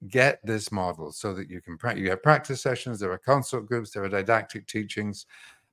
get 0.07 0.39
this 0.47 0.71
model 0.71 1.11
so 1.11 1.35
that 1.35 1.51
you 1.51 1.61
can 1.61 1.77
practice. 1.77 2.01
You 2.01 2.11
have 2.11 2.23
practice 2.23 2.63
sessions, 2.63 3.01
there 3.01 3.11
are 3.11 3.19
consult 3.19 3.67
groups, 3.67 3.91
there 3.91 4.05
are 4.05 4.09
didactic 4.09 4.69
teachings. 4.69 5.27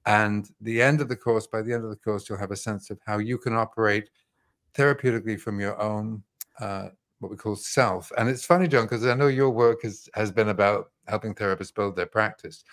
And 0.07 0.49
the 0.59 0.81
end 0.81 1.01
of 1.01 1.07
the 1.07 1.15
course, 1.15 1.45
by 1.45 1.61
the 1.61 1.71
end 1.71 1.83
of 1.83 1.91
the 1.91 1.97
course, 1.97 2.27
you'll 2.27 2.39
have 2.39 2.49
a 2.49 2.55
sense 2.55 2.89
of 2.89 2.97
how 3.05 3.19
you 3.19 3.37
can 3.37 3.53
operate 3.53 4.09
therapeutically 4.73 5.39
from 5.39 5.59
your 5.59 5.79
own 5.81 6.23
uh, 6.59 6.89
what 7.19 7.31
we 7.31 7.37
call 7.37 7.55
self. 7.55 8.11
And 8.17 8.29
it's 8.29 8.45
funny, 8.45 8.67
John, 8.67 8.85
because 8.85 9.05
I 9.05 9.13
know 9.13 9.27
your 9.27 9.49
work 9.49 9.83
has 9.83 10.09
has 10.13 10.31
been 10.31 10.49
about 10.49 10.91
helping 11.07 11.33
therapists 11.35 11.73
build 11.73 11.95
their 11.95 12.05
practice. 12.05 12.63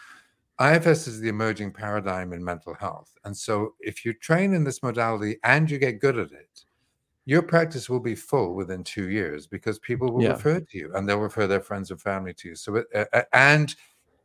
IFS 0.59 1.07
is 1.07 1.20
the 1.20 1.28
emerging 1.28 1.72
paradigm 1.72 2.32
in 2.32 2.42
mental 2.42 2.74
health. 2.74 3.12
And 3.24 3.36
so 3.36 3.74
if 3.80 4.05
you 4.05 4.14
train 4.14 4.55
in 4.55 4.64
this 4.64 4.82
modality 4.82 5.36
and 5.44 5.70
you 5.70 5.78
get 5.78 6.01
good 6.01 6.18
at 6.18 6.32
it, 6.32 6.64
your 7.26 7.42
practice 7.42 7.90
will 7.90 8.01
be 8.01 8.14
full 8.14 8.55
within 8.55 8.82
two 8.82 9.11
years 9.11 9.47
because 9.47 9.78
people 9.80 10.12
will 10.12 10.22
Yeah. 10.22 10.32
refer 10.32 10.61
to 10.61 10.78
you 10.78 10.92
and 10.94 11.07
they'll 11.07 11.18
refer 11.18 11.47
their 11.47 11.61
friends 11.61 11.90
and 11.90 12.01
family 12.01 12.32
to 12.34 12.49
you. 12.49 12.55
So, 12.55 12.82
uh, 12.94 13.22
and 13.32 13.74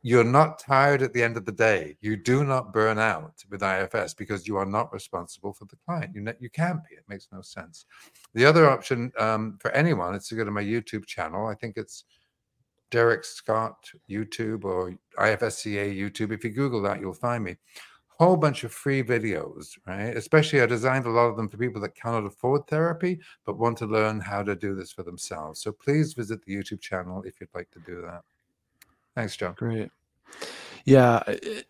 you're 0.04 0.24
not 0.24 0.58
tired 0.58 1.02
at 1.02 1.14
the 1.14 1.22
end 1.22 1.38
of 1.38 1.46
the 1.46 1.52
day. 1.52 1.96
You 2.02 2.16
do 2.16 2.44
not 2.44 2.74
burn 2.74 2.98
out 2.98 3.44
with 3.50 3.62
IFS 3.62 4.16
because 4.16 4.48
you 4.48 4.58
are 4.58 4.66
not 4.66 4.92
responsible 4.92 5.54
for 5.54 5.66
the 5.66 5.78
client. 5.86 6.16
You, 6.16 6.22
ne- 6.22 6.34
you 6.40 6.50
can't 6.50 6.82
be. 6.90 6.96
It 6.96 7.04
makes 7.08 7.28
no 7.32 7.42
sense. 7.42 7.86
The 8.34 8.46
other 8.46 8.70
option 8.70 9.12
um, 9.20 9.58
for 9.62 9.72
anyone 9.72 10.16
is 10.16 10.28
to 10.30 10.36
go 10.36 10.44
to 10.44 10.52
my 10.52 10.64
YouTube 10.64 11.06
channel. 11.06 11.46
I 11.46 11.54
think 11.54 11.78
it's 11.78 12.06
Derek 12.90 13.24
Scott 13.24 13.76
YouTube 14.10 14.66
or 14.66 14.98
IFSCA 15.20 15.96
YouTube. 15.96 16.34
If 16.34 16.44
you 16.44 16.50
Google 16.50 16.82
that, 16.82 17.00
you'll 17.00 17.14
find 17.14 17.44
me. 17.44 17.58
Whole 18.20 18.38
bunch 18.38 18.64
of 18.64 18.72
free 18.72 19.04
videos, 19.04 19.70
right? 19.88 20.16
Especially, 20.16 20.62
I 20.62 20.68
designed 20.68 21.08
a 21.08 21.10
lot 21.10 21.28
of 21.28 21.38
them 21.38 21.50
for 21.50 21.58
people 21.58 21.82
that 21.82 21.96
cannot 21.96 22.26
afford 22.26 22.68
therapy 22.68 23.20
but 23.46 23.58
want 23.58 23.78
to 23.80 23.88
learn 23.88 24.20
how 24.20 24.44
to 24.44 24.56
do 24.56 24.76
this 24.76 24.92
for 24.92 25.02
themselves. 25.02 25.62
So 25.62 25.72
please 25.72 26.14
visit 26.14 26.44
the 26.46 26.56
YouTube 26.56 26.82
channel 26.82 27.24
if 27.24 27.40
you'd 27.40 27.50
like 27.56 27.72
to 27.72 27.80
do 27.80 28.02
that. 28.02 28.22
Thanks, 29.16 29.36
John. 29.36 29.54
Great. 29.58 29.90
Yeah, 30.84 31.22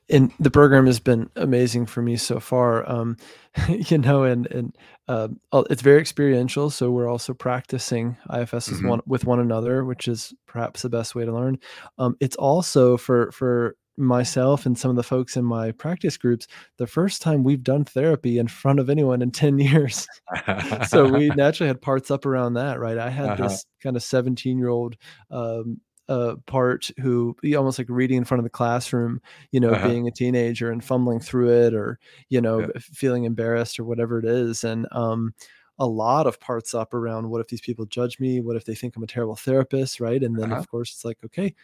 and 0.10 0.32
the 0.40 0.52
program 0.52 0.86
has 0.86 1.00
been 1.02 1.30
amazing 1.36 1.86
for 1.88 2.02
me 2.02 2.16
so 2.16 2.40
far. 2.40 2.90
Um, 2.90 3.18
you 3.68 3.98
know, 3.98 4.24
and 4.24 4.48
and 4.48 4.78
um, 5.10 5.40
uh, 5.52 5.64
it's 5.70 5.82
very 5.82 6.00
experiential. 6.00 6.70
So 6.70 6.92
we're 6.92 7.10
also 7.10 7.34
practicing 7.34 8.16
IFS 8.34 8.70
with 8.70 8.82
Mhm. 8.82 8.88
one 8.88 9.02
with 9.06 9.26
one 9.26 9.40
another, 9.42 9.84
which 9.84 10.08
is 10.08 10.34
perhaps 10.48 10.84
the 10.84 10.90
best 10.90 11.14
way 11.14 11.26
to 11.26 11.34
learn. 11.34 11.60
Um, 11.98 12.16
it's 12.22 12.38
also 12.38 12.96
for 12.96 13.32
for 13.34 13.76
myself 13.98 14.66
and 14.66 14.78
some 14.80 14.90
of 14.90 14.96
the 14.96 15.04
folks 15.04 15.36
in 15.36 15.44
my 15.44 15.72
practice 15.74 16.16
groups 16.18 16.48
the 16.78 16.88
first 16.88 17.22
time 17.22 17.44
we've 17.44 17.62
done 17.62 17.84
therapy 17.84 18.40
in 18.40 18.48
front 18.48 18.80
of 18.80 18.90
anyone 18.90 19.22
in 19.22 19.30
10 19.30 19.60
years 19.60 20.08
so 20.88 21.06
we 21.08 21.28
naturally 21.36 21.68
had 21.68 21.82
parts 21.82 22.10
up 22.10 22.26
around 22.26 22.54
that, 22.54 22.80
right? 22.80 22.98
I 22.98 23.10
had 23.10 23.32
Uh-huh. 23.32 23.44
this 23.44 23.66
kind 23.84 23.98
of 23.98 24.02
17 24.02 24.58
year 24.58 24.70
old 24.70 24.96
um, 25.30 25.82
uh, 26.12 26.36
part 26.48 26.92
who 27.02 27.36
almost 27.58 27.80
like 27.80 27.90
reading 27.90 28.18
in 28.18 28.26
front 28.26 28.40
of 28.40 28.44
the 28.44 28.50
classroom, 28.50 29.22
you 29.52 29.60
know, 29.60 29.76
Uh-huh. 29.76 29.94
being 29.94 30.08
a 30.08 30.12
teenager 30.12 30.72
and 30.72 30.84
fumbling 30.84 31.20
through 31.20 31.50
it 31.52 31.74
or, 31.74 32.00
you 32.30 32.42
know, 32.42 32.64
Yeah. 32.64 32.68
feeling 32.80 33.24
embarrassed 33.26 33.80
or 33.80 33.86
whatever 33.86 34.20
it 34.20 34.26
is. 34.26 34.64
And 34.64 34.88
um, 34.92 35.34
a 35.80 35.88
lot 35.88 36.28
of 36.28 36.40
parts 36.40 36.74
up 36.76 36.94
around 36.94 37.30
what 37.30 37.42
if 37.42 37.48
these 37.48 37.62
people 37.62 37.86
judge 37.86 38.20
me? 38.20 38.42
What 38.42 38.56
if 38.58 38.66
they 38.66 38.76
think 38.76 38.96
I'm 38.96 39.04
a 39.04 39.08
terrible 39.08 39.36
therapist, 39.38 40.00
right? 40.00 40.22
And 40.24 40.38
then, 40.40 40.52
Uh-huh. 40.52 40.64
of 40.64 40.70
course, 40.70 40.92
it's 40.94 41.06
like, 41.06 41.18
okay, 41.26 41.56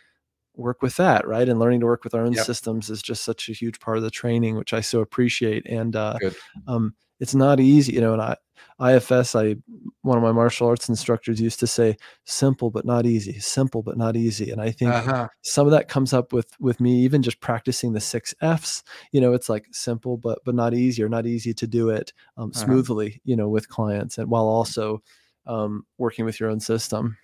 work 0.56 0.82
with 0.82 0.96
that, 0.98 1.28
right? 1.28 1.48
And 1.48 1.60
learning 1.60 1.82
to 1.82 1.86
work 1.86 2.04
with 2.04 2.16
our 2.16 2.26
own 2.26 2.36
Yep. 2.36 2.48
systems 2.48 2.90
is 2.90 3.02
just 3.02 3.24
such 3.24 3.50
a 3.50 3.54
huge 3.54 3.80
part 3.80 3.98
of 3.98 4.04
the 4.04 4.12
training, 4.12 4.56
which 4.58 4.74
I 4.74 4.82
so 4.82 5.02
appreciate. 5.02 5.66
And 5.68 5.96
uh, 5.96 6.20
um, 6.68 6.96
it's 7.20 7.36
not 7.36 7.60
easy, 7.60 7.94
you 7.94 8.02
know. 8.02 8.14
And 8.14 8.22
I, 8.22 8.36
IFS, 8.80 9.36
I 9.36 9.56
one 10.02 10.18
of 10.18 10.24
my 10.24 10.32
martial 10.32 10.68
arts 10.68 10.90
instructors 10.90 11.42
used 11.42 11.60
to 11.62 11.68
say, 11.68 11.98
"Simple 12.26 12.70
but 12.72 12.86
not 12.86 13.06
easy, 13.06 13.40
simple 13.40 13.82
but 13.84 13.98
not 13.98 14.16
easy." 14.16 14.52
And 14.52 14.62
I 14.62 14.72
think 14.72 14.96
Uh-huh. 14.96 15.28
some 15.42 15.68
of 15.68 15.72
that 15.72 15.88
comes 15.90 16.14
up 16.14 16.34
with 16.34 16.50
with 16.60 16.80
me 16.82 17.00
even 17.02 17.22
just 17.24 17.40
practicing 17.42 17.94
the 17.94 18.00
six 18.02 18.34
Fs. 18.42 18.84
You 19.12 19.22
know, 19.22 19.34
it's 19.34 19.50
like 19.50 19.68
simple 19.72 20.18
but 20.18 20.40
but 20.46 20.56
not 20.56 20.74
easy, 20.74 21.04
or 21.04 21.10
not 21.10 21.26
easy 21.28 21.54
to 21.56 21.68
do 21.68 21.90
it 21.90 22.14
um, 22.38 22.54
Uh-huh. 22.56 22.84
smoothly. 22.86 23.22
You 23.26 23.36
know, 23.36 23.50
with 23.50 23.70
clients, 23.70 24.18
and 24.18 24.30
while 24.30 24.46
also 24.46 25.02
um, 25.46 25.86
working 25.98 26.26
with 26.26 26.40
your 26.40 26.50
own 26.50 26.60
system. 26.60 27.18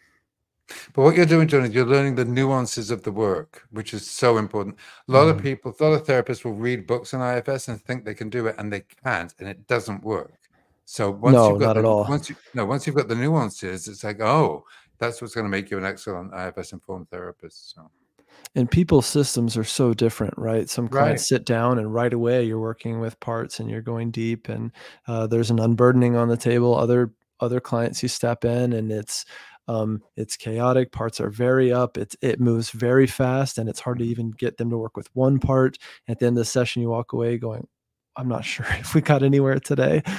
But 0.94 1.04
what 1.04 1.16
you're 1.16 1.26
doing, 1.26 1.48
John, 1.48 1.66
is 1.66 1.74
you're 1.74 1.86
learning 1.86 2.16
the 2.16 2.26
nuances 2.26 2.92
of 2.92 3.04
the 3.04 3.12
work, 3.12 3.64
which 3.72 3.94
is 3.94 4.10
so 4.10 4.38
important. 4.38 4.78
A 5.10 5.12
lot 5.12 5.28
of 5.30 5.38
Mhm. 5.38 5.44
people, 5.44 5.76
a 5.80 5.84
lot 5.84 5.94
of 5.94 6.06
therapists 6.06 6.44
will 6.46 6.54
read 6.54 6.88
books 6.88 7.14
on 7.14 7.22
IFS 7.22 7.68
and 7.68 7.82
think 7.82 8.06
they 8.06 8.14
can 8.16 8.30
do 8.30 8.48
it, 8.48 8.56
and 8.58 8.72
they 8.72 8.82
can't, 9.04 9.34
and 9.40 9.48
it 9.50 9.68
doesn't 9.68 10.04
work. 10.04 10.34
So 10.86 11.12
once 11.12 11.36
No, 11.36 11.50
you've 11.50 11.60
got 11.60 11.68
not 11.68 11.74
the, 11.76 11.80
at 11.80 11.86
all. 11.86 12.06
once 12.10 12.30
you 12.30 12.36
no, 12.54 12.66
once 12.66 12.86
you've 12.88 12.96
got 12.96 13.08
the 13.08 13.16
nuances, 13.16 13.88
it's 13.88 14.04
like, 14.04 14.22
oh, 14.22 14.66
that's 15.00 15.22
what's 15.22 15.34
going 15.34 15.46
to 15.46 15.50
make 15.50 15.72
you 15.72 15.78
an 15.78 15.86
excellent 15.86 16.34
IFS 16.34 16.74
informed 16.74 17.10
therapist. 17.10 17.74
So 17.74 17.90
and 18.56 18.70
people's 18.70 19.06
systems 19.06 19.58
are 19.58 19.64
so 19.64 19.94
different 19.94 20.34
right 20.38 20.70
some 20.70 20.88
clients 20.88 21.22
Right. 21.24 21.28
sit 21.28 21.46
down 21.46 21.80
and 21.80 21.94
right 21.94 22.14
away 22.14 22.44
you're 22.44 22.60
working 22.60 23.00
with 23.00 23.20
parts 23.20 23.60
and 23.60 23.70
you're 23.70 23.82
going 23.82 24.12
deep 24.12 24.50
and 24.50 24.72
uh, 25.08 25.26
there's 25.28 25.50
an 25.50 25.60
unburdening 25.60 26.16
on 26.16 26.28
the 26.28 26.38
table 26.38 26.76
other 26.76 27.14
other 27.40 27.60
clients 27.60 28.02
you 28.04 28.10
step 28.10 28.46
in 28.46 28.74
and 28.74 28.92
it's 28.92 29.26
um, 29.68 30.02
it's 30.16 30.38
chaotic 30.38 30.92
parts 30.92 31.22
are 31.22 31.30
very 31.30 31.72
up 31.72 31.98
it's 31.98 32.16
it 32.22 32.40
moves 32.40 32.72
very 32.72 33.08
fast 33.08 33.58
and 33.58 33.70
it's 33.70 33.80
hard 33.80 34.00
to 34.00 34.06
even 34.06 34.32
get 34.32 34.58
them 34.58 34.70
to 34.70 34.78
work 34.78 34.98
with 34.98 35.10
one 35.14 35.40
part. 35.40 35.78
At 36.08 36.20
the 36.20 36.28
end 36.28 36.38
of 36.38 36.42
the 36.42 36.46
session 36.46 36.82
you 36.82 36.90
walk 36.90 37.14
away 37.14 37.38
going 37.38 37.68
i'm 38.16 38.28
not 38.28 38.46
sure 38.54 38.66
if 38.80 38.94
we 38.94 39.02
got 39.02 39.24
anywhere 39.24 39.60
today. 39.60 40.04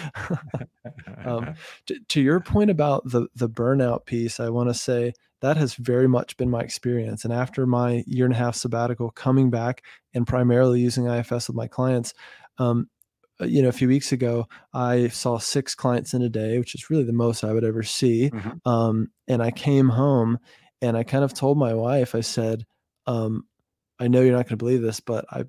Um, 1.24 1.54
to, 1.86 1.98
to 2.10 2.20
your 2.20 2.40
point 2.40 2.70
about 2.70 3.02
the 3.08 3.28
the 3.34 3.48
burnout 3.48 4.04
piece 4.04 4.38
i 4.40 4.50
want 4.50 4.68
to 4.68 4.74
say 4.74 5.14
that 5.40 5.56
has 5.56 5.74
very 5.74 6.06
much 6.06 6.36
been 6.36 6.50
my 6.50 6.60
experience 6.60 7.24
and 7.24 7.32
after 7.32 7.66
my 7.66 8.04
year 8.06 8.26
and 8.26 8.34
a 8.34 8.36
half 8.36 8.54
sabbatical 8.54 9.10
coming 9.10 9.48
back 9.48 9.82
and 10.12 10.26
primarily 10.26 10.80
using 10.80 11.06
ifs 11.06 11.48
with 11.48 11.56
my 11.56 11.66
clients 11.66 12.12
um, 12.58 12.88
you 13.40 13.60
know 13.62 13.68
a 13.68 13.72
few 13.72 13.88
weeks 13.88 14.12
ago 14.12 14.46
i 14.72 15.08
saw 15.08 15.38
six 15.38 15.74
clients 15.74 16.14
in 16.14 16.22
a 16.22 16.28
day 16.28 16.58
which 16.58 16.74
is 16.74 16.88
really 16.90 17.02
the 17.04 17.12
most 17.12 17.42
i 17.44 17.52
would 17.52 17.64
ever 17.64 17.82
see 17.82 18.30
Mhm. 18.30 18.60
um, 18.66 19.08
and 19.28 19.42
i 19.42 19.50
came 19.50 19.88
home 19.88 20.38
and 20.80 20.96
i 20.96 21.02
kind 21.02 21.24
of 21.24 21.34
told 21.34 21.58
my 21.58 21.74
wife 21.74 22.14
i 22.14 22.20
said 22.20 22.64
um, 23.06 23.44
i 23.98 24.06
know 24.08 24.20
you're 24.20 24.32
not 24.36 24.46
going 24.46 24.56
to 24.58 24.64
believe 24.64 24.82
this 24.82 25.00
but 25.00 25.24
i 25.32 25.44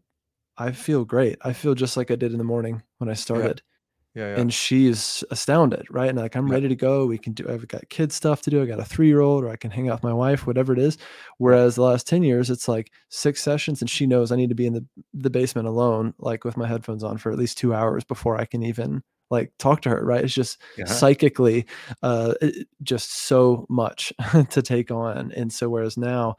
i 0.58 0.72
feel 0.72 1.06
great. 1.06 1.38
I 1.42 1.54
feel 1.54 1.76
just 1.76 1.98
like 1.98 2.10
i 2.12 2.16
did 2.16 2.32
in 2.32 2.38
the 2.38 2.44
morning 2.44 2.82
when 2.98 3.10
i 3.10 3.14
started. 3.14 3.62
yeah, 3.66 3.75
yeah. 4.16 4.40
and 4.40 4.54
she's 4.54 5.24
astounded, 5.30 5.86
right? 5.92 6.10
And 6.10 6.18
like, 6.18 6.36
I'm 6.36 6.48
Yeah. 6.48 6.54
ready 6.56 6.68
to 6.70 6.76
go. 6.76 7.06
We 7.06 7.18
can 7.18 7.34
do. 7.34 7.46
I've 7.50 7.68
got 7.68 7.88
kid 7.90 8.12
stuff 8.12 8.42
to 8.44 8.50
do. 8.50 8.62
I 8.62 8.66
got 8.66 8.80
a 8.80 8.86
three 8.86 9.08
year 9.08 9.22
old, 9.22 9.44
or 9.44 9.50
I 9.50 9.56
can 9.58 9.72
hang 9.72 9.90
out 9.90 9.96
with 9.98 10.04
my 10.04 10.14
wife, 10.14 10.48
whatever 10.48 10.74
it 10.74 10.80
is. 10.80 10.98
Whereas 11.38 11.76
the 11.76 11.82
last 11.84 12.08
ten 12.08 12.24
years, 12.24 12.50
it's 12.50 12.68
like 12.68 12.92
six 13.10 13.44
sessions, 13.44 13.82
and 13.82 13.90
she 13.90 14.06
knows 14.08 14.32
I 14.32 14.36
need 14.38 14.50
to 14.50 14.56
be 14.56 14.66
in 14.68 14.74
the 14.74 14.86
the 15.14 15.30
basement 15.30 15.68
alone, 15.68 16.14
like 16.20 16.44
with 16.46 16.58
my 16.58 16.68
headphones 16.68 17.04
on 17.04 17.18
for 17.18 17.32
at 17.32 17.38
least 17.38 17.58
two 17.58 17.74
hours 17.74 18.04
before 18.04 18.38
I 18.40 18.46
can 18.46 18.64
even 18.64 19.04
like 19.32 19.52
talk 19.60 19.82
to 19.82 19.90
her. 19.90 20.06
Right? 20.06 20.24
It's 20.24 20.34
just 20.34 20.60
Yeah. 20.78 20.86
psychically, 20.86 21.66
uh, 22.04 22.36
it- 22.42 22.68
just 22.84 23.12
so 23.28 23.66
much 23.70 24.14
to 24.52 24.62
take 24.62 24.92
on. 24.92 25.32
And 25.34 25.52
so, 25.52 25.68
whereas 25.70 25.98
now, 25.98 26.36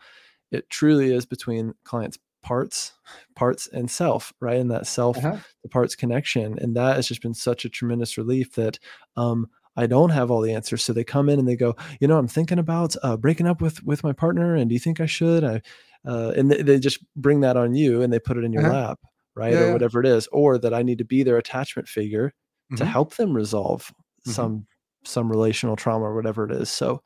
it 0.53 0.71
truly 0.71 1.13
is 1.13 1.27
between 1.27 1.75
clients' 1.85 2.19
parts, 2.47 2.93
parts 3.35 3.67
and 3.69 3.91
self, 3.91 4.33
right? 4.41 4.59
And 4.59 4.71
that 4.71 4.87
self 4.87 5.17
Uh-huh. 5.17 5.41
the 5.63 5.69
parts 5.69 5.95
connection 5.97 6.59
and 6.59 6.77
that 6.77 6.97
has 6.97 7.09
just 7.09 7.23
been 7.23 7.35
such 7.35 7.65
a 7.65 7.69
tremendous 7.69 8.17
relief 8.19 8.53
that 8.55 8.79
um 9.17 9.49
I 9.79 9.87
don't 9.87 10.11
have 10.11 10.31
all 10.31 10.41
the 10.41 10.55
answers. 10.55 10.83
So 10.85 10.95
they 10.95 11.05
come 11.05 11.29
in 11.29 11.39
and 11.39 11.47
they 11.47 11.57
go, 11.57 11.77
you 12.01 12.09
know, 12.09 12.17
I'm 12.19 12.29
thinking 12.29 12.59
about 12.59 12.97
uh, 13.03 13.19
breaking 13.19 13.47
up 13.47 13.61
with 13.61 13.85
with 13.85 14.03
my 14.03 14.13
partner, 14.15 14.55
and 14.55 14.71
do 14.71 14.75
you 14.75 14.79
think 14.81 15.01
I 15.01 15.07
should? 15.07 15.45
I, 15.45 15.61
uh, 16.07 16.33
and 16.37 16.51
they, 16.51 16.63
they 16.63 16.79
just 16.79 17.05
bring 17.15 17.41
that 17.41 17.57
on 17.57 17.75
you 17.75 18.01
and 18.03 18.13
they 18.13 18.19
put 18.19 18.37
it 18.39 18.45
in 18.45 18.53
your 18.53 18.63
Uh-huh. 18.63 18.77
lap, 18.77 19.01
right, 19.35 19.55
Yeah, 19.55 19.61
or 19.61 19.69
yeah. 19.69 19.79
whatever 19.79 20.01
it 20.01 20.07
is, 20.07 20.29
or 20.33 20.57
that 20.59 20.73
I 20.73 20.83
need 20.83 20.99
to 20.99 21.05
be 21.05 21.23
their 21.23 21.37
attachment 21.37 21.89
figure 21.89 22.33
to 22.77 22.85
Mhm. 22.85 22.97
help 22.97 23.17
them 23.17 23.35
resolve 23.35 23.93
Mhm. 24.25 24.47
some 24.47 24.67
some 25.05 25.31
relational 25.31 25.77
trauma 25.77 26.07
or 26.07 26.15
whatever 26.15 26.45
it 26.45 26.53
is. 26.53 26.71
So, 26.71 27.03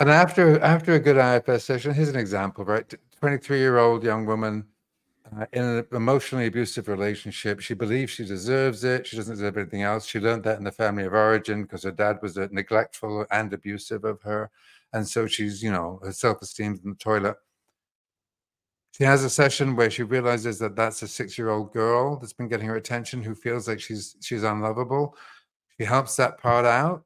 And 0.00 0.10
after 0.10 0.58
after 0.60 0.94
a 0.94 1.00
good 1.00 1.16
IFS 1.16 1.64
session, 1.64 1.94
here's 1.94 2.08
an 2.08 2.16
example, 2.16 2.64
right? 2.64 2.92
23 3.20 3.58
year 3.58 3.78
old 3.78 4.02
young 4.02 4.26
woman 4.26 4.66
uh, 5.36 5.46
in 5.52 5.62
an 5.62 5.86
emotionally 5.92 6.46
abusive 6.46 6.88
relationship. 6.88 7.60
She 7.60 7.74
believes 7.74 8.12
she 8.12 8.24
deserves 8.24 8.84
it. 8.84 9.06
She 9.06 9.16
doesn't 9.16 9.36
deserve 9.36 9.56
anything 9.56 9.82
else. 9.82 10.06
She 10.06 10.20
learned 10.20 10.44
that 10.44 10.58
in 10.58 10.64
the 10.64 10.72
family 10.72 11.04
of 11.04 11.12
origin 11.12 11.62
because 11.62 11.84
her 11.84 11.92
dad 11.92 12.18
was 12.22 12.36
neglectful 12.36 13.26
and 13.30 13.52
abusive 13.52 14.04
of 14.04 14.20
her. 14.22 14.50
And 14.92 15.06
so 15.08 15.26
she's, 15.26 15.62
you 15.62 15.72
know, 15.72 16.00
her 16.02 16.12
self 16.12 16.42
esteem's 16.42 16.80
in 16.84 16.90
the 16.90 16.96
toilet. 16.96 17.36
She 18.92 19.02
has 19.04 19.24
a 19.24 19.30
session 19.30 19.74
where 19.74 19.90
she 19.90 20.04
realizes 20.04 20.58
that 20.60 20.76
that's 20.76 21.02
a 21.02 21.08
six 21.08 21.36
year 21.36 21.50
old 21.50 21.72
girl 21.72 22.16
that's 22.16 22.32
been 22.32 22.48
getting 22.48 22.68
her 22.68 22.76
attention 22.76 23.22
who 23.22 23.34
feels 23.34 23.66
like 23.66 23.80
she's 23.80 24.16
she's 24.20 24.44
unlovable. 24.44 25.16
She 25.78 25.84
helps 25.84 26.14
that 26.16 26.38
part 26.38 26.64
out. 26.64 27.04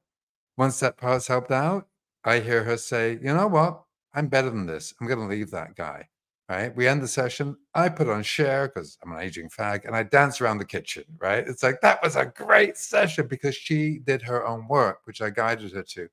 Once 0.58 0.80
that 0.80 0.96
part's 0.98 1.28
helped 1.28 1.50
out, 1.50 1.86
I 2.28 2.40
hear 2.40 2.64
her 2.64 2.76
say, 2.76 3.12
you 3.22 3.34
know 3.34 3.46
what? 3.46 3.82
I'm 4.14 4.28
better 4.28 4.50
than 4.50 4.66
this. 4.66 4.94
I'm 5.00 5.06
going 5.06 5.20
to 5.20 5.26
leave 5.26 5.50
that 5.50 5.74
guy. 5.76 6.08
Right. 6.48 6.74
We 6.74 6.88
end 6.88 7.02
the 7.02 7.08
session. 7.08 7.58
I 7.74 7.90
put 7.90 8.08
on 8.08 8.22
Cher 8.22 8.68
because 8.68 8.96
I'm 9.04 9.12
an 9.12 9.20
aging 9.20 9.50
fag 9.50 9.84
and 9.84 9.94
I 9.94 10.02
dance 10.02 10.40
around 10.40 10.56
the 10.56 10.64
kitchen. 10.64 11.04
Right. 11.18 11.46
It's 11.46 11.62
like 11.62 11.82
that 11.82 12.02
was 12.02 12.16
a 12.16 12.24
great 12.24 12.78
session 12.78 13.26
because 13.26 13.54
she 13.54 13.98
did 13.98 14.22
her 14.22 14.46
own 14.46 14.66
work, 14.66 15.00
which 15.04 15.20
I 15.20 15.28
guided 15.28 15.72
her 15.72 15.82
to. 15.82 16.08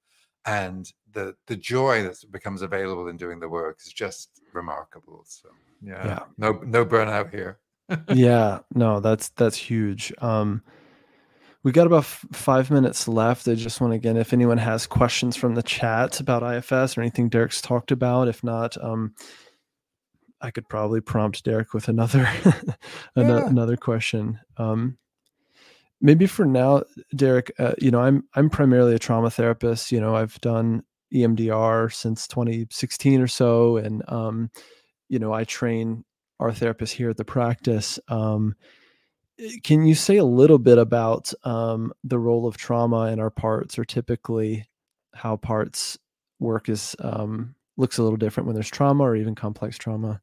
And 0.45 0.91
the 1.13 1.35
the 1.47 1.55
joy 1.55 2.03
that 2.03 2.17
becomes 2.31 2.63
available 2.63 3.07
in 3.07 3.15
doing 3.15 3.39
the 3.39 3.47
work 3.47 3.79
is 3.85 3.93
just 3.93 4.41
remarkable. 4.51 5.23
So 5.25 5.47
yeah. 5.81 6.05
Yeah. 6.05 6.19
No 6.37 6.59
no 6.65 6.85
burnout 6.85 7.31
here. 7.31 7.59
yeah, 8.13 8.59
no, 8.73 8.99
that's 8.99 9.29
that's 9.29 9.57
huge. 9.57 10.11
Um, 10.19 10.63
we 11.65 11.71
got 11.71 11.87
about 11.87 12.03
f- 12.03 12.23
five 12.31 12.69
minutes 12.69 13.07
left. 13.07 13.47
I 13.47 13.55
just 13.55 13.81
want 13.81 13.91
to 13.91 13.95
again, 13.95 14.17
if 14.17 14.33
anyone 14.33 14.59
has 14.59 14.85
questions 14.85 15.35
from 15.35 15.55
the 15.55 15.63
chat 15.63 16.19
about 16.19 16.43
IFS 16.43 16.95
or 16.95 17.01
anything 17.01 17.27
Derek's 17.27 17.59
talked 17.59 17.91
about, 17.91 18.27
if 18.27 18.43
not, 18.43 18.77
um, 18.83 19.15
I 20.41 20.51
could 20.51 20.69
probably 20.69 21.01
prompt 21.01 21.43
Derek 21.43 21.73
with 21.73 21.87
another 21.87 22.29
another, 23.15 23.39
Yeah. 23.41 23.49
another 23.49 23.77
question. 23.77 24.39
Um, 24.57 24.99
maybe 25.99 26.27
for 26.27 26.45
now, 26.45 26.83
Derek, 27.15 27.51
uh, 27.57 27.73
you 27.79 27.89
know, 27.89 27.99
I'm 27.99 28.25
I'm 28.35 28.51
primarily 28.51 28.93
a 28.93 28.99
trauma 28.99 29.31
therapist. 29.31 29.91
You 29.91 29.99
know, 29.99 30.15
I've 30.15 30.39
done 30.41 30.83
EMDR 31.11 31.91
since 31.91 32.27
2016 32.27 33.21
or 33.21 33.27
so, 33.27 33.77
and 33.77 34.03
um, 34.07 34.51
you 35.09 35.17
know, 35.17 35.33
I 35.33 35.45
train 35.45 36.05
our 36.39 36.51
therapists 36.51 36.91
here 36.91 37.09
at 37.09 37.17
the 37.17 37.25
practice. 37.25 37.99
Um, 38.07 38.53
can 39.63 39.85
you 39.85 39.95
say 39.95 40.17
a 40.17 40.23
little 40.25 40.59
bit 40.59 40.77
about 40.77 41.33
um, 41.43 41.93
the 42.03 42.19
role 42.19 42.47
of 42.47 42.57
trauma 42.57 43.07
in 43.07 43.19
our 43.19 43.29
parts, 43.29 43.77
or 43.77 43.85
typically 43.85 44.67
how 45.13 45.35
parts 45.35 45.97
work 46.39 46.69
is 46.69 46.95
um, 46.99 47.55
looks 47.77 47.97
a 47.97 48.03
little 48.03 48.17
different 48.17 48.47
when 48.47 48.53
there's 48.53 48.69
trauma 48.69 49.03
or 49.03 49.15
even 49.15 49.35
complex 49.35 49.77
trauma? 49.77 50.21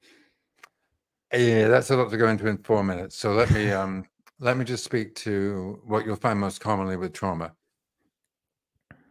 Yeah, 1.32 1.68
that's 1.68 1.90
a 1.90 1.96
lot 1.96 2.10
to 2.10 2.16
go 2.16 2.28
into 2.28 2.46
in 2.46 2.58
four 2.58 2.84
minutes. 2.84 3.16
So 3.16 3.32
let 3.32 3.50
me 3.50 3.70
um 3.70 4.04
let 4.38 4.56
me 4.56 4.64
just 4.64 4.84
speak 4.84 5.14
to 5.16 5.80
what 5.84 6.04
you'll 6.04 6.16
find 6.16 6.38
most 6.38 6.60
commonly 6.60 6.96
with 6.96 7.12
trauma. 7.12 7.52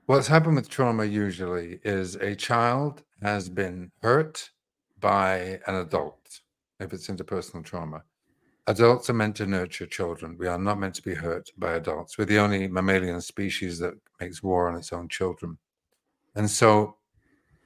What's 0.05 0.27
happened 0.27 0.55
with 0.55 0.69
trauma 0.69 1.05
usually 1.05 1.79
is 1.83 2.15
a 2.15 2.35
child 2.35 3.03
has 3.21 3.49
been 3.49 3.91
hurt 4.01 4.49
by 4.99 5.59
an 5.67 5.75
adult, 5.75 6.41
if 6.79 6.91
it's 6.91 7.07
interpersonal 7.07 7.63
trauma. 7.63 8.03
Adults 8.71 9.09
are 9.09 9.13
meant 9.13 9.35
to 9.35 9.45
nurture 9.45 9.85
children. 9.85 10.37
We 10.39 10.47
are 10.47 10.57
not 10.57 10.79
meant 10.79 10.95
to 10.95 11.01
be 11.01 11.13
hurt 11.13 11.49
by 11.57 11.73
adults. 11.73 12.17
We're 12.17 12.23
the 12.23 12.39
only 12.39 12.69
mammalian 12.69 13.19
species 13.19 13.77
that 13.79 13.95
makes 14.21 14.41
war 14.41 14.69
on 14.69 14.77
its 14.77 14.93
own 14.93 15.09
children. 15.09 15.57
And 16.35 16.49
so 16.49 16.95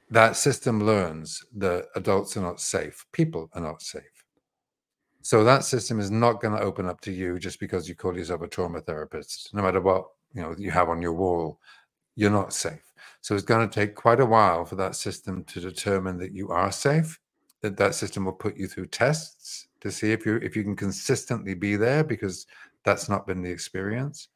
that 0.09 0.35
system 0.35 0.83
learns 0.83 1.45
that 1.57 1.89
adults 1.95 2.35
are 2.37 2.41
not 2.41 2.59
safe, 2.59 3.05
people 3.11 3.51
are 3.53 3.61
not 3.61 3.83
safe. 3.83 4.25
So 5.21 5.43
that 5.43 5.63
system 5.63 5.99
is 5.99 6.09
not 6.09 6.41
going 6.41 6.57
to 6.57 6.63
open 6.63 6.87
up 6.87 7.01
to 7.01 7.11
you 7.11 7.37
just 7.37 7.59
because 7.59 7.87
you 7.87 7.93
call 7.93 8.17
yourself 8.17 8.41
a 8.41 8.47
trauma 8.47 8.81
therapist. 8.81 9.53
No 9.53 9.61
matter 9.61 9.81
what 9.81 10.07
you 10.33 10.41
know 10.41 10.55
you 10.57 10.71
have 10.71 10.89
on 10.89 11.03
your 11.03 11.13
wall, 11.13 11.59
you're 12.15 12.31
not 12.31 12.51
safe. 12.51 12.91
So 13.21 13.35
it's 13.35 13.43
going 13.43 13.69
to 13.69 13.71
take 13.71 13.93
quite 13.93 14.21
a 14.21 14.25
while 14.25 14.65
for 14.65 14.75
that 14.77 14.95
system 14.95 15.43
to 15.43 15.59
determine 15.59 16.17
that 16.17 16.33
you 16.33 16.49
are 16.49 16.71
safe. 16.71 17.19
That 17.61 17.77
that 17.77 17.93
system 17.93 18.25
will 18.25 18.33
put 18.33 18.57
you 18.57 18.67
through 18.67 18.87
tests 18.87 19.64
to 19.81 19.91
see 19.91 20.11
if 20.11 20.25
you 20.25 20.37
if 20.37 20.55
you 20.55 20.63
can 20.63 20.75
consistently 20.75 21.53
be 21.53 21.75
there 21.75 22.03
because 22.03 22.47
that's 22.83 23.09
not 23.09 23.27
been 23.27 23.41
the 23.41 23.49
experience. 23.49 24.29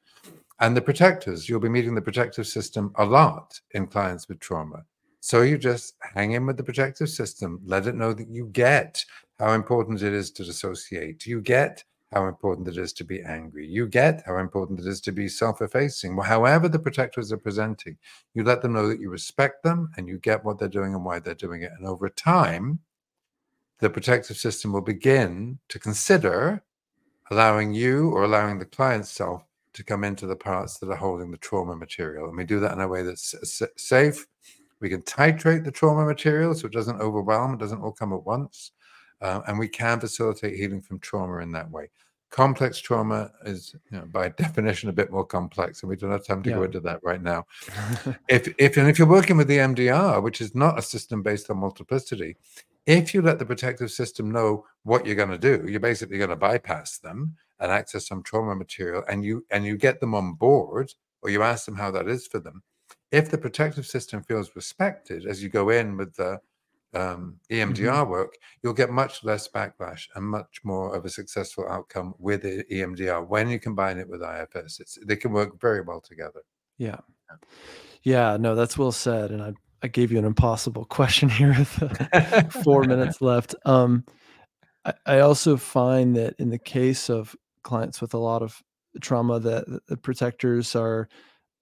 And 0.60 0.76
the 0.76 0.82
protectors, 0.82 1.48
you'll 1.48 1.62
be 1.62 1.70
meeting 1.70 1.96
the 1.96 2.02
protective 2.02 2.46
system 2.46 2.92
a 2.96 3.06
lot 3.06 3.60
in 3.72 3.88
clients 3.88 4.28
with 4.28 4.40
trauma. 4.40 4.84
So 5.22 5.42
you 5.42 5.58
just 5.58 5.96
hang 6.14 6.32
in 6.34 6.46
with 6.46 6.58
the 6.58 6.64
protective 6.64 7.10
system, 7.10 7.62
let 7.66 7.88
it 7.88 7.96
know 7.96 8.14
that 8.14 8.30
you 8.30 8.48
get 8.48 9.04
how 9.38 9.54
important 9.54 10.02
it 10.02 10.14
is 10.14 10.32
to 10.32 10.44
dissociate. 10.44 11.26
You 11.26 11.42
get 11.42 11.84
how 12.12 12.28
important 12.28 12.68
it 12.68 12.78
is 12.78 12.92
to 12.94 13.04
be 13.04 13.22
angry. 13.22 13.68
You 13.68 13.88
get 13.88 14.24
how 14.26 14.38
important 14.38 14.80
it 14.80 14.88
is 14.88 15.00
to 15.02 15.12
be 15.12 15.28
self 15.28 15.62
effacing. 15.62 16.18
However, 16.18 16.68
the 16.68 16.80
protectors 16.80 17.32
are 17.32 17.38
presenting, 17.38 17.98
you 18.34 18.44
let 18.44 18.62
them 18.62 18.74
know 18.74 18.88
that 18.88 19.00
you 19.00 19.10
respect 19.10 19.64
them 19.64 19.92
and 19.96 20.08
you 20.08 20.18
get 20.20 20.44
what 20.44 20.58
they're 20.58 20.68
doing 20.68 20.96
and 20.96 21.06
why 21.06 21.20
they're 21.20 21.36
doing 21.36 21.62
it. 21.62 21.72
And 21.78 21.86
over 21.86 22.10
time, 22.10 22.80
the 23.80 23.90
protective 23.90 24.38
system 24.38 24.74
will 24.74 24.82
begin 24.82 25.60
to 25.70 25.80
consider 25.80 26.64
allowing 27.32 27.74
you 27.74 28.10
or 28.12 28.24
allowing 28.24 28.60
the 28.60 28.66
client's 28.66 29.12
self 29.12 29.44
to 29.74 29.84
come 29.84 30.04
into 30.04 30.26
the 30.26 30.36
parts 30.36 30.78
that 30.80 30.90
are 30.90 30.96
holding 30.96 31.32
the 31.32 31.38
trauma 31.38 31.76
material. 31.76 32.28
And 32.28 32.38
we 32.38 32.44
do 32.44 32.60
that 32.60 32.74
in 32.74 32.82
a 32.82 32.88
way 32.88 33.04
that's 33.04 33.36
safe. 33.78 34.26
We 34.82 34.90
can 34.90 35.02
titrate 35.04 35.64
the 35.64 35.72
trauma 35.72 36.06
material 36.06 36.54
so 36.56 36.68
it 36.68 36.74
doesn't 36.74 37.00
overwhelm, 37.00 37.54
it 37.54 37.60
doesn't 37.60 37.82
all 37.82 37.92
come 37.92 38.14
at 38.14 38.26
once. 38.26 38.72
Uh, 39.22 39.42
and 39.48 39.60
we 39.60 39.68
can 39.68 40.00
facilitate 40.00 40.56
healing 40.56 40.82
from 40.82 41.00
trauma 41.00 41.40
in 41.40 41.52
that 41.52 41.70
way. 41.70 41.90
Complex 42.30 42.80
trauma 42.80 43.32
is, 43.46 43.76
you 43.92 43.98
know, 43.98 44.06
by 44.06 44.30
definition, 44.38 44.90
a 44.90 44.94
bit 44.94 45.12
more 45.12 45.26
complex, 45.26 45.82
and 45.82 45.90
we 45.90 45.96
don't 45.96 46.12
have 46.12 46.26
time 46.26 46.44
to 46.44 46.52
go 46.52 46.64
into 46.64 46.80
that 46.80 47.04
right 47.04 47.22
now. 47.22 47.46
if 48.30 48.54
if 48.58 48.78
and 48.78 48.88
if 48.88 49.00
you're 49.00 49.08
working 49.08 49.36
with 49.36 49.48
the 49.48 49.58
EMDR, 49.58 50.22
which 50.22 50.40
is 50.40 50.54
not 50.56 50.78
a 50.78 50.82
system 50.82 51.24
based 51.24 51.50
on 51.50 51.58
multiplicity, 51.58 52.38
if 52.90 53.14
you 53.14 53.22
let 53.22 53.38
the 53.38 53.46
protective 53.46 53.92
system 53.92 54.32
know 54.32 54.66
what 54.82 55.06
you're 55.06 55.16
going 55.16 55.30
to 55.30 55.38
do, 55.38 55.70
you're 55.70 55.80
basically 55.80 56.18
going 56.18 56.32
to 56.32 56.36
bypass 56.36 56.98
them 56.98 57.36
and 57.60 57.72
access 57.72 58.08
some 58.08 58.24
trauma 58.24 58.56
material, 58.56 59.04
and 59.08 59.24
you 59.24 59.46
and 59.52 59.64
you 59.64 59.78
get 59.78 60.00
them 60.00 60.16
on 60.16 60.34
board, 60.34 60.92
or 61.22 61.30
you 61.30 61.44
ask 61.44 61.66
them 61.66 61.76
how 61.76 61.92
that 61.92 62.08
is 62.08 62.26
for 62.26 62.40
them. 62.40 62.64
If 63.12 63.30
the 63.30 63.38
protective 63.38 63.86
system 63.86 64.24
feels 64.24 64.56
respected 64.56 65.28
as 65.28 65.44
you 65.44 65.50
go 65.50 65.70
in 65.70 65.98
with 65.98 66.16
the 66.16 66.40
um, 66.96 67.36
EMDR 67.52 68.08
work, 68.08 68.36
you'll 68.64 68.74
get 68.74 68.90
much 68.90 69.24
less 69.24 69.48
backlash 69.48 70.08
and 70.16 70.26
much 70.26 70.62
more 70.64 70.96
of 70.96 71.06
a 71.06 71.10
successful 71.10 71.68
outcome 71.70 72.16
with 72.18 72.42
the 72.42 72.64
EMDR 72.72 73.28
when 73.28 73.50
you 73.50 73.60
combine 73.60 74.00
it 74.00 74.10
with 74.10 74.24
IFS. 74.24 74.80
It's, 74.80 74.98
they 75.06 75.16
can 75.16 75.32
work 75.32 75.62
very 75.62 75.82
well 75.82 76.02
together. 76.02 76.42
Yeah. 76.80 77.00
Yeah, 78.02 78.38
no, 78.40 78.56
that's 78.56 78.78
well 78.78 78.92
said. 78.92 79.30
And 79.30 79.44
I, 79.44 79.54
I 79.82 79.88
gave 79.88 80.12
you 80.12 80.20
an 80.20 80.26
impossible 80.26 80.86
question 80.86 81.30
here 81.30 81.56
with 81.58 82.54
four 82.64 82.84
minutes 82.84 83.22
left. 83.22 83.56
Um, 83.66 84.04
I, 84.86 84.94
I 85.06 85.20
also 85.20 85.58
find 85.58 86.16
that 86.16 86.36
in 86.40 86.50
the 86.50 86.60
case 86.60 87.10
of 87.10 87.36
clients 87.64 88.02
with 88.02 88.14
a 88.14 88.18
lot 88.18 88.42
of 88.42 88.62
trauma, 89.02 89.40
that 89.40 89.66
the 89.88 89.98
protectors 89.98 90.76
are, 90.76 91.08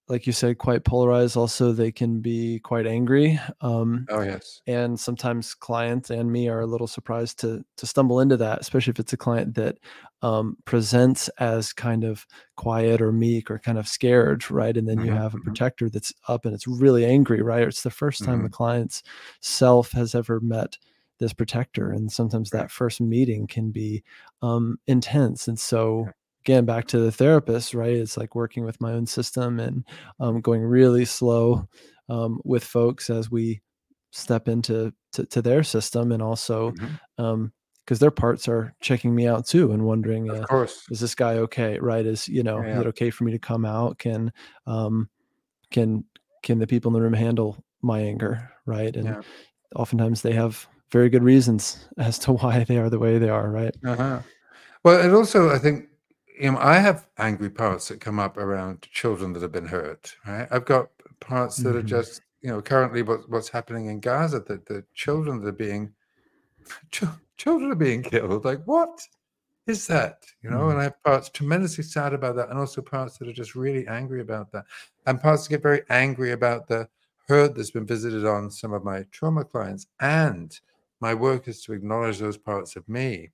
like 0.09 0.25
you 0.27 0.33
said, 0.33 0.57
quite 0.57 0.85
polarized. 0.85 1.37
Also, 1.37 1.71
they 1.71 1.91
can 1.91 2.21
be 2.21 2.59
quite 2.61 2.87
angry. 2.87 3.39
Um, 3.61 4.09
Oh 4.09 4.21
yes. 4.21 4.61
and 4.67 4.99
sometimes 4.99 5.55
clients 5.55 6.09
and 6.09 6.31
me 6.31 6.49
are 6.49 6.61
a 6.61 6.67
little 6.67 6.87
surprised 6.87 7.39
to 7.39 7.65
to 7.77 7.85
stumble 7.87 8.19
into 8.19 8.37
that 8.37 8.59
especially 8.61 8.91
if 8.91 8.99
it's 8.99 9.13
a 9.13 9.17
client 9.17 9.55
that 9.55 9.77
um, 10.21 10.57
presents 10.65 11.29
as 11.39 11.73
kind 11.73 12.03
of 12.03 12.25
quiet 12.57 13.01
or 13.01 13.11
meek 13.11 13.49
or 13.51 13.59
kind 13.59 13.77
of 13.77 13.87
scared 13.87 14.49
right 14.51 14.77
and 14.77 14.87
then 14.87 15.01
you 15.01 15.09
Mhm, 15.09 15.11
have 15.11 15.33
a 15.33 15.39
mhm. 15.39 15.39
protector 15.39 15.89
that's 15.89 16.13
up 16.27 16.45
and 16.45 16.53
it's 16.53 16.67
really 16.67 17.05
angry 17.05 17.41
right 17.41 17.67
it's 17.67 17.83
the 17.83 17.91
first 17.91 18.23
time 18.23 18.41
the 18.43 18.49
client's 18.49 19.03
self 19.41 19.91
has 19.91 20.15
ever 20.15 20.39
met 20.41 20.77
this 21.19 21.33
protector 21.33 21.91
and 21.91 22.11
sometimes 22.11 22.51
that 22.51 22.69
first 22.71 23.01
meeting 23.01 23.47
can 23.47 23.71
be 23.71 24.03
um, 24.41 24.77
intense 24.87 25.47
and 25.47 25.59
so. 25.59 26.11
Again 26.47 26.63
back 26.63 26.87
to 26.87 26.99
the 26.99 27.11
therapist 27.11 27.73
right 27.73 27.97
it's 27.97 28.15
like 28.15 28.33
working 28.33 28.63
with 28.63 28.79
my 28.79 28.93
own 28.93 29.05
system 29.05 29.59
and 29.59 29.83
um, 30.21 30.39
going 30.39 30.61
really 30.63 31.03
slow 31.03 31.67
um, 32.07 32.39
with 32.45 32.63
folks 32.63 33.09
as 33.09 33.29
we 33.29 33.61
step 34.11 34.47
into 34.47 34.93
to, 35.11 35.25
to 35.25 35.41
their 35.41 35.61
system 35.61 36.13
and 36.13 36.23
also 36.23 36.71
Mhm. 36.71 36.99
um 37.17 37.51
because 37.83 37.99
their 37.99 38.11
parts 38.11 38.47
are 38.47 38.73
checking 38.81 39.13
me 39.13 39.27
out 39.27 39.45
too 39.45 39.73
and 39.73 39.83
wondering 39.83 40.29
Of 40.29 40.37
uh, 40.39 40.45
course. 40.45 40.85
is 40.89 41.01
this 41.01 41.15
guy 41.15 41.33
okay 41.35 41.77
right 41.79 42.05
is 42.05 42.29
you 42.29 42.43
know 42.43 42.61
Yeah, 42.63 42.75
is 42.75 42.79
it 42.79 42.87
okay 42.87 43.09
for 43.09 43.25
me 43.25 43.31
to 43.33 43.39
come 43.39 43.65
out 43.65 43.97
can 43.99 44.31
um 44.67 45.09
can 45.69 46.05
can 46.43 46.59
the 46.59 46.67
people 46.67 46.87
in 46.89 46.93
the 46.93 47.01
room 47.01 47.11
handle 47.13 47.57
my 47.81 47.99
anger 47.99 48.49
right 48.65 48.95
and 48.95 49.05
Yeah. 49.09 49.21
oftentimes 49.75 50.21
they 50.21 50.31
have 50.31 50.65
very 50.93 51.09
good 51.09 51.23
reasons 51.23 51.89
as 51.97 52.17
to 52.19 52.31
why 52.31 52.63
they 52.63 52.77
are 52.77 52.89
the 52.89 52.99
way 52.99 53.17
they 53.17 53.29
are 53.29 53.51
right 53.51 53.75
Uh-huh. 53.85 54.21
Well, 54.85 55.01
and 55.01 55.13
also, 55.13 55.49
I 55.49 55.57
think, 55.57 55.89
you 56.39 56.51
know, 56.51 56.57
I 56.59 56.77
have 56.79 57.07
angry 57.17 57.49
parts 57.49 57.87
that 57.87 57.99
come 58.01 58.19
up 58.19 58.37
around 58.37 58.81
children 58.83 59.33
that 59.33 59.41
have 59.41 59.51
been 59.51 59.65
hurt. 59.67 60.15
Right? 60.25 60.47
I've 60.51 60.65
got 60.65 60.89
parts 61.19 61.61
that 61.63 61.75
are 61.75 61.81
Mhm. 61.81 61.87
just, 61.87 62.21
you 62.41 62.49
know, 62.49 62.61
currently 62.61 63.01
what, 63.01 63.29
what's 63.29 63.49
happening 63.49 63.87
in 63.87 63.99
Gaza. 63.99 64.39
That 64.41 64.65
the 64.65 64.83
children 64.93 65.41
that 65.41 65.47
are 65.47 65.51
being, 65.51 65.93
ch- 66.91 67.03
children 67.37 67.71
are 67.71 67.75
being 67.75 68.03
killed. 68.03 68.45
Like, 68.45 68.63
what 68.65 69.01
is 69.67 69.87
that? 69.87 70.25
You 70.43 70.49
know, 70.51 70.69
and 70.69 70.79
I 70.79 70.83
have 70.83 71.03
parts 71.03 71.29
tremendously 71.29 71.83
sad 71.83 72.13
about 72.13 72.35
that, 72.37 72.49
and 72.49 72.57
also 72.59 72.81
parts 72.81 73.17
that 73.17 73.27
are 73.27 73.33
just 73.33 73.55
really 73.55 73.87
angry 73.87 74.21
about 74.21 74.51
that, 74.53 74.65
and 75.05 75.21
parts 75.21 75.43
that 75.43 75.49
get 75.49 75.63
very 75.63 75.81
angry 75.89 76.31
about 76.31 76.67
the 76.67 76.87
hurt 77.27 77.55
that's 77.55 77.71
been 77.71 77.85
visited 77.85 78.25
on 78.25 78.49
some 78.49 78.73
of 78.73 78.83
my 78.85 79.03
trauma 79.11 79.43
clients. 79.43 79.87
And 79.99 80.57
my 81.01 81.13
work 81.13 81.47
is 81.47 81.61
to 81.63 81.73
acknowledge 81.73 82.19
those 82.19 82.37
parts 82.37 82.75
of 82.77 82.87
me 82.87 83.31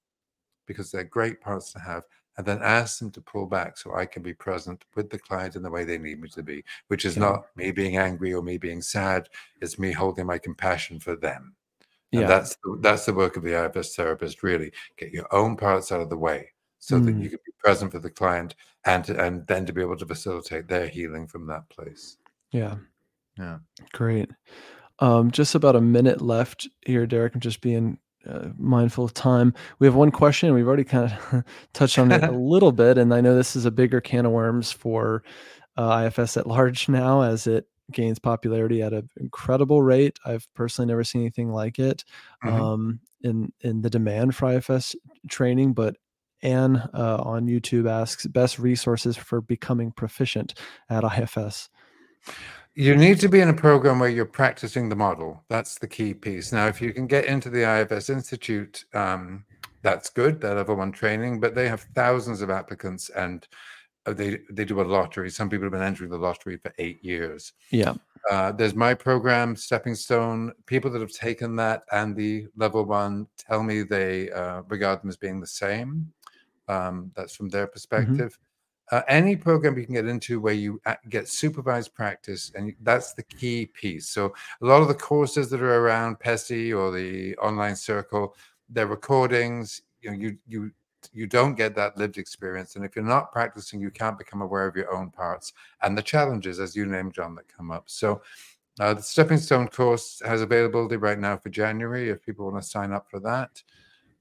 because 0.65 0.91
they're 0.91 1.03
great 1.03 1.41
parts 1.41 1.71
to 1.73 1.79
have, 1.79 2.03
and 2.37 2.45
then 2.45 2.59
ask 2.63 2.99
them 2.99 3.11
to 3.11 3.21
pull 3.21 3.45
back 3.45 3.77
so 3.77 3.93
I 3.95 4.05
can 4.05 4.23
be 4.23 4.33
present 4.33 4.83
with 4.95 5.09
the 5.09 5.19
client 5.19 5.55
in 5.55 5.61
the 5.63 5.69
way 5.69 5.83
they 5.83 5.97
need 5.97 6.19
me 6.21 6.29
to 6.29 6.43
be, 6.43 6.63
which 6.87 7.05
is 7.05 7.15
Yeah. 7.15 7.21
not 7.23 7.45
me 7.55 7.71
being 7.71 7.97
angry 7.97 8.33
or 8.33 8.41
me 8.41 8.57
being 8.57 8.81
sad. 8.81 9.29
It's 9.61 9.77
me 9.77 9.91
holding 9.91 10.25
my 10.25 10.37
compassion 10.37 10.99
for 10.99 11.15
them. 11.15 11.55
And 12.11 12.21
yeah 12.21 12.27
that's 12.27 12.55
the, 12.63 12.77
that's 12.81 13.05
the 13.05 13.13
work 13.13 13.37
of 13.37 13.43
the 13.43 13.53
IFS 13.65 13.95
therapist. 13.95 14.43
Really, 14.43 14.71
get 14.97 15.11
your 15.11 15.27
own 15.33 15.55
parts 15.57 15.91
out 15.91 16.01
of 16.01 16.09
the 16.09 16.17
way 16.17 16.49
so 16.79 16.99
that 16.99 17.15
Mm. 17.15 17.23
you 17.23 17.29
can 17.29 17.39
be 17.45 17.51
present 17.63 17.91
for 17.91 17.99
the 17.99 18.09
client 18.09 18.55
and 18.85 19.03
to, 19.05 19.19
and 19.23 19.47
then 19.47 19.65
to 19.65 19.73
be 19.73 19.81
able 19.81 19.97
to 19.97 20.05
facilitate 20.05 20.67
their 20.67 20.87
healing 20.87 21.27
from 21.27 21.47
that 21.47 21.67
place. 21.69 22.17
yeah 22.51 22.75
Yeah. 23.37 23.59
Great. 23.93 24.29
Um, 24.99 25.31
just 25.31 25.55
about 25.55 25.75
a 25.75 25.81
minute 25.81 26.21
left 26.21 26.67
here, 26.85 27.07
Derek. 27.07 27.33
I'm 27.33 27.41
just 27.41 27.61
being 27.61 27.97
uh, 28.27 28.49
mindful 28.57 29.05
of 29.05 29.13
time. 29.13 29.53
We 29.79 29.87
have 29.87 29.95
one 29.95 30.11
question. 30.11 30.53
We've 30.53 30.67
already 30.67 30.83
kind 30.83 31.11
of 31.11 31.43
touched 31.73 31.99
on 31.99 32.11
it 32.11 32.23
a 32.23 32.31
little 32.37 32.71
bit, 32.71 32.97
and 32.97 33.13
I 33.13 33.21
know 33.21 33.35
this 33.35 33.55
is 33.55 33.65
a 33.65 33.71
bigger 33.71 34.01
can 34.01 34.25
of 34.25 34.31
worms 34.31 34.71
for 34.71 35.23
uh, 35.77 36.07
IFS 36.07 36.37
at 36.37 36.47
large 36.47 36.89
now 36.89 37.21
as 37.21 37.47
it 37.47 37.67
gains 37.91 38.19
popularity 38.19 38.81
at 38.81 38.93
an 38.93 39.09
incredible 39.17 39.81
rate. 39.81 40.19
I've 40.25 40.47
personally 40.53 40.87
never 40.87 41.03
seen 41.03 41.21
anything 41.21 41.51
like 41.51 41.79
it. 41.79 42.03
Mhm. 42.43 42.51
Um, 42.51 42.99
in 43.21 43.51
in 43.61 43.81
the 43.81 43.89
demand 43.89 44.35
for 44.35 44.51
IFS 44.51 44.95
training, 45.29 45.73
but 45.73 45.95
Anne 46.41 46.75
uh, 46.93 47.17
on 47.23 47.47
YouTube 47.47 47.89
asks 47.89 48.27
best 48.27 48.59
resources 48.59 49.15
for 49.15 49.41
becoming 49.41 49.91
proficient 49.91 50.53
at 50.89 51.03
IFS. 51.03 51.69
You 52.75 52.95
need 52.95 53.19
to 53.19 53.29
be 53.29 53.39
in 53.39 53.49
a 53.49 53.53
program 53.53 53.99
where 53.99 54.09
you're 54.09 54.25
practicing 54.25 54.89
the 54.89 54.95
model. 54.95 55.43
That's 55.47 55.77
the 55.77 55.87
key 55.87 56.13
piece. 56.13 56.51
Now, 56.51 56.67
if 56.67 56.81
you 56.81 56.91
can 56.91 57.05
get 57.05 57.25
into 57.25 57.51
the 57.51 57.61
IFS 57.81 58.09
Institute, 58.09 58.85
um, 58.95 59.45
that's 59.83 60.09
good. 60.09 60.41
That 60.41 60.55
level 60.55 60.75
one 60.75 60.91
training, 60.91 61.39
but 61.39 61.53
they 61.53 61.69
have 61.69 61.81
thousands 61.93 62.41
of 62.41 62.49
applicants 62.49 63.09
and 63.09 63.47
uh, 64.05 64.13
they 64.13 64.39
they 64.49 64.65
do 64.65 64.81
a 64.81 64.83
lottery. 64.83 65.29
Some 65.29 65.49
people 65.49 65.65
have 65.65 65.71
been 65.71 65.83
entering 65.83 66.09
the 66.09 66.17
lottery 66.17 66.57
for 66.57 66.73
eight 66.79 67.03
years. 67.05 67.53
Yeah. 67.69 67.93
Uh, 68.31 68.51
there's 68.51 68.73
my 68.73 68.93
program, 68.93 69.55
Stepping 69.55 69.95
Stone. 69.95 70.53
People 70.65 70.89
that 70.91 71.01
have 71.01 71.11
taken 71.11 71.55
that 71.57 71.83
and 71.91 72.15
the 72.15 72.47
level 72.55 72.85
one 72.85 73.27
tell 73.37 73.61
me 73.61 73.83
they 73.83 74.31
uh, 74.31 74.63
regard 74.67 75.01
them 75.01 75.09
as 75.09 75.17
being 75.17 75.39
the 75.39 75.47
same. 75.47 76.11
Um, 76.67 77.11
that's 77.15 77.35
from 77.35 77.49
their 77.49 77.65
mm-hmm. 77.65 77.73
perspective. 77.73 78.31
Mm-hmm 78.31 78.43
uh, 78.91 79.01
any 79.07 79.35
program 79.35 79.77
you 79.77 79.85
can 79.85 79.95
get 79.95 80.05
into 80.05 80.39
where 80.39 80.53
you 80.53 80.81
get 81.09 81.27
supervised 81.27 81.93
practice 81.93 82.51
and 82.55 82.75
that's 82.81 83.13
the 83.13 83.23
key 83.23 83.65
piece. 83.67 84.09
So 84.09 84.33
a 84.61 84.65
lot 84.65 84.81
of 84.81 84.87
the 84.87 84.93
courses 84.93 85.49
that 85.49 85.61
are 85.61 85.79
around 85.79 86.19
PESI 86.19 86.77
or 86.77 86.91
the 86.91 87.35
online 87.37 87.75
circle 87.75 88.35
they're 88.69 88.87
recordings. 88.87 89.81
You 90.01 90.11
know 90.11 90.17
you 90.17 90.37
you 90.47 90.71
you 91.11 91.27
don't 91.27 91.55
get 91.55 91.75
that 91.75 91.97
lived 91.97 92.17
experience. 92.17 92.75
And 92.75 92.85
if 92.85 92.95
you're 92.95 93.05
not 93.05 93.31
practicing 93.31 93.79
you 93.79 93.91
can't 93.91 94.17
become 94.17 94.41
aware 94.41 94.67
of 94.67 94.75
your 94.75 94.93
own 94.93 95.09
parts 95.09 95.53
and 95.81 95.97
the 95.97 96.01
challenges 96.01 96.59
as 96.59 96.75
you 96.75 96.85
named 96.85 97.13
john 97.13 97.35
that 97.35 97.47
come 97.47 97.71
up. 97.71 97.85
So 97.87 98.21
uh, 98.79 98.95
the 98.95 99.01
stepping 99.01 99.37
stone 99.37 99.67
course 99.67 100.21
has 100.25 100.41
availability 100.41 100.97
right 100.97 101.19
now 101.19 101.37
for 101.37 101.49
january 101.49 102.09
if 102.09 102.25
people 102.25 102.49
want 102.51 102.61
to 102.61 102.69
sign 102.69 102.91
up 102.91 103.09
for 103.09 103.19
that. 103.21 103.61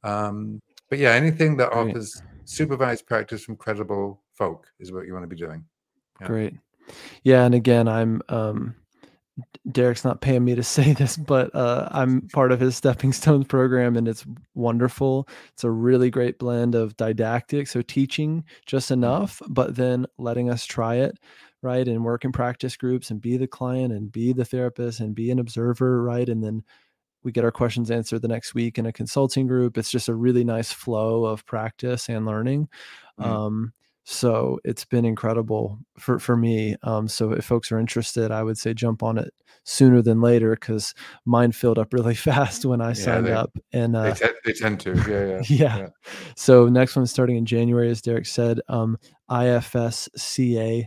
Um, 0.05 0.61
but 0.89 0.99
yeah 0.99 1.13
anything 1.13 1.57
that 1.57 1.73
offers 1.73 2.23
supervised 2.45 3.07
practice 3.07 3.45
from 3.45 3.57
credible 3.57 4.22
folk 4.35 4.67
is 4.81 4.93
what 4.93 5.07
you 5.07 5.13
want 5.13 5.25
to 5.25 5.29
be 5.29 5.37
doing. 5.37 5.65
Yeah. 6.21 6.27
Great. 6.27 6.55
Yeah, 7.23 7.45
and 7.45 7.55
again, 7.55 7.89
I'm 7.89 8.23
um 8.29 8.75
Derek's 9.71 10.05
not 10.05 10.21
paying 10.21 10.45
me 10.45 10.55
to 10.55 10.63
say 10.63 10.93
this, 10.93 11.17
but 11.17 11.55
uh, 11.55 11.89
I'm 11.91 12.29
part 12.29 12.53
of 12.53 12.61
his 12.61 12.77
Stepping 12.77 13.13
Stones 13.13 13.47
program, 13.47 13.97
and 13.97 14.09
it's 14.09 14.25
wonderful. 14.55 15.29
It's 15.53 15.65
a 15.65 15.71
really 15.71 16.11
great 16.11 16.39
blend 16.39 16.75
of 16.75 16.97
didactic, 16.97 17.69
so 17.69 17.83
teaching 17.83 18.45
just 18.67 18.87
mm-hmm. 18.87 19.05
enough, 19.05 19.41
but 19.49 19.77
then 19.77 20.07
letting 20.19 20.51
us 20.51 20.65
try 20.65 20.97
it, 20.97 21.19
right, 21.63 21.87
and 21.87 22.05
work 22.05 22.25
in 22.25 22.33
practice 22.33 22.77
groups, 22.77 23.11
and 23.11 23.21
be 23.21 23.37
the 23.37 23.47
client, 23.47 23.93
and 23.93 24.13
be 24.13 24.33
the 24.33 24.45
therapist, 24.45 25.01
and 25.01 25.15
be 25.15 25.31
an 25.31 25.39
observer, 25.39 26.03
right, 26.03 26.29
and 26.29 26.43
then 26.43 26.63
we 27.25 27.31
get 27.31 27.45
our 27.45 27.53
questions 27.53 27.91
answered 27.91 28.21
the 28.21 28.29
next 28.29 28.53
week 28.53 28.79
in 28.79 28.87
a 28.87 28.93
consulting 28.93 29.47
group. 29.47 29.79
It's 29.79 29.93
just 29.93 30.09
a 30.09 30.15
really 30.15 30.43
nice 30.43 30.73
flow 30.73 31.25
of 31.25 31.47
practice 31.47 32.09
and 32.09 32.27
learning. 32.27 32.69
Mm. 33.21 33.27
Um, 33.27 33.73
so 34.05 34.59
it's 34.65 34.85
been 34.85 35.05
incredible 35.05 35.79
for 35.99 36.19
for 36.19 36.37
me 36.37 36.75
um, 36.83 37.07
so 37.07 37.33
if 37.33 37.45
folks 37.45 37.71
are 37.71 37.79
interested 37.79 38.31
i 38.31 38.43
would 38.43 38.59
say 38.59 38.75
jump 38.75 39.03
on 39.03 39.17
it 39.19 39.33
sooner 39.65 40.03
than 40.03 40.21
later 40.21 40.51
because 40.51 40.93
mine 41.25 41.53
filled 41.53 41.79
up 41.79 41.93
really 41.93 42.15
fast 42.29 42.65
when 42.65 42.81
i 42.81 42.89
yeah, 42.89 42.95
signed 42.95 43.27
they, 43.27 43.33
up 43.33 43.57
and 43.73 43.95
uh, 43.95 44.13
they, 44.15 44.29
they, 44.45 44.53
tend 44.53 44.81
to 44.81 44.95
yeah 45.09 45.25
yeah, 45.27 45.41
yeah. 45.49 45.79
yeah. 45.79 45.89
So 46.35 46.69
next 46.69 46.97
one 46.97 47.07
starting 47.07 47.37
in 47.37 47.47
january 47.47 47.91
as 47.91 48.03
derek 48.03 48.27
said 48.27 48.61
um, 48.69 48.99
ifsca.ca 49.31 50.85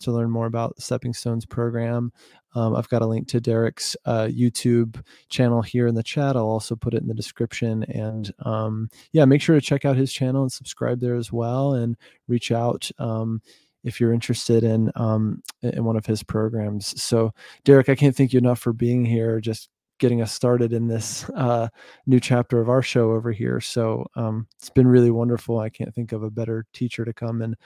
to 0.00 0.12
learn 0.12 0.30
more 0.30 0.46
about 0.46 0.80
stepping 0.80 1.14
stones 1.14 1.46
program 1.46 2.12
um, 2.54 2.76
I've 2.76 2.88
got 2.88 3.02
a 3.02 3.06
link 3.06 3.28
to 3.28 3.40
Derek's 3.40 3.96
uh, 4.04 4.28
YouTube 4.30 5.02
channel 5.28 5.62
here 5.62 5.86
in 5.86 5.94
the 5.94 6.02
chat. 6.02 6.36
I'll 6.36 6.44
also 6.44 6.76
put 6.76 6.94
it 6.94 7.02
in 7.02 7.08
the 7.08 7.14
description. 7.14 7.84
And 7.84 8.32
um, 8.40 8.88
yeah, 9.12 9.24
make 9.24 9.42
sure 9.42 9.54
to 9.54 9.60
check 9.60 9.84
out 9.84 9.96
his 9.96 10.12
channel 10.12 10.42
and 10.42 10.52
subscribe 10.52 11.00
there 11.00 11.16
as 11.16 11.32
well, 11.32 11.74
and 11.74 11.96
reach 12.28 12.52
out 12.52 12.90
um, 12.98 13.42
if 13.82 14.00
you're 14.00 14.12
interested 14.12 14.64
in 14.64 14.90
um, 14.94 15.42
in 15.62 15.84
one 15.84 15.96
of 15.96 16.06
his 16.06 16.22
programs. 16.22 17.00
So, 17.02 17.32
Derek, 17.64 17.88
I 17.88 17.94
can't 17.94 18.16
thank 18.16 18.32
you 18.32 18.38
enough 18.38 18.60
for 18.60 18.72
being 18.72 19.04
here. 19.04 19.40
Just 19.40 19.68
getting 19.98 20.22
us 20.22 20.32
started 20.32 20.72
in 20.72 20.88
this 20.88 21.28
uh, 21.34 21.68
new 22.06 22.20
chapter 22.20 22.60
of 22.60 22.68
our 22.68 22.82
show 22.82 23.12
over 23.12 23.32
here. 23.32 23.60
So 23.60 24.06
um, 24.16 24.46
it's 24.58 24.70
been 24.70 24.86
really 24.86 25.10
wonderful. 25.10 25.58
I 25.58 25.70
can't 25.70 25.94
think 25.94 26.12
of 26.12 26.22
a 26.22 26.30
better 26.30 26.66
teacher 26.72 27.04
to 27.04 27.12
come 27.12 27.42
and 27.42 27.56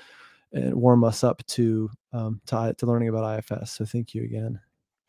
and 0.53 0.75
warm 0.75 1.05
us 1.05 1.23
up 1.23 1.45
to 1.47 1.91
um, 2.13 2.41
to, 2.47 2.75
to 2.79 2.87
learning 2.87 3.09
about 3.09 3.39
IFS. 3.39 3.73
So 3.73 3.85
thank 3.85 4.15
you 4.15 4.25
again. 4.25 4.61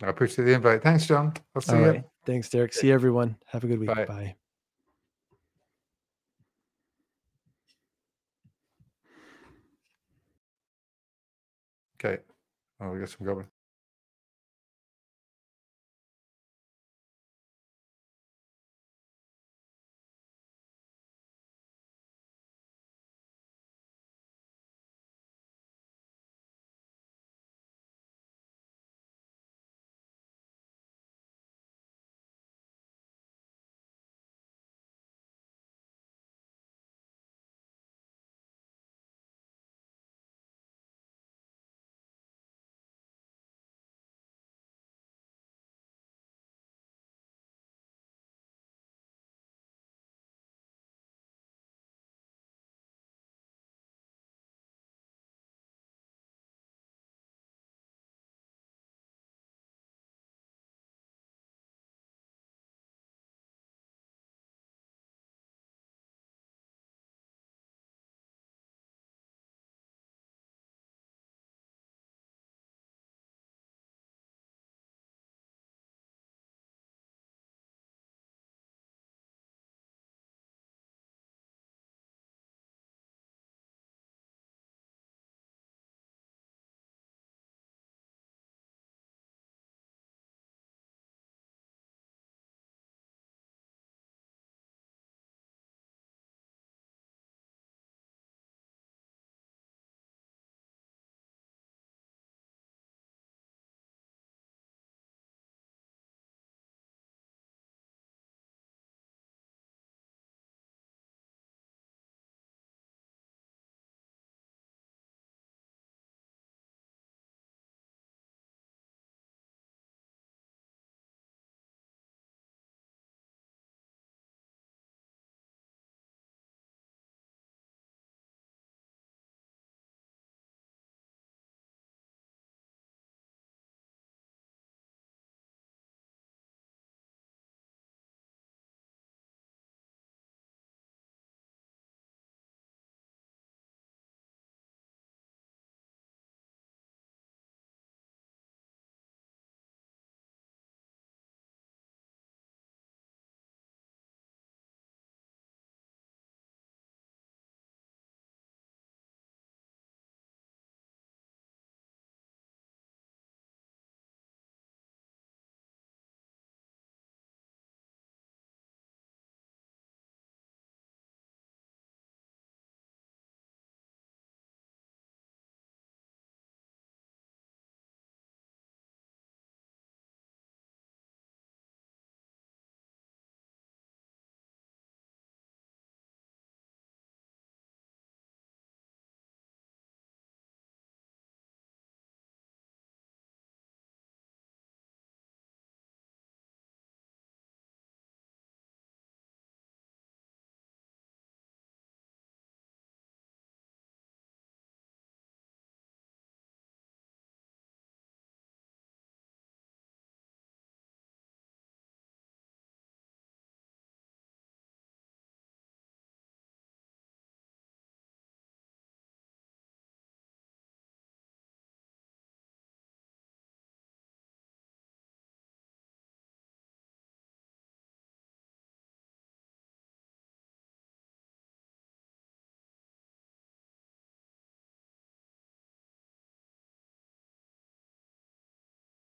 I 0.02 0.08
appreciate 0.08 0.45
the 0.45 0.54
invite. 0.54 0.82
Thanks, 0.82 1.06
John. 1.06 1.34
I'll 1.56 1.62
see 1.62 1.74
All 1.74 1.80
you. 1.80 1.88
Right. 1.88 2.04
Thanks, 2.26 2.50
Derek. 2.50 2.74
See 2.74 2.91
everyone. 2.91 3.36
Have 3.47 3.64
a 3.64 3.68
good 3.68 3.80
week. 3.80 3.88
Bye. 3.88 4.06
Bye. 4.06 4.36
Okay. 12.04 12.22
Oh, 12.80 12.91
we 12.91 13.00
got 13.00 13.10
some 13.10 13.26
going. 13.26 13.45